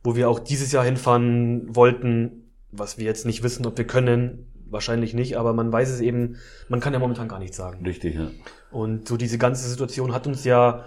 wo 0.02 0.16
wir 0.16 0.28
auch 0.28 0.40
dieses 0.40 0.72
Jahr 0.72 0.84
hinfahren 0.84 1.74
wollten, 1.74 2.50
was 2.72 2.98
wir 2.98 3.04
jetzt 3.04 3.24
nicht 3.26 3.42
wissen, 3.42 3.64
ob 3.66 3.78
wir 3.78 3.86
können. 3.86 4.46
Wahrscheinlich 4.68 5.14
nicht, 5.14 5.36
aber 5.36 5.52
man 5.52 5.72
weiß 5.72 5.88
es 5.90 6.00
eben, 6.00 6.36
man 6.68 6.78
kann 6.80 6.92
ja 6.92 6.98
momentan 7.00 7.26
gar 7.28 7.38
nichts 7.40 7.56
sagen. 7.56 7.84
Richtig, 7.84 8.14
ja. 8.14 8.30
Und 8.70 9.08
so 9.08 9.16
diese 9.16 9.38
ganze 9.38 9.68
Situation 9.68 10.12
hat 10.14 10.26
uns 10.28 10.44
ja, 10.44 10.84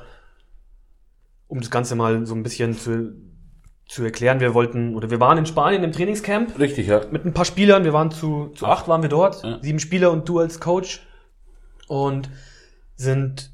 um 1.54 1.60
das 1.62 1.70
Ganze 1.70 1.96
mal 1.96 2.26
so 2.26 2.34
ein 2.34 2.42
bisschen 2.42 2.74
zu, 2.76 3.14
zu 3.88 4.04
erklären, 4.04 4.40
wir 4.40 4.56
wollten, 4.56 4.96
oder 4.96 5.12
wir 5.12 5.20
waren 5.20 5.38
in 5.38 5.46
Spanien 5.46 5.84
im 5.84 5.92
Trainingscamp 5.92 6.58
Richtig, 6.58 6.88
ja. 6.88 7.02
mit 7.12 7.26
ein 7.26 7.34
paar 7.34 7.46
Spielern, 7.46 7.84
wir 7.84 7.94
waren 7.94 8.10
zu, 8.10 8.48
zu 8.56 8.66
acht 8.66 8.88
waren 8.88 9.04
wir 9.04 9.10
dort, 9.10 9.44
Ja. 9.44 9.60
sieben 9.62 9.78
Spieler 9.80 10.10
und 10.12 10.28
du 10.28 10.40
als 10.40 10.60
Coach 10.60 11.06
und 11.88 12.28
sind 12.96 13.52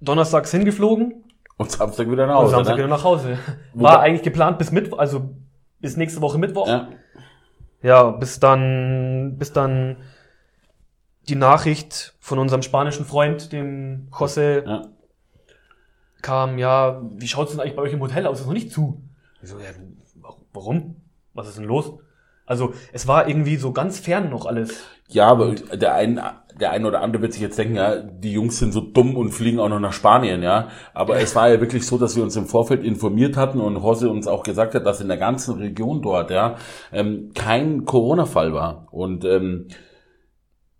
donnerstags 0.00 0.52
hingeflogen 0.52 1.24
Und 1.56 1.72
Samstag 1.72 2.08
wieder 2.08 2.28
nach 2.28 2.36
und 2.36 2.42
Hause. 2.44 2.50
Samstag 2.54 2.72
ne? 2.74 2.78
wieder 2.78 2.88
nach 2.88 3.02
Hause. 3.02 3.38
War 3.74 3.98
eigentlich 3.98 4.22
geplant 4.22 4.58
bis 4.58 4.70
Mittwoch, 4.70 4.98
also 4.98 5.30
bis 5.80 5.96
nächste 5.96 6.20
Woche 6.20 6.38
Mittwoch. 6.38 6.68
Ja. 6.68 6.88
Ja, 7.82 8.10
bis 8.10 8.38
dann, 8.38 9.36
bis 9.38 9.52
dann 9.52 9.96
die 11.28 11.34
Nachricht 11.34 12.14
von 12.20 12.38
unserem 12.38 12.62
spanischen 12.62 13.04
Freund, 13.04 13.52
dem 13.52 14.06
José, 14.12 14.64
Ja. 14.64 14.82
Kam, 16.22 16.58
ja, 16.58 17.02
wie 17.16 17.28
schaut's 17.28 17.52
denn 17.52 17.60
eigentlich 17.60 17.76
bei 17.76 17.82
euch 17.82 17.92
im 17.92 18.00
Hotel 18.00 18.26
aus? 18.26 18.40
Ist 18.40 18.46
noch 18.46 18.52
nicht 18.52 18.72
zu. 18.72 19.02
Ich 19.42 19.48
so, 19.48 19.58
ja, 19.58 19.66
warum? 20.52 20.96
Was 21.34 21.48
ist 21.48 21.58
denn 21.58 21.64
los? 21.64 21.92
Also, 22.46 22.74
es 22.92 23.06
war 23.06 23.28
irgendwie 23.28 23.56
so 23.56 23.72
ganz 23.72 24.00
fern 24.00 24.28
noch 24.28 24.46
alles. 24.46 24.82
Ja, 25.08 25.28
aber 25.28 25.54
der 25.54 25.94
ein, 25.94 26.20
der 26.60 26.72
ein 26.72 26.84
oder 26.84 27.00
andere 27.00 27.22
wird 27.22 27.32
sich 27.32 27.42
jetzt 27.42 27.58
denken, 27.58 27.76
ja, 27.76 27.96
die 27.96 28.32
Jungs 28.32 28.58
sind 28.58 28.72
so 28.72 28.80
dumm 28.80 29.16
und 29.16 29.30
fliegen 29.30 29.60
auch 29.60 29.68
noch 29.68 29.78
nach 29.78 29.92
Spanien, 29.92 30.42
ja. 30.42 30.68
Aber 30.92 31.16
es 31.18 31.34
war 31.36 31.48
ja 31.48 31.60
wirklich 31.60 31.86
so, 31.86 31.96
dass 31.96 32.16
wir 32.16 32.22
uns 32.22 32.36
im 32.36 32.46
Vorfeld 32.46 32.82
informiert 32.82 33.36
hatten 33.36 33.60
und 33.60 33.76
Jose 33.76 34.10
uns 34.10 34.26
auch 34.26 34.42
gesagt 34.42 34.74
hat, 34.74 34.84
dass 34.84 35.00
in 35.00 35.08
der 35.08 35.16
ganzen 35.16 35.58
Region 35.58 36.02
dort, 36.02 36.30
ja, 36.30 36.56
ähm, 36.92 37.30
kein 37.34 37.84
Corona-Fall 37.84 38.52
war. 38.52 38.88
Und 38.90 39.24
ähm, 39.24 39.68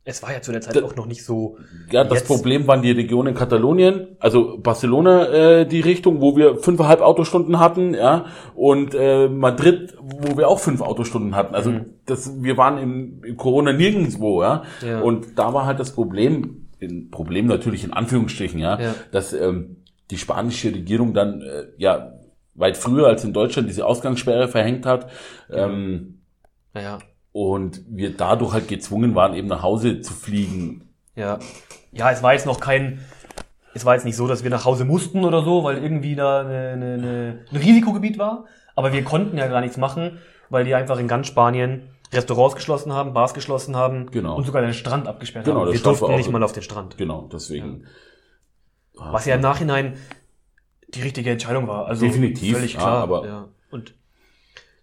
Es 0.02 0.22
war 0.22 0.32
ja 0.32 0.40
zu 0.40 0.50
der 0.50 0.62
Zeit 0.62 0.76
Da- 0.76 0.82
auch 0.82 0.96
noch 0.96 1.06
nicht 1.06 1.24
so. 1.24 1.58
ja, 1.90 2.04
das 2.04 2.20
Jetzt- 2.20 2.26
Problem 2.26 2.66
waren 2.66 2.80
die 2.82 2.90
Regionen 2.90 3.28
in 3.28 3.34
Katalonien, 3.34 4.16
also 4.18 4.58
Barcelona 4.58 5.26
äh, 5.60 5.66
die 5.66 5.80
Richtung, 5.80 6.20
wo 6.22 6.36
wir 6.36 6.56
fünfeinhalb 6.56 7.00
Autostunden 7.02 7.60
hatten, 7.60 7.94
ja, 7.94 8.24
und 8.54 8.94
äh, 8.94 9.28
Madrid, 9.28 9.94
wo 10.00 10.38
wir 10.38 10.48
auch 10.48 10.58
fünf 10.58 10.80
Autostunden 10.80 11.36
hatten. 11.36 11.54
Also 11.54 11.70
Mhm. 11.70 11.84
das, 12.06 12.42
wir 12.42 12.56
waren 12.56 12.78
im, 12.78 13.22
im 13.24 13.36
Corona 13.36 13.72
nirgendwo, 13.74 14.42
ja? 14.42 14.62
Ja. 14.84 15.00
Und 15.00 15.38
da 15.38 15.52
war 15.52 15.66
halt 15.66 15.78
das 15.78 15.92
Problem, 15.92 16.66
ein 16.82 17.10
Problem 17.10 17.46
natürlich 17.46 17.84
in 17.84 17.92
Anführungsstrichen, 17.92 18.58
ja, 18.58 18.80
Ja. 18.80 18.94
dass 19.12 19.34
ähm, 19.34 19.76
die 20.10 20.16
spanische 20.18 20.68
Regierung 20.74 21.12
dann 21.12 21.42
äh, 21.42 21.64
ja 21.76 22.14
weit 22.54 22.78
früher 22.78 23.06
als 23.06 23.22
in 23.24 23.32
Deutschland 23.34 23.68
diese 23.68 23.84
Ausgangssperre 23.86 24.48
verhängt 24.48 24.86
hat. 24.86 25.08
Ähm, 25.52 26.20
Naja, 26.72 26.98
und 27.32 27.82
wir 27.88 28.16
dadurch 28.16 28.52
halt 28.52 28.68
gezwungen 28.68 29.14
waren, 29.14 29.34
eben 29.34 29.48
nach 29.48 29.62
Hause 29.62 30.00
zu 30.00 30.12
fliegen. 30.14 30.88
ja. 31.14 31.38
Ja, 31.92 32.12
es 32.12 32.22
war 32.22 32.34
jetzt 32.34 32.46
noch 32.46 32.60
kein. 32.60 33.00
Es 33.74 33.84
war 33.84 33.94
jetzt 33.94 34.04
nicht 34.04 34.14
so, 34.14 34.28
dass 34.28 34.44
wir 34.44 34.50
nach 34.50 34.64
Hause 34.64 34.84
mussten 34.84 35.24
oder 35.24 35.42
so, 35.42 35.64
weil 35.64 35.78
irgendwie 35.78 36.14
da 36.14 36.40
eine, 36.42 36.68
eine, 36.68 36.92
eine, 36.94 37.38
ein 37.50 37.56
Risikogebiet 37.56 38.16
war. 38.16 38.44
Aber 38.76 38.92
wir 38.92 39.02
konnten 39.02 39.36
ja 39.36 39.48
gar 39.48 39.60
nichts 39.60 39.76
machen, 39.76 40.18
weil 40.50 40.64
die 40.64 40.72
einfach 40.76 41.00
in 41.00 41.08
ganz 41.08 41.26
Spanien 41.26 41.88
Restaurants 42.12 42.54
geschlossen 42.54 42.92
haben, 42.92 43.12
Bars 43.12 43.34
geschlossen 43.34 43.74
haben 43.74 44.08
Genau. 44.12 44.36
und 44.36 44.44
sogar 44.46 44.62
den 44.62 44.72
Strand 44.72 45.08
abgesperrt 45.08 45.46
Genau, 45.46 45.62
haben. 45.62 45.72
Wir 45.72 45.80
durften 45.80 46.14
nicht 46.14 46.30
mal 46.30 46.44
auf 46.44 46.52
den 46.52 46.62
Strand. 46.62 46.96
Genau, 46.96 47.28
deswegen. 47.32 47.86
Was 48.94 49.26
ja 49.26 49.34
im 49.34 49.40
Nachhinein 49.40 49.94
die 50.94 51.02
richtige 51.02 51.30
Entscheidung 51.30 51.66
war. 51.66 51.86
Also 51.86 52.06
Definitiv, 52.06 52.56
völlig 52.56 52.74
ja, 52.74 52.78
klar. 52.80 53.02
aber- 53.02 53.26
ja. 53.26 53.48
Und 53.72 53.94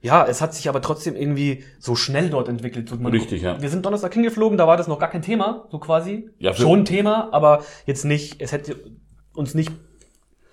ja, 0.07 0.25
es 0.25 0.41
hat 0.41 0.53
sich 0.53 0.67
aber 0.69 0.81
trotzdem 0.81 1.15
irgendwie 1.15 1.63
so 1.79 1.95
schnell 1.95 2.29
dort 2.29 2.47
entwickelt. 2.49 2.89
Man- 2.99 3.11
Richtig, 3.11 3.41
ja. 3.43 3.61
Wir 3.61 3.69
sind 3.69 3.85
Donnerstag 3.85 4.13
hingeflogen, 4.13 4.57
da 4.57 4.65
war 4.67 4.77
das 4.77 4.87
noch 4.87 4.99
gar 4.99 5.09
kein 5.09 5.21
Thema, 5.21 5.65
so 5.69 5.79
quasi. 5.79 6.29
Ja, 6.39 6.53
Schon 6.53 6.79
ein 6.79 6.85
Thema, 6.85 7.29
aber 7.31 7.63
jetzt 7.85 8.05
nicht, 8.05 8.41
es 8.41 8.51
hätte 8.51 8.75
uns 9.35 9.53
nicht 9.53 9.71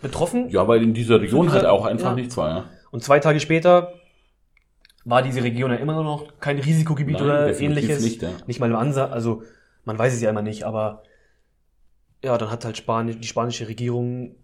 betroffen. 0.02 0.50
Ja, 0.50 0.68
weil 0.68 0.82
in 0.82 0.92
dieser 0.92 1.20
Region 1.20 1.46
Dieser- 1.46 1.56
halt 1.58 1.66
auch 1.66 1.84
einfach 1.86 2.10
ja. 2.10 2.14
nichts 2.14 2.36
war, 2.36 2.48
ja. 2.48 2.64
Und 2.90 3.02
zwei 3.02 3.18
Tage 3.20 3.40
später 3.40 3.94
war 5.04 5.22
diese 5.22 5.42
Region 5.42 5.70
ja 5.70 5.76
immer 5.76 6.02
noch 6.02 6.38
kein 6.40 6.58
Risikogebiet 6.58 7.14
Nein, 7.16 7.24
oder 7.24 7.58
ähnliches. 7.60 8.02
nicht, 8.02 8.22
ja. 8.22 8.30
Nicht 8.46 8.60
mal 8.60 8.70
im 8.70 8.76
Ansatz, 8.76 9.12
also 9.12 9.42
man 9.84 9.98
weiß 9.98 10.14
es 10.14 10.20
ja 10.20 10.30
immer 10.30 10.42
nicht, 10.42 10.64
aber 10.64 11.02
ja, 12.22 12.36
dann 12.38 12.50
hat 12.50 12.64
halt 12.64 12.76
Spani 12.76 13.14
die 13.16 13.26
spanische 13.26 13.68
Regierung 13.68 14.34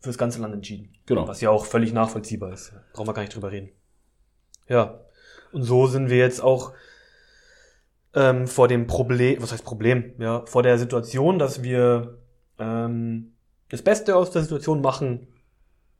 fürs 0.00 0.18
ganze 0.18 0.40
Land 0.42 0.54
entschieden. 0.54 0.90
Genau. 1.06 1.26
Was 1.26 1.40
ja 1.40 1.48
auch 1.48 1.64
völlig 1.64 1.92
nachvollziehbar 1.94 2.52
ist. 2.52 2.74
Brauchen 2.92 3.08
wir 3.08 3.14
gar 3.14 3.22
nicht 3.22 3.34
drüber 3.34 3.50
reden. 3.50 3.70
Ja. 4.68 5.00
Und 5.52 5.62
so 5.62 5.86
sind 5.86 6.10
wir 6.10 6.18
jetzt 6.18 6.42
auch 6.42 6.72
ähm, 8.14 8.46
vor 8.46 8.68
dem 8.68 8.86
Problem, 8.86 9.42
was 9.42 9.52
heißt 9.52 9.64
Problem? 9.64 10.14
Ja, 10.18 10.44
vor 10.46 10.62
der 10.62 10.78
Situation, 10.78 11.38
dass 11.38 11.62
wir 11.62 12.18
ähm, 12.58 13.34
das 13.68 13.82
Beste 13.82 14.16
aus 14.16 14.30
der 14.30 14.42
Situation 14.42 14.80
machen 14.80 15.28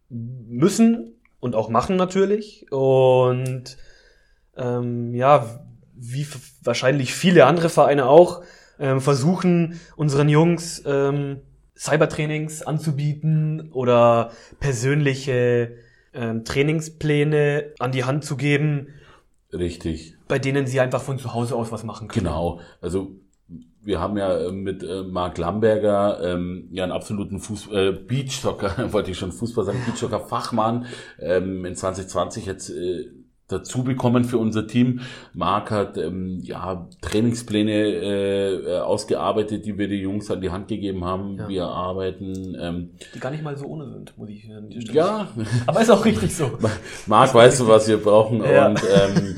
müssen 0.08 1.14
und 1.40 1.54
auch 1.54 1.68
machen 1.68 1.96
natürlich. 1.96 2.70
Und 2.70 3.76
ähm, 4.56 5.14
ja, 5.14 5.60
wie 5.94 6.26
wahrscheinlich 6.62 7.14
viele 7.14 7.46
andere 7.46 7.68
Vereine 7.68 8.06
auch, 8.06 8.42
ähm, 8.78 9.00
versuchen 9.00 9.80
unseren 9.96 10.28
Jungs 10.28 10.82
ähm, 10.86 11.42
Cybertrainings 11.76 12.62
anzubieten 12.62 13.72
oder 13.72 14.30
persönliche 14.60 15.76
ähm, 16.14 16.44
Trainingspläne 16.44 17.72
an 17.78 17.92
die 17.92 18.04
Hand 18.04 18.24
zu 18.24 18.36
geben, 18.36 18.88
Richtig. 19.52 20.16
bei 20.28 20.38
denen 20.38 20.66
sie 20.66 20.80
einfach 20.80 21.02
von 21.02 21.18
zu 21.18 21.34
Hause 21.34 21.54
aus 21.56 21.72
was 21.72 21.84
machen 21.84 22.08
können. 22.08 22.24
Genau. 22.24 22.60
Also 22.80 23.16
wir 23.82 24.00
haben 24.00 24.16
ja 24.16 24.46
äh, 24.46 24.52
mit 24.52 24.82
äh, 24.82 25.02
Marc 25.02 25.38
Lamberger 25.38 26.20
ähm, 26.22 26.68
ja 26.70 26.84
einen 26.84 26.92
absoluten 26.92 27.38
Fuß 27.38 27.70
äh, 27.72 27.92
Beachsoccer, 27.92 28.92
wollte 28.92 29.10
ich 29.10 29.18
schon 29.18 29.32
Fußball 29.32 29.64
sagen, 29.64 29.82
Beachsoccer 29.86 30.20
Fachmann 30.20 30.86
ähm, 31.18 31.64
in 31.64 31.76
2020 31.76 32.46
jetzt 32.46 32.70
äh, 32.70 33.10
dazu 33.48 33.84
bekommen 33.84 34.24
für 34.24 34.38
unser 34.38 34.66
Team. 34.66 35.00
Marc 35.34 35.70
hat 35.70 35.98
ähm, 35.98 36.40
ja 36.42 36.88
Trainingspläne 37.02 37.72
äh, 37.72 38.54
äh, 38.54 38.78
ausgearbeitet, 38.80 39.66
die 39.66 39.76
wir 39.76 39.88
den 39.88 40.00
Jungs 40.00 40.30
an 40.30 40.40
die 40.40 40.50
Hand 40.50 40.68
gegeben 40.68 41.04
haben. 41.04 41.36
Ja. 41.36 41.48
Wir 41.48 41.64
arbeiten 41.66 42.56
ähm, 42.58 42.90
Die 43.14 43.20
gar 43.20 43.30
nicht 43.30 43.42
mal 43.42 43.56
so 43.56 43.66
ohne 43.66 43.88
sind, 43.90 44.16
muss 44.16 44.30
ich 44.30 44.50
an 44.50 44.70
ja 44.70 45.28
Aber 45.66 45.80
ist 45.82 45.90
auch 45.90 46.04
richtig 46.04 46.34
so. 46.34 46.52
Marc, 47.06 47.34
weißt 47.34 47.60
du, 47.60 47.68
was 47.68 47.86
wir 47.88 47.98
brauchen? 47.98 48.42
Ja. 48.42 48.68
Und 48.68 48.80
ähm, 48.82 49.36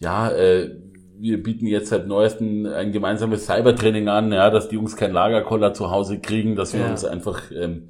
ja, 0.00 0.30
äh, 0.30 0.70
wir 1.18 1.40
bieten 1.42 1.66
jetzt 1.66 1.90
seit 1.90 2.08
neuesten 2.08 2.66
ein 2.66 2.90
gemeinsames 2.90 3.46
Cybertraining 3.46 4.08
an, 4.08 4.32
ja, 4.32 4.50
dass 4.50 4.68
die 4.68 4.74
Jungs 4.74 4.96
keinen 4.96 5.12
Lagerkoller 5.12 5.72
zu 5.72 5.90
Hause 5.90 6.18
kriegen, 6.18 6.56
dass 6.56 6.72
wir 6.72 6.80
Ja. 6.80 6.90
uns 6.90 7.04
einfach 7.04 7.42
ähm, 7.54 7.84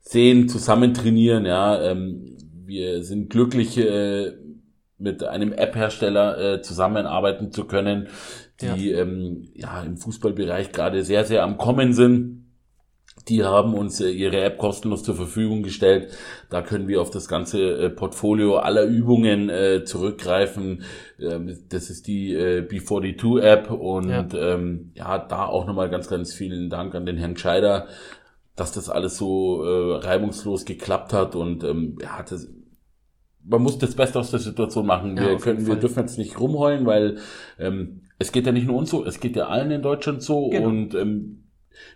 sehen, 0.00 0.48
zusammen 0.48 0.94
trainieren, 0.94 1.44
ja. 1.44 1.82
Ähm, 1.82 2.36
wir 2.66 3.02
sind 3.04 3.28
glücklich, 3.28 3.76
äh, 3.76 4.32
mit 4.98 5.24
einem 5.24 5.52
App-Hersteller 5.52 6.38
äh, 6.38 6.62
zusammenarbeiten 6.62 7.52
zu 7.52 7.64
können, 7.64 8.08
die 8.60 8.92
ähm, 8.92 9.48
ja 9.54 9.82
im 9.82 9.96
Fußballbereich 9.96 10.72
gerade 10.72 11.02
sehr, 11.02 11.24
sehr 11.24 11.42
am 11.42 11.58
Kommen 11.58 11.92
sind 11.92 12.44
Die 13.28 13.42
haben 13.42 13.74
uns 13.74 14.00
äh, 14.00 14.10
ihre 14.10 14.40
App 14.42 14.58
kostenlos 14.58 15.02
zur 15.02 15.14
Verfügung 15.14 15.62
gestellt. 15.62 16.12
Da 16.50 16.62
können 16.62 16.88
wir 16.88 17.00
auf 17.00 17.10
das 17.10 17.26
ganze 17.26 17.60
äh, 17.62 17.90
Portfolio 17.90 18.58
aller 18.58 18.84
Übungen 18.84 19.48
äh, 19.48 19.84
zurückgreifen. 19.84 20.82
Ähm, 21.18 21.56
das 21.68 21.90
ist 21.90 22.06
die 22.06 22.34
äh, 22.34 22.60
B42 22.60 23.40
App 23.40 23.70
und 23.70 24.10
ja. 24.10 24.26
Ähm, 24.34 24.92
ja, 24.94 25.18
da 25.18 25.46
auch 25.46 25.66
nochmal 25.66 25.88
ganz, 25.90 26.08
ganz 26.08 26.34
vielen 26.34 26.68
Dank 26.68 26.94
an 26.94 27.06
den 27.06 27.16
Herrn 27.16 27.36
Scheider, 27.36 27.86
dass 28.56 28.72
das 28.72 28.90
alles 28.90 29.16
so 29.16 29.64
äh, 29.64 29.96
reibungslos 30.06 30.64
geklappt 30.64 31.12
hat 31.12 31.34
und 31.34 31.64
ähm, 31.64 31.96
ja, 32.02 32.22
das, 32.28 32.48
man 33.46 33.62
muss 33.62 33.78
das 33.78 33.94
Beste 33.94 34.18
aus 34.18 34.30
der 34.30 34.40
Situation 34.40 34.86
machen. 34.86 35.16
Wir, 35.16 35.32
ja, 35.32 35.38
können, 35.38 35.66
wir 35.66 35.76
dürfen 35.76 36.00
jetzt 36.00 36.18
nicht 36.18 36.38
rumheulen, 36.40 36.86
weil 36.86 37.18
ähm, 37.58 38.02
es 38.18 38.32
geht 38.32 38.46
ja 38.46 38.52
nicht 38.52 38.66
nur 38.66 38.76
uns 38.76 38.90
so, 38.90 39.04
es 39.04 39.20
geht 39.20 39.36
ja 39.36 39.48
allen 39.48 39.70
in 39.70 39.82
Deutschland 39.82 40.22
so 40.22 40.48
genau. 40.48 40.68
und 40.68 40.94
ähm, 40.94 41.44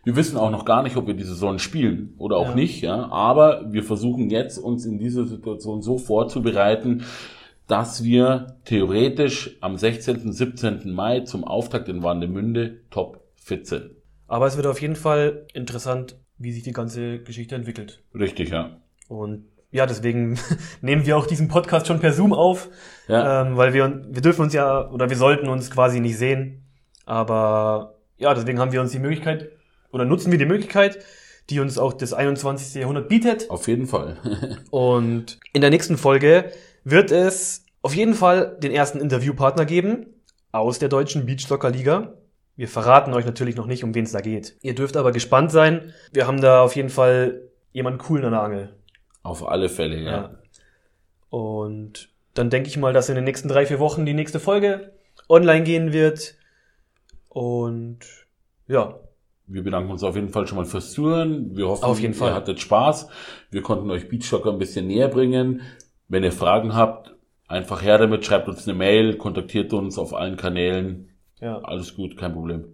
wir 0.05 0.16
wissen 0.16 0.36
auch 0.36 0.51
noch 0.51 0.64
gar 0.64 0.82
nicht, 0.82 0.96
ob 0.96 1.07
wir 1.07 1.14
die 1.14 1.24
Saison 1.24 1.59
spielen 1.59 2.14
oder 2.18 2.36
auch 2.36 2.51
ja. 2.51 2.55
nicht, 2.55 2.82
ja. 2.82 3.11
Aber 3.11 3.72
wir 3.72 3.84
versuchen 3.84 4.28
jetzt 4.28 4.59
uns 4.59 4.84
in 4.84 4.99
dieser 4.99 5.24
Situation 5.24 5.82
so 5.82 5.99
vorzubereiten, 5.99 7.05
dass 7.68 8.03
wir 8.03 8.57
theoretisch 8.64 9.57
am 9.61 9.76
16., 9.76 10.32
17. 10.32 10.92
Mai 10.92 11.20
zum 11.20 11.44
Auftakt 11.44 11.88
in 11.88 12.03
Warnemünde 12.03 12.80
top 12.90 13.22
fit 13.36 13.66
sind. 13.66 13.90
Aber 14.26 14.46
es 14.46 14.57
wird 14.57 14.66
auf 14.66 14.80
jeden 14.80 14.96
Fall 14.96 15.46
interessant, 15.55 16.16
wie 16.38 16.53
sich 16.53 16.62
die 16.62 16.72
ganze 16.72 17.20
Geschichte 17.20 17.55
entwickelt. 17.55 18.03
Richtig, 18.14 18.51
ja. 18.51 18.80
Und 19.09 19.44
ja, 19.71 19.87
deswegen 19.87 20.39
nehmen 20.81 21.07
wir 21.07 21.16
auch 21.16 21.27
diesen 21.27 21.49
Podcast 21.49 21.87
schon 21.87 22.01
per 22.01 22.12
Zoom 22.12 22.33
auf, 22.33 22.69
ja. 23.07 23.43
ähm, 23.43 23.57
weil 23.57 23.73
wir, 23.75 24.03
wir 24.09 24.23
dürfen 24.23 24.43
uns 24.43 24.53
ja 24.55 24.89
oder 24.91 25.11
wir 25.11 25.16
sollten 25.16 25.49
uns 25.49 25.71
quasi 25.71 26.01
nicht 26.01 26.19
sehen. 26.19 26.64
Aber 27.05 27.95
ja, 28.16 28.35
deswegen 28.35 28.59
haben 28.59 28.73
wir 28.73 28.81
uns 28.81 28.93
die 28.93 28.99
Möglichkeit 28.99 29.51
oder 29.93 30.05
nutzen 30.05 30.31
wir 30.31 30.39
die 30.39 30.47
Möglichkeit, 30.47 30.99
die 31.51 31.61
uns 31.61 31.79
auch 31.79 31.93
das 31.95 32.12
21. 32.12 32.81
Jahrhundert 32.81 33.09
bietet. 33.09 33.51
Auf 33.51 33.69
jeden 33.69 33.87
Fall. 33.87 34.19
und 34.71 35.39
in 35.53 35.61
der 35.61 35.71
nächsten 35.71 35.97
Folge 35.97 36.53
wird 36.85 37.11
es 37.11 37.64
auf 37.83 37.95
jeden 37.95 38.14
Fall 38.14 38.57
den 38.62 38.73
ersten 38.73 39.01
Interviewpartner 39.01 39.64
geben 39.64 40.07
aus 40.53 40.79
der 40.79 40.89
deutschen 40.89 41.27
Beachsoccer 41.27 41.71
Liga. 41.71 42.14
Wir 42.57 42.69
verraten 42.69 43.14
euch 43.14 43.25
natürlich 43.25 43.57
noch 43.57 43.66
nicht, 43.66 43.85
um 43.85 43.95
wen 43.95 44.05
es 44.05 44.12
da 44.12 44.21
geht. 44.21 44.57
Ihr 44.62 44.75
dürft 44.75 44.97
aber 44.97 45.12
gespannt 45.12 45.53
sein. 45.53 45.93
Wir 46.12 46.27
haben 46.27 46.41
da 46.41 46.62
auf 46.62 46.75
jeden 46.75 46.89
Fall 46.89 47.43
jemanden 47.73 48.01
coolen 48.01 48.25
an 48.25 48.33
der 48.33 48.43
Angel. 48.43 48.78
Auf 49.29 49.47
alle 49.47 49.68
Fälle, 49.68 50.01
ja. 50.01 50.11
ja. 50.11 50.39
Und 51.31 52.09
dann 52.35 52.51
denke 52.51 52.68
ich 52.68 52.76
mal, 52.76 52.93
dass 52.93 53.09
in 53.09 53.14
den 53.14 53.24
nächsten 53.24 53.49
drei, 53.49 53.66
vier 53.66 53.79
Wochen 53.79 54.07
die 54.07 54.14
nächste 54.14 54.41
Folge 54.41 54.93
online 55.29 55.64
gehen 55.64 55.93
wird. 55.93 56.35
Und 57.29 58.01
ja, 58.66 58.99
wir 59.49 59.62
bedanken 59.64 59.91
uns 59.91 60.03
auf 60.03 60.14
jeden 60.14 60.29
Fall 60.29 60.47
schon 60.47 60.59
mal 60.59 60.66
fürs 60.66 60.93
Zuhören. 60.93 61.57
Wir 61.57 61.68
hoffen, 61.68 61.85
auf 61.85 62.01
jeden 62.01 62.12
Fall. 62.12 62.33
ihr 62.33 62.35
hattet 62.35 62.61
Spaß. 62.61 63.09
Wir 63.51 63.62
konnten 63.62 63.91
euch 63.91 64.09
Beachsoccer 64.09 64.53
ein 64.53 64.59
bisschen 64.59 64.87
näher 64.87 65.09
bringen. 65.09 65.62
Wenn 66.07 66.22
ihr 66.22 66.33
Fragen 66.33 66.74
habt, 66.74 67.14
einfach 67.49 67.83
her 67.83 67.97
damit, 67.97 68.26
schreibt 68.26 68.49
uns 68.49 68.68
eine 68.68 68.76
Mail, 68.76 69.16
kontaktiert 69.16 69.72
uns 69.72 69.99
auf 69.99 70.14
allen 70.14 70.37
Kanälen. 70.37 71.09
Ja. 71.41 71.61
Alles 71.61 71.97
gut, 71.97 72.18
kein 72.18 72.35
Problem. 72.35 72.64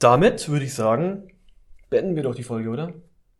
Damit 0.00 0.48
würde 0.48 0.64
ich 0.64 0.74
sagen, 0.74 1.28
beenden 1.90 2.16
wir 2.16 2.24
doch 2.24 2.34
die 2.34 2.42
Folge, 2.42 2.68
oder? 2.68 2.92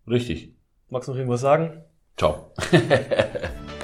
Richtig. 0.08 0.54
Magst 0.88 1.08
du 1.08 1.12
noch 1.12 1.18
irgendwas 1.18 1.40
sagen? 1.40 1.82
Ciao. 2.16 2.52